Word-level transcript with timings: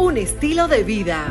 un 0.00 0.16
estilo 0.16 0.66
de 0.66 0.82
vida. 0.82 1.30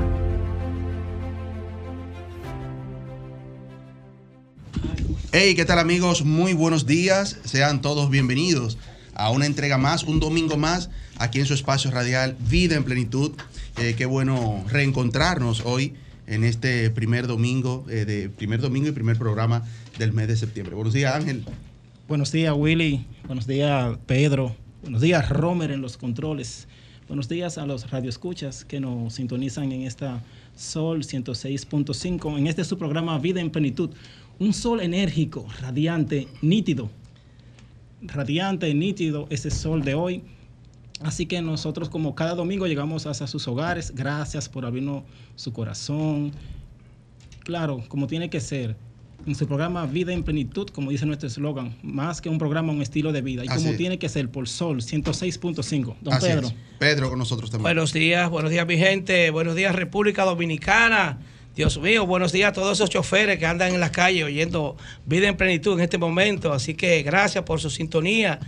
Hey, 5.32 5.56
¿qué 5.56 5.66
tal 5.66 5.80
amigos? 5.80 6.24
Muy 6.24 6.54
buenos 6.54 6.86
días. 6.86 7.40
Sean 7.46 7.82
todos 7.82 8.12
bienvenidos 8.12 8.78
a 9.16 9.32
una 9.32 9.48
entrega 9.48 9.80
más, 9.80 10.04
un 10.04 10.20
domingo 10.20 10.56
más, 10.56 10.92
aquí 11.18 11.40
en 11.40 11.48
su 11.48 11.56
espacio 11.56 11.90
radial 11.90 12.38
Vida 12.48 12.76
en 12.76 12.84
Plenitud. 12.84 13.32
Eh, 13.78 13.96
qué 13.98 14.06
bueno 14.06 14.64
reencontrarnos 14.68 15.66
hoy 15.66 15.96
en 16.28 16.44
este 16.44 16.92
primer 16.92 17.26
domingo, 17.26 17.86
eh, 17.90 18.06
de 18.06 18.30
primer 18.30 18.62
domingo 18.62 18.88
y 18.88 18.92
primer 18.92 19.18
programa 19.18 19.64
del 19.98 20.14
mes 20.14 20.28
de 20.28 20.38
septiembre. 20.38 20.76
Buenos 20.76 20.94
días, 20.94 21.16
Ángel. 21.16 21.44
Buenos 22.08 22.32
días, 22.32 22.54
Willy. 22.56 23.04
Buenos 23.26 23.48
días, 23.48 23.98
Pedro. 24.06 24.56
Buenos 24.84 25.02
días, 25.02 25.28
Romer 25.28 25.72
en 25.72 25.82
los 25.82 25.98
controles. 25.98 26.68
Buenos 27.10 27.28
días 27.28 27.58
a 27.58 27.66
los 27.66 27.90
radioescuchas 27.90 28.64
que 28.64 28.80
nos 28.80 29.16
sintonizan 29.16 29.72
en 29.72 29.82
esta 29.82 30.22
Sol 30.56 31.00
106.5, 31.00 32.38
en 32.38 32.46
este 32.46 32.64
su 32.64 32.78
programa 32.78 33.18
Vida 33.18 33.42
en 33.42 33.50
Plenitud. 33.50 33.90
Un 34.38 34.54
sol 34.54 34.80
enérgico, 34.80 35.48
radiante, 35.60 36.28
nítido. 36.44 36.92
Radiante, 38.04 38.72
nítido, 38.76 39.26
ese 39.32 39.50
sol 39.50 39.84
de 39.84 39.96
hoy. 39.96 40.22
Así 41.02 41.26
que 41.26 41.42
nosotros 41.42 41.90
como 41.90 42.14
cada 42.14 42.36
domingo 42.36 42.68
llegamos 42.68 43.08
hasta 43.08 43.26
sus 43.26 43.48
hogares. 43.48 43.92
Gracias 43.96 44.48
por 44.48 44.64
abrirnos 44.64 45.02
su 45.36 45.52
corazón. 45.52 46.32
Claro, 47.44 47.84
como 47.88 48.06
tiene 48.06 48.30
que 48.30 48.40
ser. 48.40 48.76
En 49.28 49.36
su 49.36 49.46
programa 49.48 49.86
Vida 49.86 50.14
en 50.14 50.24
Plenitud, 50.24 50.70
como 50.70 50.92
dice 50.92 51.06
nuestro 51.06 51.28
eslogan, 51.28 51.76
más 51.84 52.22
que 52.22 52.30
un 52.30 52.38
programa, 52.38 52.72
un 52.74 52.82
estilo 52.82 53.12
de 53.12 53.22
vida. 53.22 53.44
Y 53.44 53.48
Así 53.48 53.58
como 53.58 53.72
es. 53.72 53.78
tiene 53.78 54.00
que 54.00 54.10
ser 54.10 54.30
por 54.30 54.48
Sol 54.48 54.78
106.5. 54.82 55.96
Don 56.02 56.14
Así 56.14 56.28
Pedro. 56.28 56.48
es. 56.48 56.54
Pedro 56.80 57.10
con 57.10 57.20
nosotros 57.20 57.52
también. 57.52 57.64
Buenos 57.64 57.94
días, 57.94 58.30
buenos 58.30 58.50
días 58.50 58.66
mi 58.66 58.78
gente, 58.78 59.30
buenos 59.30 59.56
días 59.56 59.76
República 59.76 60.24
Dominicana. 60.24 61.20
Dios 61.56 61.80
mío, 61.80 62.06
buenos 62.06 62.32
días 62.32 62.50
a 62.50 62.54
todos 62.54 62.78
esos 62.78 62.90
choferes 62.90 63.38
que 63.38 63.46
andan 63.46 63.74
en 63.74 63.82
las 63.82 63.92
calles 63.92 64.24
oyendo 64.24 64.78
Vida 65.06 65.28
en 65.28 65.36
Plenitud 65.36 65.74
en 65.74 65.82
este 65.82 65.98
momento. 65.98 66.54
Así 66.54 66.74
que 66.74 67.04
gracias 67.04 67.44
por 67.44 67.60
su 67.60 67.70
sintonía. 67.70 68.40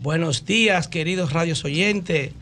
Buenos 0.00 0.46
días, 0.46 0.88
queridos 0.88 1.32
radios 1.32 1.64
oyentes. 1.64 2.32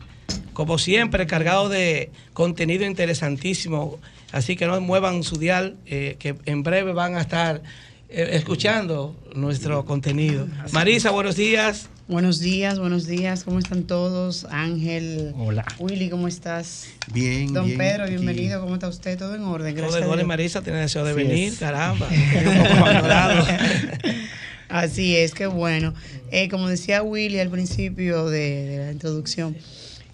Como 0.53 0.77
siempre, 0.77 1.25
cargado 1.27 1.69
de 1.69 2.11
contenido 2.33 2.85
interesantísimo. 2.85 3.99
Así 4.31 4.55
que 4.55 4.65
no 4.65 4.79
muevan 4.81 5.23
su 5.23 5.37
dial, 5.37 5.75
eh, 5.85 6.15
que 6.19 6.35
en 6.45 6.63
breve 6.63 6.91
van 6.93 7.15
a 7.15 7.21
estar 7.21 7.61
eh, 8.09 8.29
escuchando 8.33 9.15
nuestro 9.35 9.85
contenido. 9.85 10.47
Marisa, 10.71 11.11
buenos 11.11 11.35
días. 11.35 11.89
Buenos 12.07 12.39
días, 12.41 12.79
buenos 12.79 13.07
días, 13.07 13.45
¿cómo 13.45 13.59
están 13.59 13.83
todos? 13.83 14.45
Ángel, 14.51 15.33
Hola. 15.37 15.63
Willy, 15.79 16.09
¿cómo 16.09 16.27
estás? 16.27 16.87
Bien, 17.13 17.53
Don 17.53 17.65
bien, 17.65 17.77
Pedro, 17.77 18.07
bienvenido, 18.07 18.59
¿cómo 18.59 18.73
está 18.73 18.89
usted? 18.89 19.17
Todo 19.17 19.35
en 19.35 19.43
orden, 19.43 19.73
Todo 19.73 19.83
gracias. 19.85 20.03
a 20.03 20.07
gol, 20.07 20.17
Dios. 20.17 20.27
Marisa 20.27 20.61
tiene 20.61 20.79
deseo 20.79 21.05
de 21.05 21.11
Así 21.11 21.23
venir, 21.23 21.53
es. 21.53 21.59
caramba. 21.59 22.09
Así 24.69 25.15
es, 25.15 25.33
qué 25.33 25.45
bueno. 25.47 25.93
Eh, 26.31 26.49
como 26.49 26.67
decía 26.67 27.03
Willy 27.03 27.39
al 27.39 27.49
principio 27.49 28.25
de, 28.29 28.65
de 28.65 28.77
la 28.85 28.91
introducción, 28.91 29.55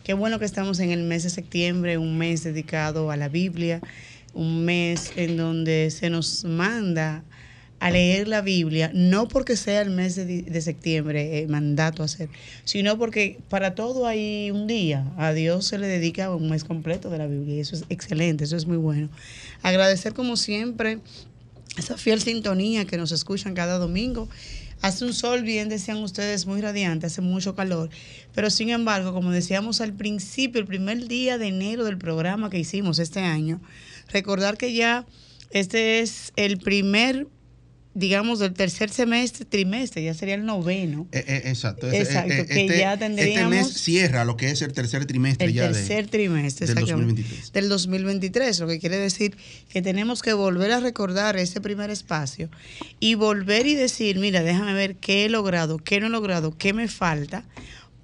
qué 0.10 0.16
bueno 0.16 0.40
que 0.40 0.46
estamos 0.46 0.80
en 0.80 0.90
el 0.90 1.04
mes 1.04 1.22
de 1.22 1.30
septiembre, 1.30 2.00
un 2.00 2.18
mes 2.18 2.44
dedicado 2.44 3.12
a 3.12 3.16
la 3.16 3.30
Biblia, 3.30 3.80
un 4.34 4.66
mes 4.66 5.12
en 5.18 5.38
donde 5.38 5.92
se 5.92 6.10
nos 6.10 6.46
manda 6.46 7.24
a 7.80 7.92
leer 7.92 8.28
la 8.28 8.42
Biblia, 8.42 8.90
no 8.96 9.28
porque 9.28 9.56
sea 9.56 9.82
el 9.82 9.92
mes 9.92 10.16
de, 10.16 10.62
septiembre 10.62 11.38
eh, 11.38 11.48
mandato 11.48 12.02
hacer, 12.02 12.28
sino 12.64 12.98
porque 12.98 13.38
para 13.50 13.76
todo 13.76 14.08
hay 14.08 14.50
un 14.50 14.66
día. 14.66 15.06
A 15.16 15.32
Dios 15.32 15.68
se 15.68 15.78
le 15.78 15.86
dedica 15.86 16.36
un 16.36 16.50
mes 16.50 16.64
completo 16.64 17.12
de 17.12 17.20
la 17.20 17.28
Biblia 17.28 17.58
y 17.58 17.60
eso 17.60 17.76
es 17.76 17.86
excelente, 17.90 18.46
eso 18.46 18.58
es 18.58 18.66
muy 18.66 18.78
bueno. 18.78 19.10
Agradecer 19.62 20.16
como 20.16 20.38
siempre 20.38 20.98
esa 21.78 21.98
fiel 21.98 22.20
sintonía 22.20 22.86
que 22.86 22.98
nos 22.98 23.12
escuchan 23.12 23.54
cada 23.54 23.78
domingo. 23.78 24.28
Hace 24.82 25.04
un 25.04 25.14
sol, 25.14 25.44
bien 25.44 25.68
decían 25.68 25.98
ustedes, 25.98 26.46
muy 26.46 26.62
radiante, 26.62 27.08
hace 27.08 27.20
mucho 27.22 27.54
calor, 27.54 27.90
pero 28.34 28.50
sin 28.50 28.70
embargo, 28.70 29.14
como 29.14 29.32
decíamos 29.32 29.82
al 29.82 29.94
principio, 29.94 30.62
el 30.62 30.68
primer 30.68 31.10
día 31.10 31.38
de 31.38 31.48
enero 31.48 31.84
del 31.84 31.98
programa 31.98 32.50
que 32.50 32.60
hicimos 32.60 32.98
este 33.00 33.20
año, 33.20 33.60
recordar 34.14 34.58
que 34.58 34.74
ya 34.74 35.06
este 35.52 36.00
es 36.00 36.32
el 36.38 36.60
primer, 36.60 37.28
digamos, 37.96 38.38
del 38.40 38.54
tercer 38.54 38.90
semestre, 38.92 39.46
trimestre, 39.46 40.04
ya 40.04 40.14
sería 40.14 40.36
el 40.36 40.46
noveno. 40.46 41.08
Eh, 41.12 41.24
eh, 41.28 41.42
exacto. 41.46 41.88
Ese- 41.88 42.02
Exacto, 42.04 42.34
eh, 42.34 42.46
que 42.46 42.78
ya 42.78 42.98
tendríamos- 42.98 43.54
Este 43.56 43.66
mes 43.72 43.82
cierra 43.82 44.26
lo 44.26 44.38
que 44.38 44.52
es 44.52 44.62
el 44.62 44.72
tercer 44.74 45.06
trimestre 45.06 45.48
El 45.48 45.54
ya 45.54 45.68
de- 45.68 45.74
tercer 45.74 46.08
trimestre 46.08 46.68
del 46.68 46.78
exactamente, 46.78 47.08
2023. 47.16 47.52
del 47.52 47.68
2023, 47.70 48.60
lo 48.60 48.68
que 48.68 48.80
quiere 48.80 48.98
decir 48.98 49.36
que 49.70 49.82
tenemos 49.82 50.22
que 50.22 50.34
volver 50.34 50.72
a 50.72 50.80
recordar 50.80 51.36
ese 51.38 51.62
primer 51.62 51.90
espacio 51.90 52.50
y 53.00 53.16
volver 53.16 53.66
y 53.66 53.74
decir, 53.76 54.20
mira, 54.20 54.44
déjame 54.44 54.74
ver 54.74 54.96
qué 54.96 55.26
he 55.26 55.30
logrado, 55.30 55.78
qué 55.80 56.00
no 56.00 56.08
he 56.08 56.10
logrado, 56.12 56.56
qué 56.58 56.74
me 56.74 56.88
falta 56.88 57.44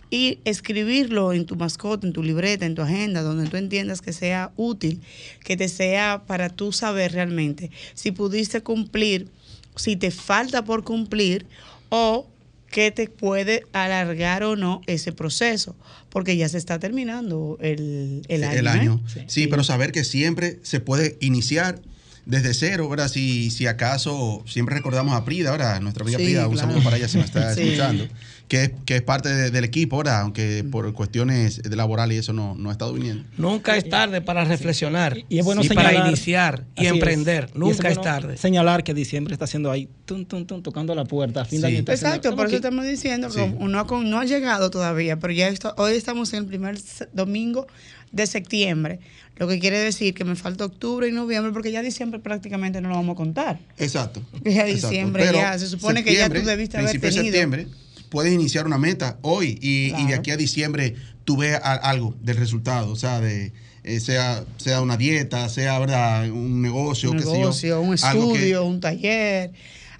y 0.09 0.39
escribirlo 0.45 1.31
en 1.33 1.45
tu 1.45 1.55
mascota, 1.55 2.05
en 2.07 2.13
tu 2.13 2.23
libreta, 2.23 2.65
en 2.65 2.75
tu 2.75 2.81
agenda, 2.81 3.21
donde 3.21 3.49
tú 3.49 3.57
entiendas 3.57 4.01
que 4.01 4.13
sea 4.13 4.51
útil, 4.55 5.01
que 5.43 5.57
te 5.57 5.67
sea 5.69 6.23
para 6.27 6.49
tú 6.49 6.71
saber 6.71 7.11
realmente 7.13 7.69
si 7.93 8.11
pudiste 8.11 8.61
cumplir, 8.61 9.27
si 9.75 9.95
te 9.95 10.11
falta 10.11 10.63
por 10.63 10.83
cumplir 10.83 11.45
o 11.89 12.27
que 12.71 12.91
te 12.91 13.07
puede 13.07 13.63
alargar 13.73 14.43
o 14.43 14.55
no 14.55 14.81
ese 14.87 15.11
proceso, 15.13 15.75
porque 16.09 16.35
ya 16.35 16.49
se 16.49 16.57
está 16.57 16.77
terminando 16.79 17.57
el, 17.61 18.23
el 18.27 18.43
año. 18.43 18.59
el 18.59 18.65
¿eh? 18.65 18.69
año. 18.69 19.01
Sí. 19.07 19.19
Sí, 19.27 19.47
pero 19.47 19.63
saber 19.63 19.91
que 19.91 20.03
siempre 20.03 20.59
se 20.63 20.79
puede 20.81 21.17
iniciar 21.21 21.79
desde 22.25 22.53
cero, 22.53 22.89
¿verdad? 22.89 23.07
Si, 23.07 23.51
si 23.51 23.67
acaso 23.67 24.43
siempre 24.47 24.75
recordamos 24.75 25.13
a 25.15 25.23
Prida, 25.23 25.51
ahora 25.51 25.79
nuestra 25.79 26.03
amiga 26.03 26.17
Sí, 26.17 26.25
Prida, 26.25 26.47
un 26.47 26.53
claro. 26.55 26.69
saludo 26.69 26.83
para 26.83 26.97
ella 26.97 27.07
si 27.07 27.17
me 27.19 27.23
está 27.23 27.53
Sí. 27.55 27.61
escuchando, 27.61 28.07
que, 28.47 28.63
es- 28.65 28.71
que 28.85 28.95
es 28.97 29.01
parte 29.01 29.29
de- 29.29 29.49
del 29.51 29.63
equipo, 29.63 29.95
ahora, 29.95 30.19
aunque 30.21 30.63
por 30.69 30.91
cuestiones 30.93 31.61
de 31.63 31.75
laborales 31.75 32.15
y 32.15 32.19
eso 32.19 32.33
no, 32.33 32.53
no 32.55 32.69
ha 32.69 32.71
estado 32.71 32.93
viniendo. 32.93 33.23
Nunca 33.37 33.75
es 33.77 33.89
tarde 33.89 34.21
para 34.21 34.45
reflexionar 34.45 35.17
Y 35.29 35.39
es 35.39 35.45
bueno 35.45 35.61
para 35.63 35.89
señalar- 35.89 36.07
iniciar 36.07 36.63
y 36.75 36.85
es. 36.85 36.91
emprender. 36.91 37.49
Y 37.55 37.57
Nunca 37.59 37.89
es, 37.89 37.95
bueno 37.95 38.01
tarde. 38.01 38.37
Señalar 38.37 38.83
que 38.83 38.93
diciembre 38.93 39.33
está 39.33 39.45
haciendo 39.45 39.71
ahí, 39.71 39.89
tum, 40.05 40.25
tum, 40.25 40.45
tum, 40.45 40.61
tocando 40.61 40.93
la 40.93 41.05
puerta. 41.05 41.41
A 41.41 41.45
fin 41.45 41.61
de 41.61 41.67
año 41.67 41.79
Exacto, 41.79 42.35
por 42.35 42.45
eso 42.45 42.51
que- 42.51 42.55
estamos 42.57 42.85
diciendo 42.85 43.27
que 43.29 43.33
Sí. 43.33 43.39
como 43.53 43.67
no, 43.67 43.79
ha 43.79 43.87
con- 43.87 44.09
no 44.09 44.19
ha 44.19 44.25
llegado 44.25 44.69
todavía, 44.69 45.17
pero 45.19 45.33
ya 45.33 45.47
esto- 45.47 45.73
hoy 45.77 45.93
estamos 45.95 46.31
en 46.33 46.39
el 46.39 46.45
primer 46.45 46.77
domingo 47.13 47.67
de 48.11 48.27
septiembre, 48.27 48.99
lo 49.37 49.47
que 49.47 49.59
quiere 49.59 49.77
decir 49.79 50.13
que 50.13 50.23
me 50.23 50.35
falta 50.35 50.63
octubre 50.63 51.07
y 51.09 51.11
noviembre, 51.11 51.51
porque 51.51 51.71
ya 51.71 51.81
diciembre 51.81 52.19
prácticamente 52.19 52.79
no 52.79 52.87
lo 52.89 52.95
vamos 52.95 53.13
a 53.15 53.17
contar. 53.17 53.59
Exacto. 53.77 54.21
Ya 54.43 54.63
diciembre 54.65 55.29
ya, 55.33 55.57
se 55.59 55.67
supone 55.67 56.03
que 56.03 56.13
ya 56.15 56.29
tú 56.29 56.41
debiste 56.45 56.77
haber 56.77 56.91
principio 56.91 57.09
de 57.09 57.15
tenido. 57.15 57.23
septiembre, 57.33 57.67
puedes 58.15 58.31
iniciar 58.33 58.65
una 58.65 58.77
meta 58.77 59.19
hoy 59.23 59.59
y, 59.61 59.93
y 60.01 60.07
de 60.07 60.13
aquí 60.15 60.31
a 60.31 60.37
diciembre 60.37 60.95
tú 61.25 61.35
ves 61.35 61.55
a- 61.61 61.73
algo 61.73 62.15
del 62.21 62.37
resultado, 62.37 62.89
o 62.89 62.95
sea, 62.95 63.19
de 63.19 63.51
eh, 63.83 63.99
sea, 63.99 64.45
sea 64.55 64.79
una 64.81 64.95
dieta, 64.95 65.49
sea 65.49 65.77
¿verdad? 65.79 66.29
un 66.31 66.61
negocio, 66.61 67.11
un 67.11 67.17
qué 67.17 67.23
sé 67.23 67.29
yo, 67.29 67.37
negocio, 67.39 67.81
un 67.81 67.89
que- 67.89 67.95
estudio, 67.95 68.63
un 68.63 68.79
taller, 68.79 69.51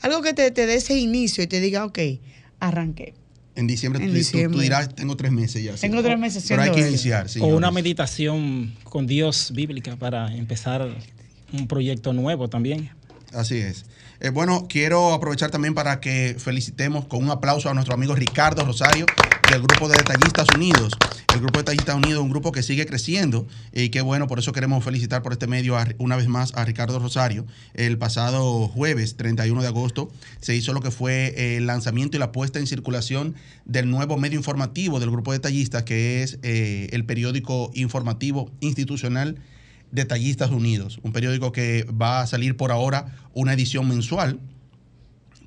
algo 0.01 0.21
que 0.21 0.33
te, 0.33 0.49
te 0.51 0.65
dé 0.65 0.75
ese 0.75 0.97
inicio 0.97 1.43
y 1.43 1.47
te 1.47 1.59
diga, 1.59 1.83
ok, 1.83 1.99
arranqué. 2.61 3.13
En 3.57 3.67
diciembre, 3.67 4.01
En 4.03 4.09
tú- 4.11 4.15
diciembre. 4.15 4.55
tú 4.57 4.61
dirás, 4.61 4.95
tengo 4.95 5.17
tres 5.17 5.31
meses 5.33 5.61
ya. 5.61 5.75
sí. 5.75 5.81
Tengo 5.81 6.01
tres 6.01 6.17
meses 6.17 6.45
Pero 6.47 6.61
hay 6.61 6.71
que 6.71 6.79
eso. 6.79 6.89
iniciar, 6.89 7.25
o 7.25 7.29
señores. 7.29 7.53
una 7.55 7.69
meditación 7.71 8.73
con 8.85 9.07
Dios 9.07 9.51
bíblica 9.53 9.97
para 9.97 10.33
empezar 10.35 10.87
un 11.51 11.67
proyecto 11.67 12.13
nuevo 12.13 12.47
también. 12.49 12.91
Así 13.35 13.57
es. 13.57 13.85
Eh, 14.21 14.29
bueno, 14.29 14.67
quiero 14.69 15.13
aprovechar 15.13 15.51
también 15.51 15.73
para 15.73 15.99
que 15.99 16.35
felicitemos 16.39 17.05
con 17.05 17.21
un 17.21 17.29
aplauso 17.29 17.69
a 17.69 17.73
nuestro 17.73 17.93
amigo 17.93 18.15
Ricardo 18.15 18.63
Rosario 18.63 19.05
del 19.51 19.61
grupo 19.61 19.89
de 19.89 19.97
Detallistas 19.97 20.47
Unidos. 20.55 20.93
El 21.33 21.41
grupo 21.41 21.57
de 21.57 21.63
Detallistas 21.63 21.95
Unidos 21.97 22.13
es 22.13 22.19
un 22.21 22.29
grupo 22.29 22.53
que 22.53 22.63
sigue 22.63 22.85
creciendo 22.85 23.45
y 23.73 23.89
qué 23.89 23.99
bueno, 23.99 24.27
por 24.27 24.39
eso 24.39 24.53
queremos 24.53 24.85
felicitar 24.85 25.21
por 25.21 25.33
este 25.33 25.47
medio 25.47 25.77
una 25.97 26.15
vez 26.15 26.29
más 26.29 26.53
a 26.55 26.63
Ricardo 26.63 26.97
Rosario. 26.97 27.45
El 27.73 27.97
pasado 27.97 28.69
jueves 28.69 29.17
31 29.17 29.61
de 29.61 29.67
agosto 29.67 30.09
se 30.39 30.55
hizo 30.55 30.71
lo 30.71 30.79
que 30.79 30.91
fue 30.91 31.57
el 31.57 31.67
lanzamiento 31.67 32.15
y 32.15 32.21
la 32.21 32.31
puesta 32.31 32.59
en 32.59 32.67
circulación 32.67 33.35
del 33.65 33.89
nuevo 33.89 34.15
medio 34.15 34.37
informativo 34.37 35.01
del 35.01 35.11
grupo 35.11 35.33
de 35.33 35.39
Detallistas, 35.39 35.83
que 35.83 36.23
es 36.23 36.39
eh, 36.41 36.87
el 36.93 37.03
periódico 37.03 37.69
informativo 37.73 38.49
institucional 38.61 39.35
Detallistas 39.95 40.51
Unidos, 40.51 40.99
un 41.01 41.11
periódico 41.11 41.51
que 41.51 41.85
va 41.85 42.21
a 42.21 42.27
salir 42.27 42.57
por 42.57 42.71
ahora 42.71 43.15
una 43.33 43.53
edición 43.53 43.87
mensual. 43.87 44.39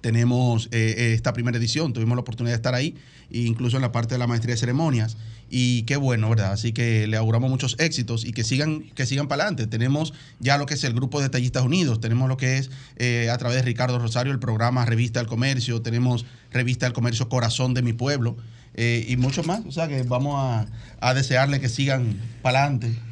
Tenemos 0.01 0.69
eh, 0.71 1.13
esta 1.15 1.33
primera 1.33 1.59
edición, 1.59 1.93
tuvimos 1.93 2.17
la 2.17 2.21
oportunidad 2.21 2.55
de 2.55 2.57
estar 2.57 2.75
ahí, 2.75 2.95
incluso 3.31 3.77
en 3.77 3.83
la 3.83 3.93
parte 3.93 4.15
de 4.15 4.19
la 4.19 4.27
maestría 4.27 4.55
de 4.55 4.61
ceremonias. 4.61 5.17
Y 5.51 5.83
qué 5.83 5.97
bueno, 5.97 6.29
¿verdad? 6.29 6.53
Así 6.53 6.73
que 6.73 7.07
le 7.07 7.17
auguramos 7.17 7.51
muchos 7.51 7.77
éxitos 7.79 8.25
y 8.25 8.33
que 8.33 8.45
sigan, 8.45 8.83
que 8.95 9.07
sigan 9.07 9.29
para 9.29 9.45
adelante. 9.45 9.67
Tenemos 9.67 10.13
ya 10.41 10.59
lo 10.59 10.67
que 10.67 10.75
es 10.75 10.85
el 10.85 10.93
grupo 10.93 11.19
de 11.19 11.25
Detallistas 11.25 11.65
Unidos, 11.65 12.01
tenemos 12.01 12.29
lo 12.29 12.37
que 12.37 12.59
es 12.59 12.71
eh, 12.97 13.31
a 13.31 13.39
través 13.39 13.57
de 13.57 13.63
Ricardo 13.63 13.99
Rosario 13.99 14.33
el 14.33 14.39
programa 14.39 14.85
Revista 14.85 15.21
del 15.21 15.29
Comercio, 15.29 15.81
tenemos 15.83 16.27
Revista 16.53 16.87
del 16.87 16.93
Comercio 16.93 17.29
Corazón 17.29 17.75
de 17.75 17.83
mi 17.83 17.93
Pueblo 17.93 18.37
eh, 18.75 19.05
y 19.09 19.17
muchos 19.17 19.47
más. 19.47 19.63
O 19.67 19.73
sea 19.73 19.89
que 19.89 20.03
vamos 20.03 20.37
a, 20.37 20.67
a 21.01 21.15
desearle 21.15 21.61
que 21.61 21.69
sigan 21.69 22.21
para 22.43 22.65
adelante. 22.65 23.08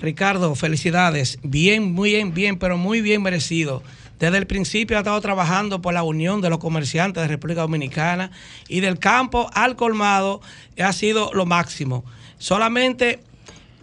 Ricardo, 0.00 0.54
felicidades. 0.54 1.38
Bien, 1.42 1.92
muy 1.92 2.10
bien, 2.10 2.34
bien, 2.34 2.58
pero 2.58 2.76
muy 2.76 3.00
bien 3.00 3.22
merecido. 3.22 3.82
Desde 4.18 4.38
el 4.38 4.46
principio 4.46 4.96
ha 4.96 5.00
estado 5.00 5.20
trabajando 5.20 5.82
por 5.82 5.92
la 5.92 6.02
unión 6.02 6.40
de 6.40 6.48
los 6.50 6.58
comerciantes 6.58 7.22
de 7.22 7.28
República 7.28 7.62
Dominicana 7.62 8.30
y 8.68 8.80
del 8.80 8.98
campo 8.98 9.50
al 9.54 9.76
colmado 9.76 10.40
ha 10.78 10.92
sido 10.92 11.30
lo 11.34 11.46
máximo. 11.46 12.04
Solamente, 12.38 13.20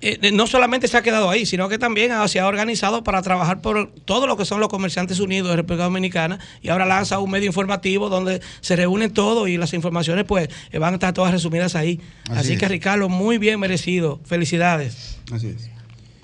eh, 0.02 0.32
no 0.32 0.48
solamente 0.48 0.88
se 0.88 0.98
ha 0.98 1.02
quedado 1.02 1.30
ahí, 1.30 1.46
sino 1.46 1.70
que 1.70 1.78
también 1.78 2.12
se 2.28 2.40
ha 2.40 2.48
organizado 2.48 3.04
para 3.04 3.22
trabajar 3.22 3.62
por 3.62 3.92
todo 4.06 4.28
lo 4.28 4.38
que 4.38 4.46
son 4.46 4.60
los 4.60 4.70
comerciantes 4.70 5.20
unidos 5.20 5.50
de 5.50 5.56
República 5.58 5.84
Dominicana 5.84 6.40
y 6.62 6.70
ahora 6.70 6.86
lanza 6.86 7.20
un 7.20 7.30
medio 7.30 7.48
informativo 7.48 8.10
donde 8.10 8.42
se 8.62 8.76
reúnen 8.76 9.14
todos 9.14 9.48
y 9.48 9.58
las 9.58 9.74
informaciones 9.74 10.26
pues 10.26 10.50
eh, 10.72 10.80
van 10.80 10.94
a 10.94 10.96
estar 10.96 11.14
todas 11.14 11.32
resumidas 11.32 11.76
ahí. 11.76 12.00
Así 12.30 12.52
Así, 12.52 12.58
que. 12.58 12.68
Ricardo, 12.68 13.10
muy 13.10 13.38
bien 13.38 13.60
merecido. 13.60 14.20
Felicidades. 14.26 15.20
Así 15.32 15.48
es. 15.48 15.70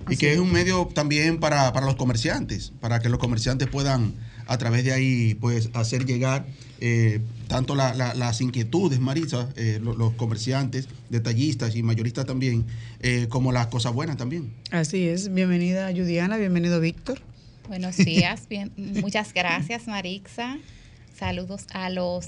Y 0.10 0.18
que 0.18 0.34
es 0.34 0.40
un 0.40 0.52
medio 0.52 0.90
también 0.94 1.40
para, 1.40 1.74
para 1.74 1.86
los 1.86 1.96
comerciantes, 1.96 2.72
para 2.80 3.00
que 3.00 3.10
los 3.10 3.20
comerciantes 3.20 3.68
puedan 3.68 4.16
a 4.48 4.58
través 4.58 4.84
de 4.84 4.94
ahí 4.94 5.36
pues 5.36 5.70
hacer 5.74 6.06
llegar 6.06 6.46
eh, 6.80 7.22
tanto 7.48 7.74
la- 7.76 7.94
la- 7.96 8.14
las 8.14 8.40
inquietudes, 8.42 9.00
Marisa, 9.00 9.50
eh, 9.56 9.80
lo- 9.82 9.96
los, 9.96 10.14
comerciantes, 10.14 10.88
detallistas 11.10 11.76
y 11.76 11.82
mayoristas 11.84 12.26
también, 12.26 12.66
eh, 13.00 13.26
como 13.30 13.52
las 13.52 13.68
cosas 13.68 13.94
buenas 13.94 14.18
también. 14.18 14.52
Así 14.72 15.08
es. 15.08 15.34
Bienvenida, 15.34 15.90
Judiana. 15.92 16.38
Bienvenido, 16.38 16.80
Víctor. 16.80 17.20
Buenos 17.68 17.98
días, 17.98 18.44
bien, 18.50 18.72
muchas 18.78 19.34
gracias 19.34 19.88
Marixa. 19.88 20.58
Saludos 21.18 21.66
a 21.74 21.90
los 21.90 22.28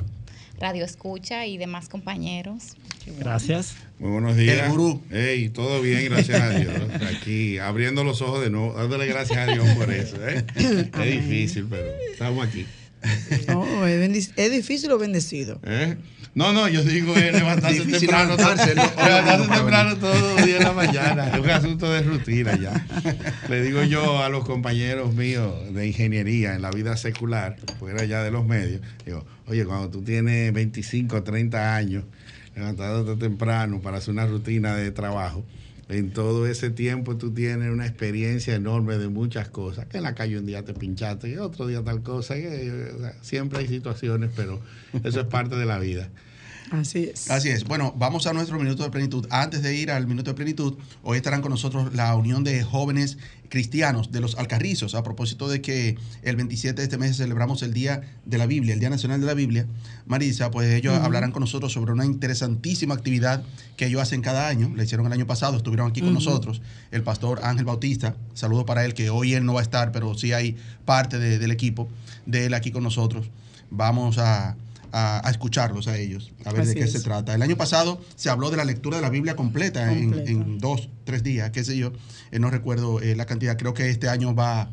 Radio 0.59 0.83
Escucha 0.83 1.45
y 1.45 1.57
demás 1.57 1.87
compañeros. 1.87 2.75
Gracias. 3.19 3.75
Muy 3.99 4.11
buenos 4.11 4.37
días. 4.37 4.63
El 4.63 4.71
gurú. 4.71 5.01
Hey, 5.11 5.49
todo 5.49 5.81
bien, 5.81 6.05
gracias 6.05 6.41
a 6.41 6.49
Dios. 6.51 6.73
Aquí 7.13 7.57
abriendo 7.57 8.05
los 8.05 8.21
ojos 8.21 8.41
de 8.41 8.49
nuevo, 8.49 8.73
dándole 8.73 9.07
gracias 9.07 9.37
a 9.37 9.51
Dios 9.51 9.67
por 9.75 9.91
eso. 9.91 10.15
¿eh? 10.25 10.45
Es 10.55 11.05
difícil, 11.05 11.67
pero 11.69 11.85
estamos 12.09 12.47
aquí. 12.47 12.65
No, 13.47 13.85
es, 13.85 14.31
¿es 14.37 14.51
difícil 14.51 14.91
o 14.91 14.97
bendecido. 14.97 15.59
¿eh? 15.63 15.97
No, 16.33 16.53
no, 16.53 16.69
yo 16.69 16.83
digo 16.83 17.13
es 17.15 17.33
levantarse 17.33 17.85
temprano. 17.85 18.37
levantarse, 18.37 18.75
¿no? 18.75 18.83
levantarse 18.83 19.47
temprano 19.49 19.97
todos 19.97 20.21
los 20.21 20.45
días 20.45 20.59
de 20.59 20.65
la 20.65 20.73
mañana. 20.73 21.27
Es 21.29 21.39
un 21.39 21.49
asunto 21.49 21.91
de 21.91 22.01
rutina 22.01 22.57
ya. 22.57 22.85
Le 23.49 23.61
digo 23.63 23.83
yo 23.83 24.23
a 24.23 24.29
los 24.29 24.45
compañeros 24.45 25.13
míos 25.13 25.73
de 25.73 25.87
ingeniería 25.87 26.55
en 26.55 26.61
la 26.61 26.71
vida 26.71 26.95
secular, 26.95 27.57
fuera 27.79 28.05
ya 28.05 28.23
de 28.23 28.31
los 28.31 28.45
medios, 28.45 28.81
digo, 29.05 29.25
oye, 29.47 29.65
cuando 29.65 29.89
tú 29.89 30.03
tienes 30.03 30.53
25, 30.53 31.23
30 31.23 31.75
años, 31.75 32.05
levantándote 32.59 33.19
temprano 33.19 33.81
para 33.81 33.97
hacer 33.97 34.13
una 34.13 34.25
rutina 34.25 34.75
de 34.75 34.91
trabajo, 34.91 35.43
en 35.89 36.11
todo 36.11 36.45
ese 36.45 36.69
tiempo 36.69 37.17
tú 37.17 37.31
tienes 37.33 37.71
una 37.71 37.87
experiencia 37.87 38.53
enorme 38.53 38.97
de 38.97 39.09
muchas 39.09 39.49
cosas. 39.49 39.87
Que 39.87 39.97
en 39.97 40.03
la 40.03 40.13
calle 40.13 40.37
un 40.37 40.45
día 40.45 40.63
te 40.63 40.73
pinchaste 40.73 41.29
y 41.29 41.37
otro 41.37 41.65
día 41.65 41.83
tal 41.83 42.03
cosa. 42.03 42.35
o 42.35 42.99
sea, 42.99 43.15
siempre 43.21 43.59
hay 43.59 43.67
situaciones, 43.67 44.29
pero 44.35 44.59
eso 45.03 45.21
es 45.21 45.25
parte 45.25 45.55
de 45.55 45.65
la 45.65 45.79
vida. 45.79 46.09
Así 46.71 47.09
es. 47.13 47.29
Así 47.31 47.49
es. 47.49 47.63
Bueno, 47.63 47.93
vamos 47.97 48.27
a 48.27 48.33
nuestro 48.33 48.57
minuto 48.59 48.83
de 48.83 48.89
plenitud. 48.91 49.25
Antes 49.31 49.61
de 49.63 49.75
ir 49.75 49.89
al 49.91 50.05
minuto 50.07 50.31
de 50.31 50.35
plenitud, 50.35 50.75
hoy 51.03 51.17
estarán 51.17 51.41
con 51.41 51.51
nosotros 51.51 51.93
la 51.95 52.15
Unión 52.15 52.43
de 52.43 52.63
Jóvenes 52.63 53.17
Cristianos 53.49 54.11
de 54.11 54.19
los 54.21 54.35
Alcarrizos, 54.37 54.93
a 54.93 55.01
propósito 55.01 55.47
de 55.49 55.59
que 55.61 55.97
el 56.21 56.35
27 56.35 56.75
de 56.75 56.83
este 56.83 56.97
mes 56.99 57.17
celebramos 57.17 57.63
el 57.63 57.73
Día 57.73 58.01
de 58.25 58.37
la 58.37 58.45
Biblia, 58.45 58.75
el 58.75 58.79
Día 58.79 58.91
Nacional 58.91 59.19
de 59.19 59.25
la 59.25 59.33
Biblia. 59.33 59.65
Marisa, 60.05 60.51
pues 60.51 60.69
ellos 60.71 60.93
hablarán 60.95 61.31
con 61.31 61.39
nosotros 61.41 61.73
sobre 61.73 61.91
una 61.91 62.05
interesantísima 62.05 62.93
actividad 62.93 63.43
que 63.75 63.87
ellos 63.87 64.01
hacen 64.03 64.21
cada 64.21 64.47
año. 64.47 64.71
La 64.75 64.83
hicieron 64.83 65.07
el 65.07 65.13
año 65.13 65.25
pasado, 65.25 65.57
estuvieron 65.57 65.89
aquí 65.89 66.01
con 66.01 66.13
nosotros. 66.13 66.61
El 66.91 67.01
pastor 67.01 67.39
Ángel 67.43 67.65
Bautista, 67.65 68.15
saludo 68.35 68.67
para 68.67 68.85
él, 68.85 68.93
que 68.93 69.09
hoy 69.09 69.33
él 69.33 69.43
no 69.45 69.53
va 69.55 69.61
a 69.61 69.63
estar, 69.63 69.91
pero 69.91 70.13
sí 70.15 70.31
hay 70.33 70.55
parte 70.85 71.17
de- 71.17 71.39
del 71.39 71.49
equipo 71.49 71.89
de 72.27 72.45
él 72.45 72.53
aquí 72.53 72.69
con 72.69 72.83
nosotros. 72.83 73.31
Vamos 73.71 74.19
a, 74.19 74.55
a- 74.91 75.27
a 75.27 75.31
escucharlos 75.31 75.87
a 75.87 75.97
ellos, 75.97 76.31
a 76.45 76.51
ver 76.51 76.61
Así 76.61 76.69
de 76.69 76.75
qué 76.75 76.83
es. 76.85 76.91
se 76.91 76.99
trata. 77.01 77.33
El 77.35 77.41
año 77.41 77.55
pasado 77.57 78.01
se 78.15 78.29
habló 78.29 78.49
de 78.51 78.57
la 78.57 78.65
lectura 78.65 78.97
de 78.97 79.01
la 79.01 79.09
Biblia 79.09 79.35
completa, 79.35 79.91
en- 79.91 80.11
Completa. 80.11 80.31
En, 80.31 80.57
dos, 80.59 80.89
tres 81.03 81.23
días, 81.23 81.51
qué 81.51 81.63
sé 81.63 81.77
yo. 81.77 81.91
Eh, 82.31 82.39
no 82.39 82.49
recuerdo 82.49 82.99
eh, 83.01 83.15
la 83.15 83.25
cantidad. 83.25 83.57
Creo 83.57 83.73
que 83.73 83.89
este 83.89 84.09
año 84.09 84.33
va 84.35 84.69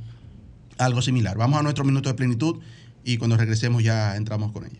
algo 0.78 1.00
similar. 1.02 1.36
Vamos 1.38 1.58
a 1.58 1.62
nuestro 1.62 1.84
minuto 1.84 2.08
de 2.08 2.14
plenitud 2.14 2.60
y 3.04 3.16
cuando 3.18 3.36
regresemos 3.36 3.82
ya 3.82 4.16
entramos 4.16 4.52
con 4.52 4.64
ellos. 4.64 4.78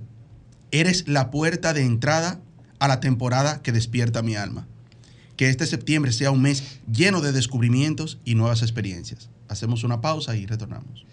eres 0.71 1.09
la 1.09 1.31
puerta 1.31 1.73
de 1.73 1.83
entrada 1.83 2.41
a 2.81 2.89
la 2.89 3.01
temporada 3.01 3.63
que 3.63 3.73
despierta 3.73 4.23
mi 4.23 4.37
alma. 4.37 4.67
Que 5.37 5.49
este 5.49 5.67
septiembre 5.67 6.13
sea 6.13 6.31
un 6.31 6.43
mes 6.43 6.81
lleno 6.93 7.23
de 7.23 7.33
descubrimientos 7.33 8.19
y 8.25 8.35
nuevas 8.35 8.61
experiencias. 8.61 9.31
Hacemos 9.49 9.85
una 9.85 10.01
pausa 10.01 10.35
y 10.37 10.47
retornamos. 10.47 11.07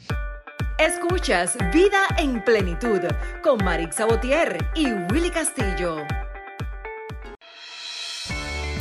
Escuchas 0.78 1.58
Vida 1.74 2.08
en 2.18 2.44
Plenitud 2.44 3.02
con 3.44 3.64
Marix 3.64 3.98
Sabotier 3.98 4.58
y 4.76 4.88
Willy 5.12 5.30
Castillo. 5.30 5.98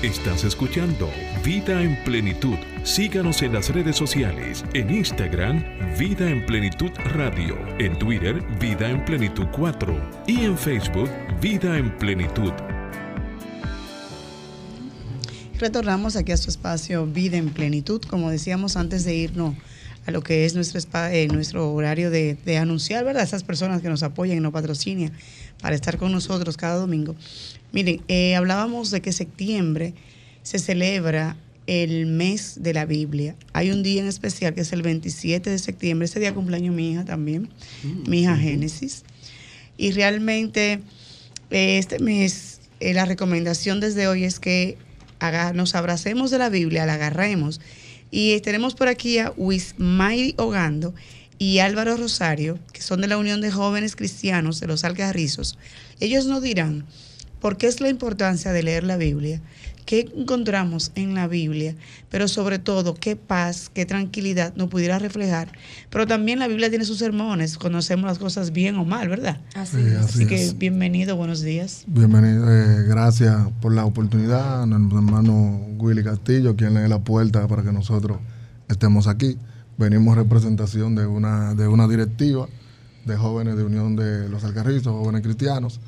Estás 0.02 0.44
escuchando 0.44 1.10
Vida 1.44 1.82
en 1.82 2.02
Plenitud. 2.04 2.56
Síganos 2.84 3.42
en 3.42 3.52
las 3.52 3.68
redes 3.68 3.96
sociales. 3.96 4.64
En 4.72 4.88
Instagram, 4.88 5.62
Vida 5.98 6.30
en 6.30 6.46
Plenitud 6.46 6.90
Radio. 7.12 7.58
En 7.78 7.98
Twitter, 7.98 8.40
Vida 8.58 8.88
en 8.88 9.04
Plenitud 9.04 9.46
4. 9.52 9.94
Y 10.26 10.46
en 10.46 10.56
Facebook, 10.56 11.10
Vida 11.42 11.76
en 11.76 11.94
Plenitud. 11.98 12.52
Retornamos 15.60 16.16
aquí 16.16 16.32
a 16.32 16.38
su 16.38 16.48
espacio 16.48 17.04
Vida 17.06 17.36
en 17.36 17.50
Plenitud, 17.50 18.00
como 18.00 18.30
decíamos 18.30 18.78
antes 18.78 19.04
de 19.04 19.14
irnos 19.14 19.54
a 20.06 20.10
lo 20.10 20.22
que 20.22 20.46
es 20.46 20.54
nuestro, 20.54 20.80
eh, 21.10 21.28
nuestro 21.28 21.74
horario 21.74 22.10
de, 22.10 22.38
de 22.46 22.56
anunciar, 22.56 23.04
¿verdad? 23.04 23.24
Esas 23.24 23.44
personas 23.44 23.82
que 23.82 23.90
nos 23.90 24.02
apoyan 24.02 24.38
y 24.38 24.40
nos 24.40 24.54
patrocinan 24.54 25.12
para 25.60 25.74
estar 25.74 25.98
con 25.98 26.12
nosotros 26.12 26.56
cada 26.56 26.76
domingo. 26.76 27.14
Miren, 27.72 28.00
eh, 28.08 28.36
hablábamos 28.36 28.90
de 28.90 29.02
que 29.02 29.12
septiembre 29.12 29.92
se 30.42 30.58
celebra 30.58 31.36
el 31.66 32.06
mes 32.06 32.54
de 32.62 32.72
la 32.72 32.86
Biblia. 32.86 33.36
Hay 33.52 33.70
un 33.70 33.82
día 33.82 34.00
en 34.00 34.08
especial 34.08 34.54
que 34.54 34.62
es 34.62 34.72
el 34.72 34.80
27 34.80 35.50
de 35.50 35.58
septiembre. 35.58 36.06
Ese 36.06 36.20
día 36.20 36.32
cumpleaños 36.32 36.74
mi 36.74 36.92
hija 36.92 37.04
también, 37.04 37.50
mi 38.08 38.22
hija 38.22 38.34
Génesis. 38.34 39.04
Y 39.76 39.92
realmente 39.92 40.80
eh, 41.50 41.76
este 41.76 41.98
mes, 41.98 42.62
eh, 42.80 42.94
la 42.94 43.04
recomendación 43.04 43.80
desde 43.80 44.08
hoy 44.08 44.24
es 44.24 44.40
que 44.40 44.78
nos 45.54 45.74
abracemos 45.74 46.30
de 46.30 46.38
la 46.38 46.48
Biblia, 46.48 46.86
la 46.86 46.94
agarremos. 46.94 47.60
Y 48.10 48.32
eh, 48.32 48.40
tenemos 48.40 48.74
por 48.74 48.88
aquí 48.88 49.18
a 49.18 49.32
Wismay 49.36 50.34
Ogando 50.36 50.94
y 51.38 51.60
Álvaro 51.60 51.96
Rosario, 51.96 52.58
que 52.72 52.82
son 52.82 53.00
de 53.00 53.06
la 53.06 53.16
Unión 53.16 53.40
de 53.40 53.50
Jóvenes 53.50 53.96
Cristianos 53.96 54.60
de 54.60 54.66
los 54.66 54.84
Alcarrizos. 54.84 55.58
Ellos 56.00 56.26
nos 56.26 56.42
dirán 56.42 56.84
por 57.40 57.56
qué 57.56 57.66
es 57.66 57.80
la 57.80 57.88
importancia 57.88 58.52
de 58.52 58.62
leer 58.62 58.84
la 58.84 58.96
Biblia, 58.96 59.40
qué 59.84 60.08
encontramos 60.16 60.92
en 60.94 61.14
la 61.14 61.26
Biblia, 61.28 61.74
pero 62.10 62.28
sobre 62.28 62.58
todo 62.58 62.94
qué 62.94 63.16
paz, 63.16 63.70
qué 63.72 63.86
tranquilidad 63.86 64.54
nos 64.56 64.68
pudiera 64.68 64.98
reflejar. 64.98 65.52
Pero 65.90 66.06
también 66.06 66.38
la 66.38 66.48
Biblia 66.48 66.68
tiene 66.70 66.84
sus 66.84 66.98
sermones, 66.98 67.58
conocemos 67.58 68.06
las 68.06 68.18
cosas 68.18 68.52
bien 68.52 68.76
o 68.76 68.84
mal, 68.84 69.08
¿verdad? 69.08 69.40
Así 69.54 69.76
Sí, 69.78 69.82
es. 69.88 69.94
así 69.96 70.14
Así 70.22 70.26
que 70.26 70.42
es. 70.44 70.58
bienvenido, 70.58 71.16
buenos 71.16 71.40
días. 71.42 71.84
Bienvenido, 71.86 72.44
eh, 72.50 72.84
gracias 72.86 73.36
por 73.60 73.74
la 73.74 73.84
oportunidad 73.84 74.66
nuestro 74.66 74.98
hermano 74.98 75.60
Willy 75.78 76.02
Castillo, 76.04 76.56
quien 76.56 76.74
le 76.74 76.80
dé 76.80 76.88
la 76.88 76.98
puerta 77.00 77.46
para 77.48 77.62
que 77.62 77.72
nosotros 77.72 78.18
estemos 78.68 79.06
aquí. 79.06 79.36
venimos 79.78 80.14
representación 80.16 80.94
de 80.94 81.06
una, 81.06 81.54
de 81.54 81.66
una 81.66 81.88
directiva 81.88 82.46
de 83.06 83.16
jóvenes 83.16 83.56
de 83.56 83.64
Unión 83.64 83.96
de 83.96 84.28
los 84.28 84.44
Alcarrizos, 84.44 84.92
jóvenes 84.92 85.22
cristianos, 85.22 85.80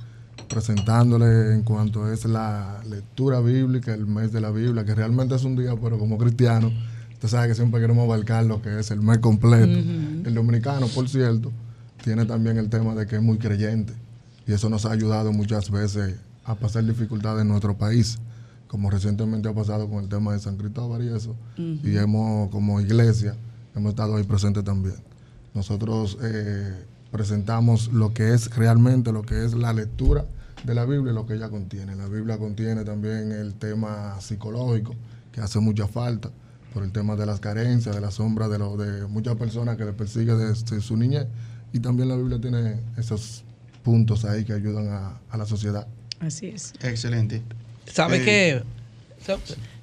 presentándole 0.53 1.55
en 1.55 1.63
cuanto 1.63 2.13
es 2.13 2.27
la 2.27 2.81
lectura 2.89 3.41
bíblica, 3.41 3.95
el 3.95 4.07
mes 4.07 4.33
de 4.33 4.41
la 4.41 4.51
Biblia, 4.51 4.85
que 4.85 4.95
realmente 4.95 5.35
es 5.35 5.45
un 5.45 5.57
día, 5.57 5.75
pero 5.81 5.99
como 5.99 6.19
cristiano, 6.19 6.71
usted 7.15 7.29
sabe 7.29 7.49
que 7.49 7.55
siempre 7.55 7.81
queremos 7.81 8.05
abarcar 8.05 8.45
lo 8.45 8.61
que 8.61 8.79
es 8.79 8.91
el 8.91 9.01
mes 9.01 9.19
completo. 9.19 9.73
El 9.73 10.35
dominicano, 10.35 10.87
por 10.89 11.09
cierto, 11.09 11.51
tiene 12.05 12.27
también 12.27 12.59
el 12.59 12.69
tema 12.69 12.95
de 12.95 13.07
que 13.07 13.17
es 13.17 13.23
muy 13.23 13.39
creyente 13.39 13.95
y 14.47 14.53
eso 14.53 14.69
nos 14.69 14.85
ha 14.85 14.93
ayudado 14.93 15.33
muchas 15.33 15.71
veces 15.71 16.17
a 16.45 16.55
pasar 16.55 16.85
dificultades 16.85 17.43
en 17.43 17.49
nuestro 17.49 17.77
país, 17.77 18.19
como 18.67 18.91
recientemente 18.91 19.49
ha 19.49 19.55
pasado 19.55 19.89
con 19.89 20.03
el 20.03 20.09
tema 20.09 20.33
de 20.33 20.41
San 20.41 20.57
Cristóbal 20.57 21.03
y 21.03 21.15
eso, 21.15 21.35
y 21.57 21.97
hemos 21.97 22.51
como 22.51 22.81
iglesia 22.81 23.37
hemos 23.75 23.91
estado 23.91 24.17
ahí 24.17 24.25
presentes 24.25 24.65
también. 24.65 24.97
Nosotros 25.55 26.19
eh, 26.23 26.85
presentamos 27.11 27.93
lo 27.93 28.13
que 28.13 28.35
es 28.35 28.55
realmente 28.55 29.13
lo 29.13 29.23
que 29.23 29.45
es 29.45 29.55
la 29.55 29.73
lectura 29.73 30.27
de 30.64 30.75
la 30.75 30.85
Biblia 30.85 31.12
y 31.12 31.14
lo 31.14 31.26
que 31.26 31.35
ella 31.35 31.49
contiene. 31.49 31.95
La 31.97 32.07
Biblia 32.07 32.38
contiene 32.38 32.85
también 32.85 33.33
el 33.33 33.54
tema 33.54 34.21
psicológico, 34.21 34.95
que 35.33 35.40
hace 35.40 35.59
mucha 35.61 35.88
falta, 35.88 36.31
por 36.73 36.83
el 36.85 36.92
tema 36.92 37.16
de 37.16 37.26
las 37.26 37.40
carencias, 37.40 37.95
de 37.95 38.00
la 38.00 38.11
sombra 38.11 38.49
de, 38.49 38.59
lo, 38.59 38.76
de 38.76 39.07
muchas 39.07 39.37
personas 39.37 39.76
que 39.76 39.85
le 39.85 39.92
persigue 39.92 40.35
desde 40.35 40.81
su 40.81 40.97
niñez. 40.97 41.26
Y 41.73 41.81
también 41.81 42.09
la 42.09 42.16
Biblia 42.16 42.40
tiene 42.40 42.76
esos 42.97 43.45
puntos 43.83 44.25
ahí 44.25 44.45
que 44.45 44.52
ayudan 44.52 44.88
a, 44.88 45.19
a 45.31 45.37
la 45.37 45.47
sociedad. 45.47 45.87
Así 46.21 46.47
es. 46.49 46.73
Excelente. 46.83 47.42
¿Sabe 47.87 48.19
Eh, 48.19 48.25
qué? 48.25 48.62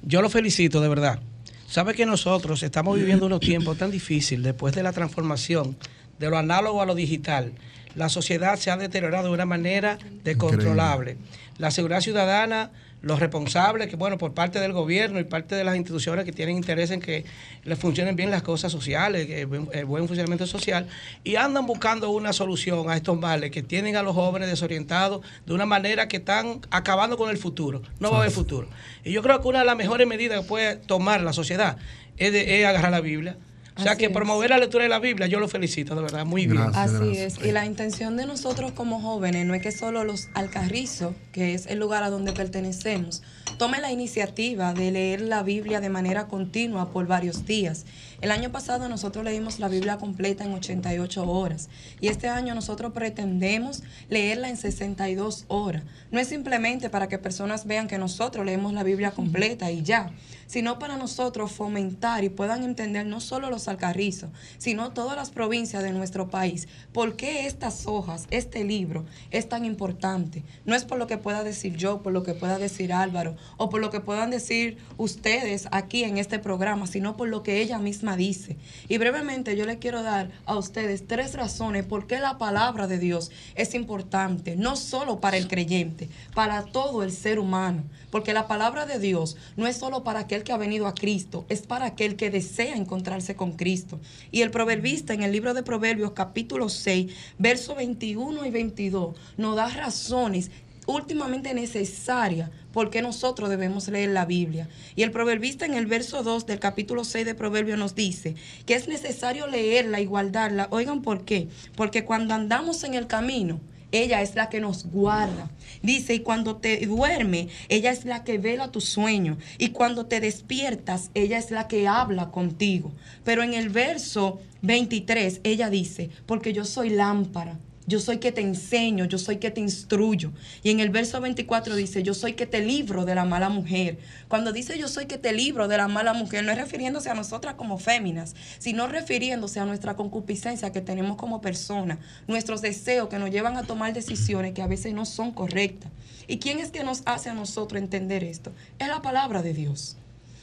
Yo 0.03 0.21
lo 0.21 0.29
felicito, 0.29 0.81
de 0.81 0.87
verdad. 0.87 1.19
¿Sabe 1.67 1.93
que 1.93 2.05
nosotros 2.05 2.63
estamos 2.63 2.95
viviendo 2.97 3.25
unos 3.25 3.39
tiempos 3.41 3.77
tan 3.77 3.91
difíciles 3.91 4.43
después 4.43 4.73
de 4.73 4.81
la 4.83 4.91
transformación 4.91 5.75
de 6.17 6.29
lo 6.29 6.37
análogo 6.37 6.81
a 6.81 6.85
lo 6.85 6.95
digital? 6.95 7.51
La 7.95 8.09
sociedad 8.09 8.57
se 8.57 8.71
ha 8.71 8.77
deteriorado 8.77 9.27
de 9.27 9.33
una 9.33 9.45
manera 9.45 9.97
descontrolable. 10.23 11.17
La 11.57 11.71
seguridad 11.71 12.01
ciudadana, 12.01 12.71
los 13.01 13.19
responsables, 13.19 13.87
que 13.87 13.95
bueno, 13.95 14.17
por 14.17 14.33
parte 14.33 14.59
del 14.59 14.73
gobierno 14.73 15.19
y 15.19 15.23
parte 15.23 15.55
de 15.55 15.63
las 15.63 15.75
instituciones 15.75 16.23
que 16.25 16.31
tienen 16.31 16.55
interés 16.57 16.91
en 16.91 16.99
que 17.01 17.25
les 17.63 17.79
funcionen 17.79 18.15
bien 18.15 18.29
las 18.29 18.41
cosas 18.43 18.71
sociales, 18.71 19.29
el 19.29 19.47
buen- 19.47 19.69
el 19.73 19.85
buen 19.85 20.05
funcionamiento 20.07 20.45
social, 20.47 20.87
y 21.23 21.35
andan 21.35 21.65
buscando 21.65 22.09
una 22.11 22.31
solución 22.33 22.89
a 22.89 22.95
estos 22.95 23.19
males 23.19 23.51
que 23.51 23.63
tienen 23.63 23.95
a 23.95 24.03
los 24.03 24.15
jóvenes 24.15 24.49
desorientados 24.49 25.21
de 25.45 25.53
una 25.53 25.65
manera 25.65 26.07
que 26.07 26.17
están 26.17 26.61
acabando 26.71 27.17
con 27.17 27.29
el 27.29 27.37
futuro. 27.37 27.81
No 27.99 28.11
va 28.11 28.17
a 28.17 28.19
haber 28.21 28.31
futuro. 28.31 28.67
Y 29.03 29.11
yo 29.11 29.21
creo 29.21 29.41
que 29.41 29.47
una 29.47 29.59
de 29.59 29.65
las 29.65 29.75
mejores 29.77 30.07
medidas 30.07 30.41
que 30.41 30.47
puede 30.47 30.75
tomar 30.75 31.21
la 31.21 31.33
sociedad 31.33 31.77
es, 32.17 32.31
de- 32.33 32.59
es 32.61 32.65
agarrar 32.65 32.91
la 32.91 33.01
Biblia. 33.01 33.37
O 33.79 33.83
sea 33.83 33.93
Así 33.93 33.99
que 33.99 34.05
es. 34.07 34.11
promover 34.11 34.49
la 34.49 34.57
lectura 34.57 34.83
de 34.83 34.89
la 34.89 34.99
Biblia, 34.99 35.27
yo 35.27 35.39
lo 35.39 35.47
felicito, 35.47 35.95
de 35.95 36.01
verdad, 36.01 36.25
muy 36.25 36.47
bien. 36.47 36.63
Así 36.73 37.17
es. 37.17 37.37
Y 37.43 37.51
la 37.51 37.65
intención 37.65 38.17
de 38.17 38.25
nosotros 38.25 38.73
como 38.73 39.01
jóvenes 39.01 39.45
no 39.45 39.55
es 39.55 39.61
que 39.61 39.71
solo 39.71 40.03
los 40.03 40.27
Alcarrizos, 40.33 41.13
que 41.31 41.53
es 41.53 41.65
el 41.67 41.79
lugar 41.79 42.03
a 42.03 42.09
donde 42.09 42.33
pertenecemos, 42.33 43.23
tomen 43.57 43.81
la 43.81 43.91
iniciativa 43.91 44.73
de 44.73 44.91
leer 44.91 45.21
la 45.21 45.43
Biblia 45.43 45.79
de 45.79 45.89
manera 45.89 46.27
continua 46.27 46.91
por 46.91 47.07
varios 47.07 47.45
días. 47.45 47.85
El 48.21 48.31
año 48.31 48.51
pasado 48.51 48.89
nosotros 48.89 49.23
leímos 49.23 49.59
la 49.59 49.69
Biblia 49.69 49.97
completa 49.97 50.43
en 50.43 50.53
88 50.53 51.23
horas 51.31 51.69
y 52.01 52.09
este 52.09 52.27
año 52.27 52.53
nosotros 52.53 52.91
pretendemos 52.91 53.81
leerla 54.09 54.49
en 54.49 54.57
62 54.57 55.45
horas. 55.47 55.83
No 56.11 56.19
es 56.19 56.27
simplemente 56.27 56.89
para 56.89 57.07
que 57.07 57.17
personas 57.17 57.65
vean 57.65 57.87
que 57.87 57.97
nosotros 57.97 58.45
leemos 58.45 58.73
la 58.73 58.83
Biblia 58.83 59.11
completa 59.11 59.71
y 59.71 59.83
ya, 59.83 60.11
sino 60.47 60.79
para 60.79 60.97
nosotros 60.97 61.53
fomentar 61.53 62.25
y 62.25 62.29
puedan 62.29 62.63
entender 62.63 63.05
no 63.05 63.21
solo 63.21 63.49
los 63.49 63.69
alcarrizos, 63.69 64.31
sino 64.57 64.91
todas 64.91 65.15
las 65.15 65.29
provincias 65.29 65.81
de 65.81 65.93
nuestro 65.93 66.29
país, 66.29 66.67
por 66.91 67.15
qué 67.15 67.45
estas 67.45 67.87
hojas, 67.87 68.27
este 68.31 68.65
libro 68.65 69.05
es 69.31 69.47
tan 69.47 69.63
importante. 69.63 70.43
No 70.65 70.75
es 70.75 70.83
por 70.83 70.97
lo 70.97 71.07
que 71.07 71.17
pueda 71.17 71.45
decir 71.45 71.77
yo, 71.77 72.01
por 72.01 72.11
lo 72.11 72.23
que 72.23 72.33
pueda 72.33 72.57
decir 72.57 72.91
Álvaro, 72.91 73.37
o 73.55 73.69
por 73.69 73.79
lo 73.79 73.91
que 73.91 74.01
puedan 74.01 74.29
decir 74.29 74.77
ustedes 74.97 75.69
aquí 75.71 76.03
en 76.03 76.17
este 76.17 76.39
programa, 76.39 76.85
sino 76.85 77.15
por 77.15 77.29
lo 77.29 77.43
que 77.43 77.61
ella 77.61 77.77
misma 77.77 78.08
dice. 78.15 78.57
Y 78.87 78.97
brevemente 78.97 79.55
yo 79.55 79.65
le 79.65 79.79
quiero 79.79 80.03
dar 80.03 80.31
a 80.45 80.55
ustedes 80.57 81.07
tres 81.07 81.33
razones 81.33 81.85
por 81.85 82.07
qué 82.07 82.19
la 82.19 82.37
palabra 82.37 82.87
de 82.87 82.99
Dios 82.99 83.31
es 83.55 83.73
importante, 83.73 84.55
no 84.55 84.75
solo 84.75 85.19
para 85.19 85.37
el 85.37 85.47
creyente, 85.47 86.09
para 86.33 86.65
todo 86.65 87.03
el 87.03 87.11
ser 87.11 87.39
humano. 87.39 87.83
Porque 88.11 88.33
la 88.33 88.47
palabra 88.47 88.85
de 88.85 88.99
Dios 88.99 89.37
no 89.55 89.67
es 89.67 89.77
solo 89.77 90.03
para 90.03 90.21
aquel 90.21 90.43
que 90.43 90.51
ha 90.51 90.57
venido 90.57 90.87
a 90.87 90.95
Cristo, 90.95 91.45
es 91.49 91.61
para 91.61 91.85
aquel 91.85 92.15
que 92.15 92.31
desea 92.31 92.75
encontrarse 92.75 93.35
con 93.35 93.53
Cristo. 93.53 93.99
Y 94.31 94.41
el 94.41 94.51
proverbista 94.51 95.13
en 95.13 95.23
el 95.23 95.31
libro 95.31 95.53
de 95.53 95.63
Proverbios 95.63 96.11
capítulo 96.11 96.69
6, 96.69 97.11
versos 97.37 97.75
21 97.75 98.45
y 98.45 98.51
22, 98.51 99.15
nos 99.37 99.55
da 99.55 99.69
razones 99.69 100.51
últimamente 100.89 101.53
necesarias 101.53 102.49
por 102.73 102.89
qué 102.89 103.01
nosotros 103.01 103.49
debemos 103.49 103.87
leer 103.87 104.09
la 104.09 104.25
Biblia. 104.25 104.67
Y 104.95 105.03
el 105.03 105.11
proverbista 105.11 105.65
en 105.65 105.75
el 105.75 105.85
verso 105.85 106.23
2 106.23 106.45
del 106.47 106.59
capítulo 106.59 107.03
6 107.03 107.25
de 107.25 107.35
Proverbios 107.35 107.77
nos 107.77 107.95
dice 107.95 108.35
que 108.65 108.73
es 108.73 108.87
necesario 108.87 109.47
leerla 109.47 110.01
y 110.01 110.05
guardarla. 110.05 110.67
Oigan 110.71 111.01
por 111.01 111.25
qué. 111.25 111.47
Porque 111.75 112.05
cuando 112.05 112.33
andamos 112.33 112.83
en 112.83 112.95
el 112.95 113.05
camino, 113.05 113.59
ella 113.91 114.21
es 114.21 114.33
la 114.35 114.49
que 114.49 114.59
nos 114.59 114.85
guarda. 114.85 115.51
Dice, 115.83 116.15
y 116.15 116.19
cuando 116.19 116.57
te 116.57 116.83
duerme, 116.85 117.49
ella 117.69 117.91
es 117.91 118.05
la 118.05 118.23
que 118.23 118.37
vela 118.37 118.71
tu 118.71 118.81
sueño. 118.81 119.37
Y 119.57 119.69
cuando 119.69 120.07
te 120.07 120.19
despiertas, 120.19 121.11
ella 121.13 121.37
es 121.37 121.51
la 121.51 121.67
que 121.67 121.87
habla 121.87 122.31
contigo. 122.31 122.91
Pero 123.23 123.43
en 123.43 123.53
el 123.53 123.69
verso 123.69 124.39
23, 124.63 125.41
ella 125.43 125.69
dice, 125.69 126.09
porque 126.25 126.51
yo 126.51 126.65
soy 126.65 126.89
lámpara. 126.89 127.59
Yo 127.89 127.99
soy 127.99 128.19
que 128.19 128.31
te 128.31 128.41
enseño, 128.41 129.05
yo 129.05 129.17
soy 129.17 129.37
que 129.37 129.49
te 129.49 129.61
instruyo. 129.61 130.31
Y 130.61 130.69
en 130.69 130.79
el 130.79 130.91
verso 130.91 131.19
24 131.19 131.75
dice, 131.75 132.03
yo 132.03 132.13
soy 132.13 132.33
que 132.33 132.45
te 132.45 132.59
libro 132.59 133.03
de 133.03 133.15
la 133.15 133.25
mala 133.25 133.49
mujer. 133.49 133.97
Cuando 134.27 134.51
dice 134.51 134.77
yo 134.77 134.87
soy 134.87 135.07
que 135.07 135.17
te 135.17 135.33
libro 135.33 135.67
de 135.67 135.77
la 135.77 135.87
mala 135.87 136.13
mujer, 136.13 136.43
no 136.43 136.51
es 136.51 136.59
refiriéndose 136.59 137.09
a 137.09 137.15
nosotras 137.15 137.55
como 137.55 137.79
féminas, 137.79 138.35
sino 138.59 138.87
refiriéndose 138.87 139.59
a 139.59 139.65
nuestra 139.65 139.95
concupiscencia 139.95 140.71
que 140.71 140.81
tenemos 140.81 141.17
como 141.17 141.41
personas, 141.41 141.97
nuestros 142.27 142.61
deseos 142.61 143.09
que 143.09 143.17
nos 143.17 143.31
llevan 143.31 143.57
a 143.57 143.63
tomar 143.63 143.91
decisiones 143.91 144.53
que 144.53 144.61
a 144.61 144.67
veces 144.67 144.93
no 144.93 145.07
son 145.07 145.31
correctas. 145.31 145.91
¿Y 146.27 146.37
quién 146.37 146.59
es 146.59 146.69
que 146.69 146.83
nos 146.83 147.01
hace 147.05 147.31
a 147.31 147.33
nosotros 147.33 147.81
entender 147.81 148.23
esto? 148.23 148.51
Es 148.77 148.87
la 148.87 149.01
palabra 149.01 149.41
de 149.41 149.55
Dios. 149.55 149.97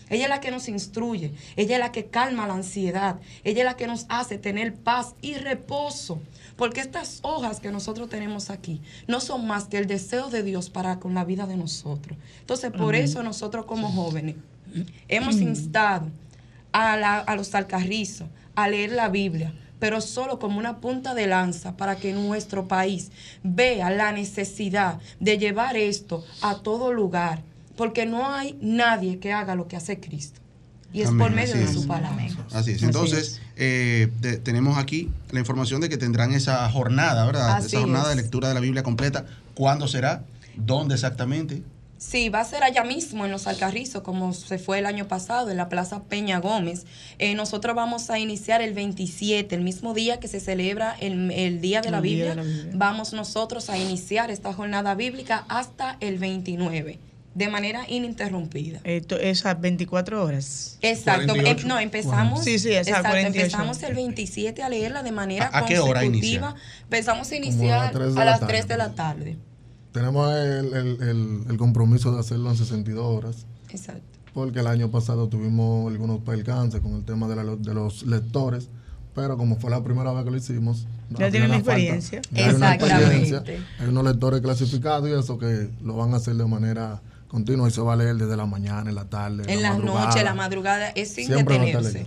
Ella 0.08 0.24
es 0.24 0.30
la 0.30 0.40
que 0.40 0.50
nos 0.50 0.68
instruye, 0.68 1.32
ella 1.56 1.74
es 1.76 1.80
la 1.80 1.90
que 1.92 2.06
calma 2.06 2.46
la 2.46 2.54
ansiedad, 2.54 3.18
ella 3.44 3.58
es 3.60 3.64
la 3.64 3.76
que 3.76 3.86
nos 3.88 4.06
hace 4.08 4.38
tener 4.38 4.74
paz 4.74 5.14
y 5.20 5.34
reposo. 5.34 6.20
Porque 6.56 6.80
estas 6.80 7.18
hojas 7.22 7.60
que 7.60 7.70
nosotros 7.72 8.08
tenemos 8.08 8.48
aquí 8.50 8.80
no 9.08 9.20
son 9.20 9.46
más 9.46 9.64
que 9.64 9.78
el 9.78 9.86
deseo 9.86 10.30
de 10.30 10.42
Dios 10.42 10.70
para 10.70 11.00
con 11.00 11.12
la 11.14 11.24
vida 11.24 11.46
de 11.46 11.56
nosotros. 11.56 12.16
Entonces, 12.40 12.70
por 12.70 12.94
Amén. 12.94 13.04
eso 13.04 13.22
nosotros 13.22 13.66
como 13.66 13.90
jóvenes 13.90 14.36
hemos 15.08 15.36
instado 15.36 16.06
a, 16.72 16.96
la- 16.96 17.18
a 17.18 17.34
los 17.36 17.54
alcarrizos 17.54 18.28
a 18.54 18.68
leer 18.68 18.92
la 18.92 19.08
Biblia, 19.08 19.52
pero 19.78 20.00
solo 20.00 20.38
como 20.38 20.58
una 20.58 20.78
punta 20.78 21.14
de 21.14 21.26
lanza 21.26 21.76
para 21.76 21.96
que 21.96 22.12
nuestro 22.14 22.66
país 22.68 23.10
vea 23.42 23.90
la 23.90 24.12
necesidad 24.12 24.98
de 25.20 25.36
llevar 25.36 25.76
esto 25.76 26.24
a 26.40 26.56
todo 26.62 26.92
lugar, 26.94 27.42
porque 27.76 28.06
no 28.06 28.28
hay 28.32 28.56
nadie 28.60 29.18
que 29.18 29.32
haga 29.32 29.54
lo 29.54 29.68
que 29.68 29.76
hace 29.76 30.00
Cristo. 30.00 30.40
Y 30.92 31.02
es 31.02 31.10
por 31.10 31.30
medio 31.30 31.50
así 31.54 31.58
de 31.58 31.64
es. 31.64 31.72
su 31.72 31.86
palabra. 31.86 32.26
Así 32.54 32.70
es. 32.70 32.82
Entonces, 32.82 33.40
eh, 33.56 34.08
de- 34.20 34.38
tenemos 34.38 34.78
aquí 34.78 35.10
la 35.30 35.40
información 35.40 35.80
de 35.82 35.88
que 35.90 35.98
tendrán 35.98 36.32
esa 36.32 36.68
jornada, 36.70 37.26
¿verdad? 37.26 37.52
Así 37.56 37.66
esa 37.68 37.80
jornada 37.80 38.10
es. 38.10 38.16
de 38.16 38.22
lectura 38.22 38.48
de 38.48 38.54
la 38.54 38.60
Biblia 38.60 38.82
completa. 38.82 39.26
¿Cuándo 39.54 39.88
será? 39.88 40.24
¿Dónde 40.56 40.94
exactamente? 40.94 41.62
Sí, 41.98 42.28
va 42.28 42.40
a 42.40 42.44
ser 42.44 42.62
allá 42.62 42.84
mismo 42.84 43.24
en 43.24 43.30
los 43.30 43.46
Alcarrizos, 43.46 44.02
como 44.02 44.32
se 44.34 44.58
fue 44.58 44.78
el 44.78 44.86
año 44.86 45.08
pasado, 45.08 45.50
en 45.50 45.56
la 45.56 45.68
Plaza 45.68 46.02
Peña 46.04 46.38
Gómez. 46.40 46.84
Eh, 47.18 47.34
nosotros 47.34 47.74
vamos 47.74 48.08
a 48.10 48.18
iniciar 48.18 48.60
el 48.62 48.72
27, 48.74 49.54
el 49.54 49.62
mismo 49.62 49.92
día 49.92 50.20
que 50.20 50.28
se 50.28 50.38
celebra 50.40 50.94
el, 51.00 51.30
el 51.30 51.60
Día 51.62 51.80
de 51.80 51.90
la 51.90 51.98
El 51.98 52.02
Día 52.04 52.12
Biblia. 52.12 52.30
de 52.30 52.36
la 52.36 52.42
Biblia. 52.42 52.72
Vamos 52.74 53.12
nosotros 53.14 53.68
a 53.70 53.78
iniciar 53.78 54.30
esta 54.30 54.52
jornada 54.52 54.94
bíblica 54.94 55.44
hasta 55.48 55.96
el 56.00 56.18
29, 56.18 56.98
de 57.36 57.48
manera 57.48 57.82
ininterrumpida. 57.88 58.80
Esto 58.84 59.18
es 59.18 59.44
a 59.44 59.52
24 59.54 60.24
horas. 60.24 60.78
Exacto. 60.80 61.26
48. 61.34 61.60
Em- 61.62 61.68
no, 61.68 61.78
empezamos. 61.78 62.42
Sí, 62.42 62.58
sí, 62.58 62.72
exacto, 62.72 63.10
48. 63.10 63.38
empezamos 63.38 63.82
el 63.82 63.94
27 63.94 64.62
a 64.62 64.68
leerla 64.70 65.02
de 65.02 65.12
manera 65.12 65.50
¿A- 65.52 65.58
a 65.58 65.66
qué 65.66 65.78
hora 65.78 66.00
consecutiva. 66.00 66.48
inicia? 66.50 66.54
Empezamos 66.84 67.30
a 67.30 67.36
iniciar 67.36 67.78
las 67.78 67.92
tres 67.92 68.14
de 68.14 68.20
a 68.22 68.24
la 68.24 68.30
las 68.30 68.40
tarde. 68.40 68.52
3 68.54 68.68
de 68.68 68.76
la 68.78 68.94
tarde. 68.94 69.36
Tenemos 69.92 70.32
el, 70.34 70.72
el- 70.74 71.02
el- 71.02 71.40
el 71.50 71.56
compromiso 71.58 72.10
de 72.12 72.20
hacerlo 72.20 72.50
en 72.50 72.56
62 72.56 73.04
horas, 73.04 73.46
Exacto. 73.70 74.18
porque 74.32 74.60
el 74.60 74.66
año 74.66 74.90
pasado 74.90 75.28
tuvimos 75.28 75.90
algunos 75.92 76.20
percances 76.20 76.80
con 76.80 76.94
el 76.94 77.04
tema 77.04 77.28
de, 77.28 77.36
la- 77.36 77.56
de 77.56 77.74
los 77.74 78.02
lectores, 78.06 78.68
pero 79.14 79.36
como 79.36 79.56
fue 79.56 79.70
la 79.70 79.82
primera 79.84 80.10
vez 80.12 80.24
que 80.24 80.30
lo 80.30 80.36
hicimos, 80.38 80.86
Ya 81.10 81.30
tienen 81.30 81.52
experiencia. 81.52 82.22
falta- 82.22 82.34
ya 82.40 82.46
hay 82.48 82.54
una 82.54 82.74
Exactamente. 82.74 83.26
experiencia, 83.36 83.66
Hay 83.78 83.88
unos 83.88 84.04
lectores 84.04 84.40
clasificados 84.40 85.08
y 85.08 85.12
eso 85.12 85.36
que 85.38 85.68
lo 85.82 85.96
van 85.96 86.14
a 86.14 86.16
hacer 86.16 86.34
de 86.34 86.46
manera 86.46 87.00
continua 87.28 87.68
y 87.68 87.70
se 87.72 87.80
va 87.80 87.92
a 87.94 87.96
leer 87.96 88.16
desde 88.16 88.36
la 88.36 88.46
mañana, 88.46 88.88
en 88.88 88.94
la 88.96 89.04
tarde, 89.04 89.44
En 89.46 89.62
la 89.62 89.70
las 89.70 89.78
madrugada. 89.78 90.06
noches, 90.06 90.24
la 90.24 90.34
madrugada, 90.34 90.88
es 90.90 91.08
sin 91.12 91.26
Siempre 91.26 91.58
detenerse. 91.58 92.06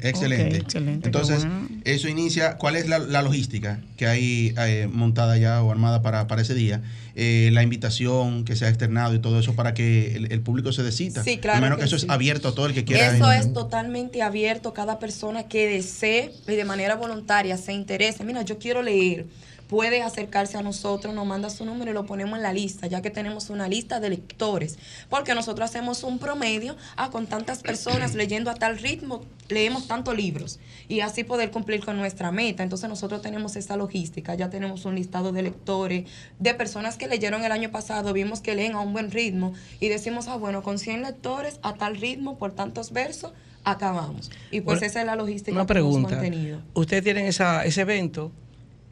Excelente. 0.00 0.64
Entonces, 1.04 1.40
bueno. 1.44 1.68
eso 1.84 2.08
inicia. 2.08 2.56
¿Cuál 2.56 2.76
es 2.76 2.88
la, 2.88 2.98
la 2.98 3.20
logística 3.20 3.80
que 3.98 4.06
hay 4.06 4.54
eh, 4.56 4.88
montada 4.90 5.36
ya 5.36 5.62
o 5.62 5.70
armada 5.70 6.00
para, 6.00 6.26
para 6.28 6.40
ese 6.40 6.54
día? 6.54 6.80
Eh, 7.14 7.50
la 7.52 7.62
invitación 7.62 8.44
que 8.46 8.56
se 8.56 8.64
ha 8.64 8.68
externado 8.70 9.14
y 9.14 9.18
todo 9.18 9.38
eso 9.38 9.54
para 9.54 9.74
que 9.74 10.16
el, 10.16 10.32
el 10.32 10.40
público 10.40 10.72
se 10.72 10.82
decita. 10.82 11.22
Sí, 11.22 11.36
claro 11.36 11.60
Me 11.60 11.66
imagino 11.66 11.76
que, 11.76 11.80
que 11.82 11.86
eso 11.88 11.98
sí. 11.98 12.06
es 12.06 12.10
abierto 12.10 12.48
a 12.48 12.54
todo 12.54 12.66
el 12.66 12.72
que 12.72 12.84
quiera. 12.84 13.14
Eso 13.14 13.30
es 13.32 13.52
totalmente 13.52 14.22
abierto. 14.22 14.72
Cada 14.72 14.98
persona 14.98 15.42
que 15.46 15.66
desee 15.68 16.32
y 16.48 16.52
de 16.52 16.64
manera 16.64 16.94
voluntaria 16.96 17.58
se 17.58 17.74
interese. 17.74 18.24
Mira, 18.24 18.40
yo 18.42 18.58
quiero 18.58 18.82
leer. 18.82 19.26
Puede 19.72 20.02
acercarse 20.02 20.58
a 20.58 20.62
nosotros, 20.62 21.14
nos 21.14 21.26
manda 21.26 21.48
su 21.48 21.64
número 21.64 21.92
y 21.92 21.94
lo 21.94 22.04
ponemos 22.04 22.36
en 22.36 22.42
la 22.42 22.52
lista, 22.52 22.88
ya 22.88 23.00
que 23.00 23.08
tenemos 23.08 23.48
una 23.48 23.68
lista 23.68 24.00
de 24.00 24.10
lectores. 24.10 24.78
Porque 25.08 25.34
nosotros 25.34 25.70
hacemos 25.70 26.02
un 26.04 26.18
promedio, 26.18 26.76
ah, 26.96 27.08
con 27.08 27.26
tantas 27.26 27.62
personas 27.62 28.14
leyendo 28.14 28.50
a 28.50 28.54
tal 28.54 28.76
ritmo, 28.76 29.22
leemos 29.48 29.88
tantos 29.88 30.14
libros. 30.14 30.60
Y 30.88 31.00
así 31.00 31.24
poder 31.24 31.50
cumplir 31.50 31.82
con 31.82 31.96
nuestra 31.96 32.30
meta. 32.30 32.62
Entonces 32.62 32.86
nosotros 32.90 33.22
tenemos 33.22 33.56
esa 33.56 33.78
logística, 33.78 34.34
ya 34.34 34.50
tenemos 34.50 34.84
un 34.84 34.94
listado 34.94 35.32
de 35.32 35.40
lectores, 35.40 36.04
de 36.38 36.52
personas 36.52 36.98
que 36.98 37.08
leyeron 37.08 37.42
el 37.42 37.50
año 37.50 37.70
pasado, 37.70 38.12
vimos 38.12 38.42
que 38.42 38.54
leen 38.54 38.74
a 38.74 38.80
un 38.80 38.92
buen 38.92 39.10
ritmo 39.10 39.54
y 39.80 39.88
decimos, 39.88 40.28
ah, 40.28 40.36
bueno, 40.36 40.62
con 40.62 40.78
100 40.78 41.00
lectores 41.00 41.60
a 41.62 41.72
tal 41.72 41.96
ritmo, 41.96 42.36
por 42.36 42.52
tantos 42.52 42.92
versos, 42.92 43.32
acabamos. 43.64 44.30
Y 44.50 44.60
pues 44.60 44.80
Bueno, 44.80 44.86
esa 44.86 45.00
es 45.00 45.06
la 45.06 45.16
logística 45.16 45.52
Una 45.52 45.64
que 45.64 45.72
hemos 45.78 45.94
pregunta. 45.94 46.16
mantenido. 46.16 46.60
Ustedes 46.74 47.04
tienen 47.04 47.24
esa, 47.24 47.64
ese 47.64 47.80
evento 47.80 48.32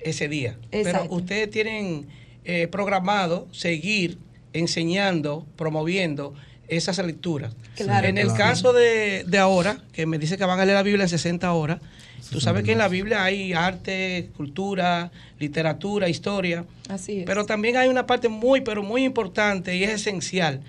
ese 0.03 0.29
día, 0.29 0.57
Exacto. 0.71 1.09
pero 1.09 1.15
ustedes 1.15 1.51
tienen 1.51 2.07
eh, 2.45 2.69
programado 2.69 3.49
seguir 3.53 4.19
enseñando, 4.53 5.47
promoviendo 5.57 6.35
esas 6.69 6.99
lecturas. 6.99 7.55
Claro 7.77 8.07
en 8.07 8.19
el 8.19 8.33
caso 8.33 8.73
de, 8.73 9.25
de 9.27 9.39
ahora, 9.39 9.79
que 9.93 10.07
me 10.07 10.19
dice 10.19 10.39
que 10.39 10.45
van 10.45 10.61
a 10.61 10.65
leer 10.65 10.77
la 10.77 10.83
Biblia 10.83 11.05
en 11.05 11.09
60 11.09 11.53
horas, 11.53 11.81
tú 12.31 12.41
sabes 12.41 12.65
que 12.65 12.73
en 12.73 12.79
la 12.79 12.89
Biblia 12.89 13.25
hay 13.25 13.53
arte, 13.53 14.31
cultura, 14.37 15.11
literatura, 15.39 16.09
historia. 16.09 16.65
Así 16.89 17.21
es. 17.21 17.27
Pero 17.27 17.45
también 17.45 17.77
hay 17.77 17.89
una 17.89 18.07
parte 18.07 18.29
muy, 18.29 18.61
pero 18.61 18.83
muy 18.83 19.05
importante 19.05 19.77
y 19.77 19.85
es 19.85 19.91
esencial 19.91 20.61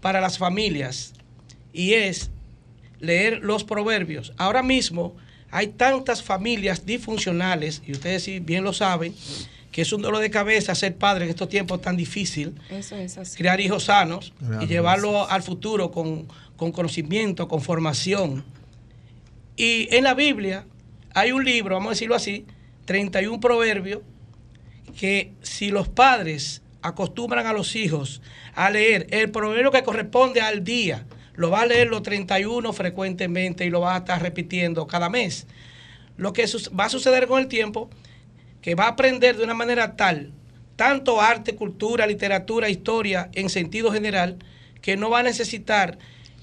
para 0.00 0.20
las 0.20 0.38
familias 0.38 1.14
y 1.72 1.94
es 1.94 2.30
leer 3.00 3.38
los 3.42 3.64
proverbios. 3.64 4.32
Ahora 4.36 4.62
mismo 4.62 5.14
hay 5.50 5.68
tantas 5.68 6.22
familias 6.22 6.84
disfuncionales, 6.84 7.82
y 7.86 7.92
ustedes 7.92 8.22
sí 8.24 8.40
bien 8.40 8.64
lo 8.64 8.72
saben, 8.72 9.14
que 9.72 9.82
es 9.82 9.92
un 9.92 10.02
dolor 10.02 10.20
de 10.20 10.30
cabeza 10.30 10.74
ser 10.74 10.96
padre 10.96 11.24
en 11.24 11.30
estos 11.30 11.48
tiempos 11.48 11.80
tan 11.80 11.96
difíciles, 11.96 12.54
Eso 12.70 12.96
es 12.96 13.16
así. 13.18 13.36
criar 13.36 13.60
hijos 13.60 13.84
sanos 13.84 14.32
y 14.60 14.66
llevarlo 14.66 15.28
al 15.28 15.42
futuro 15.42 15.90
con, 15.90 16.26
con 16.56 16.72
conocimiento, 16.72 17.48
con 17.48 17.60
formación. 17.60 18.44
Y 19.56 19.94
en 19.94 20.04
la 20.04 20.14
Biblia 20.14 20.64
hay 21.14 21.32
un 21.32 21.44
libro, 21.44 21.74
vamos 21.76 21.88
a 21.88 21.90
decirlo 21.90 22.14
así, 22.14 22.46
31 22.86 23.40
proverbios, 23.40 24.00
que 24.98 25.32
si 25.42 25.70
los 25.70 25.88
padres 25.88 26.62
acostumbran 26.82 27.46
a 27.46 27.52
los 27.52 27.76
hijos 27.76 28.22
a 28.54 28.70
leer 28.70 29.06
el 29.10 29.30
proverbio 29.30 29.70
que 29.70 29.82
corresponde 29.82 30.40
al 30.40 30.64
día, 30.64 31.06
lo 31.38 31.50
va 31.50 31.60
a 31.60 31.66
leer 31.66 31.86
los 31.86 32.02
31 32.02 32.72
frecuentemente 32.72 33.64
y 33.64 33.70
lo 33.70 33.80
va 33.80 33.94
a 33.94 33.98
estar 33.98 34.20
repitiendo 34.20 34.88
cada 34.88 35.08
mes. 35.08 35.46
Lo 36.16 36.32
que 36.32 36.46
va 36.78 36.86
a 36.86 36.88
suceder 36.88 37.28
con 37.28 37.38
el 37.38 37.46
tiempo, 37.46 37.88
que 38.60 38.74
va 38.74 38.86
a 38.86 38.88
aprender 38.88 39.36
de 39.36 39.44
una 39.44 39.54
manera 39.54 39.94
tal, 39.94 40.32
tanto 40.74 41.20
arte, 41.20 41.54
cultura, 41.54 42.08
literatura, 42.08 42.68
historia, 42.68 43.30
en 43.34 43.50
sentido 43.50 43.92
general, 43.92 44.38
que 44.82 44.96
no 44.96 45.10
va 45.10 45.20
a 45.20 45.22
necesitar 45.22 45.98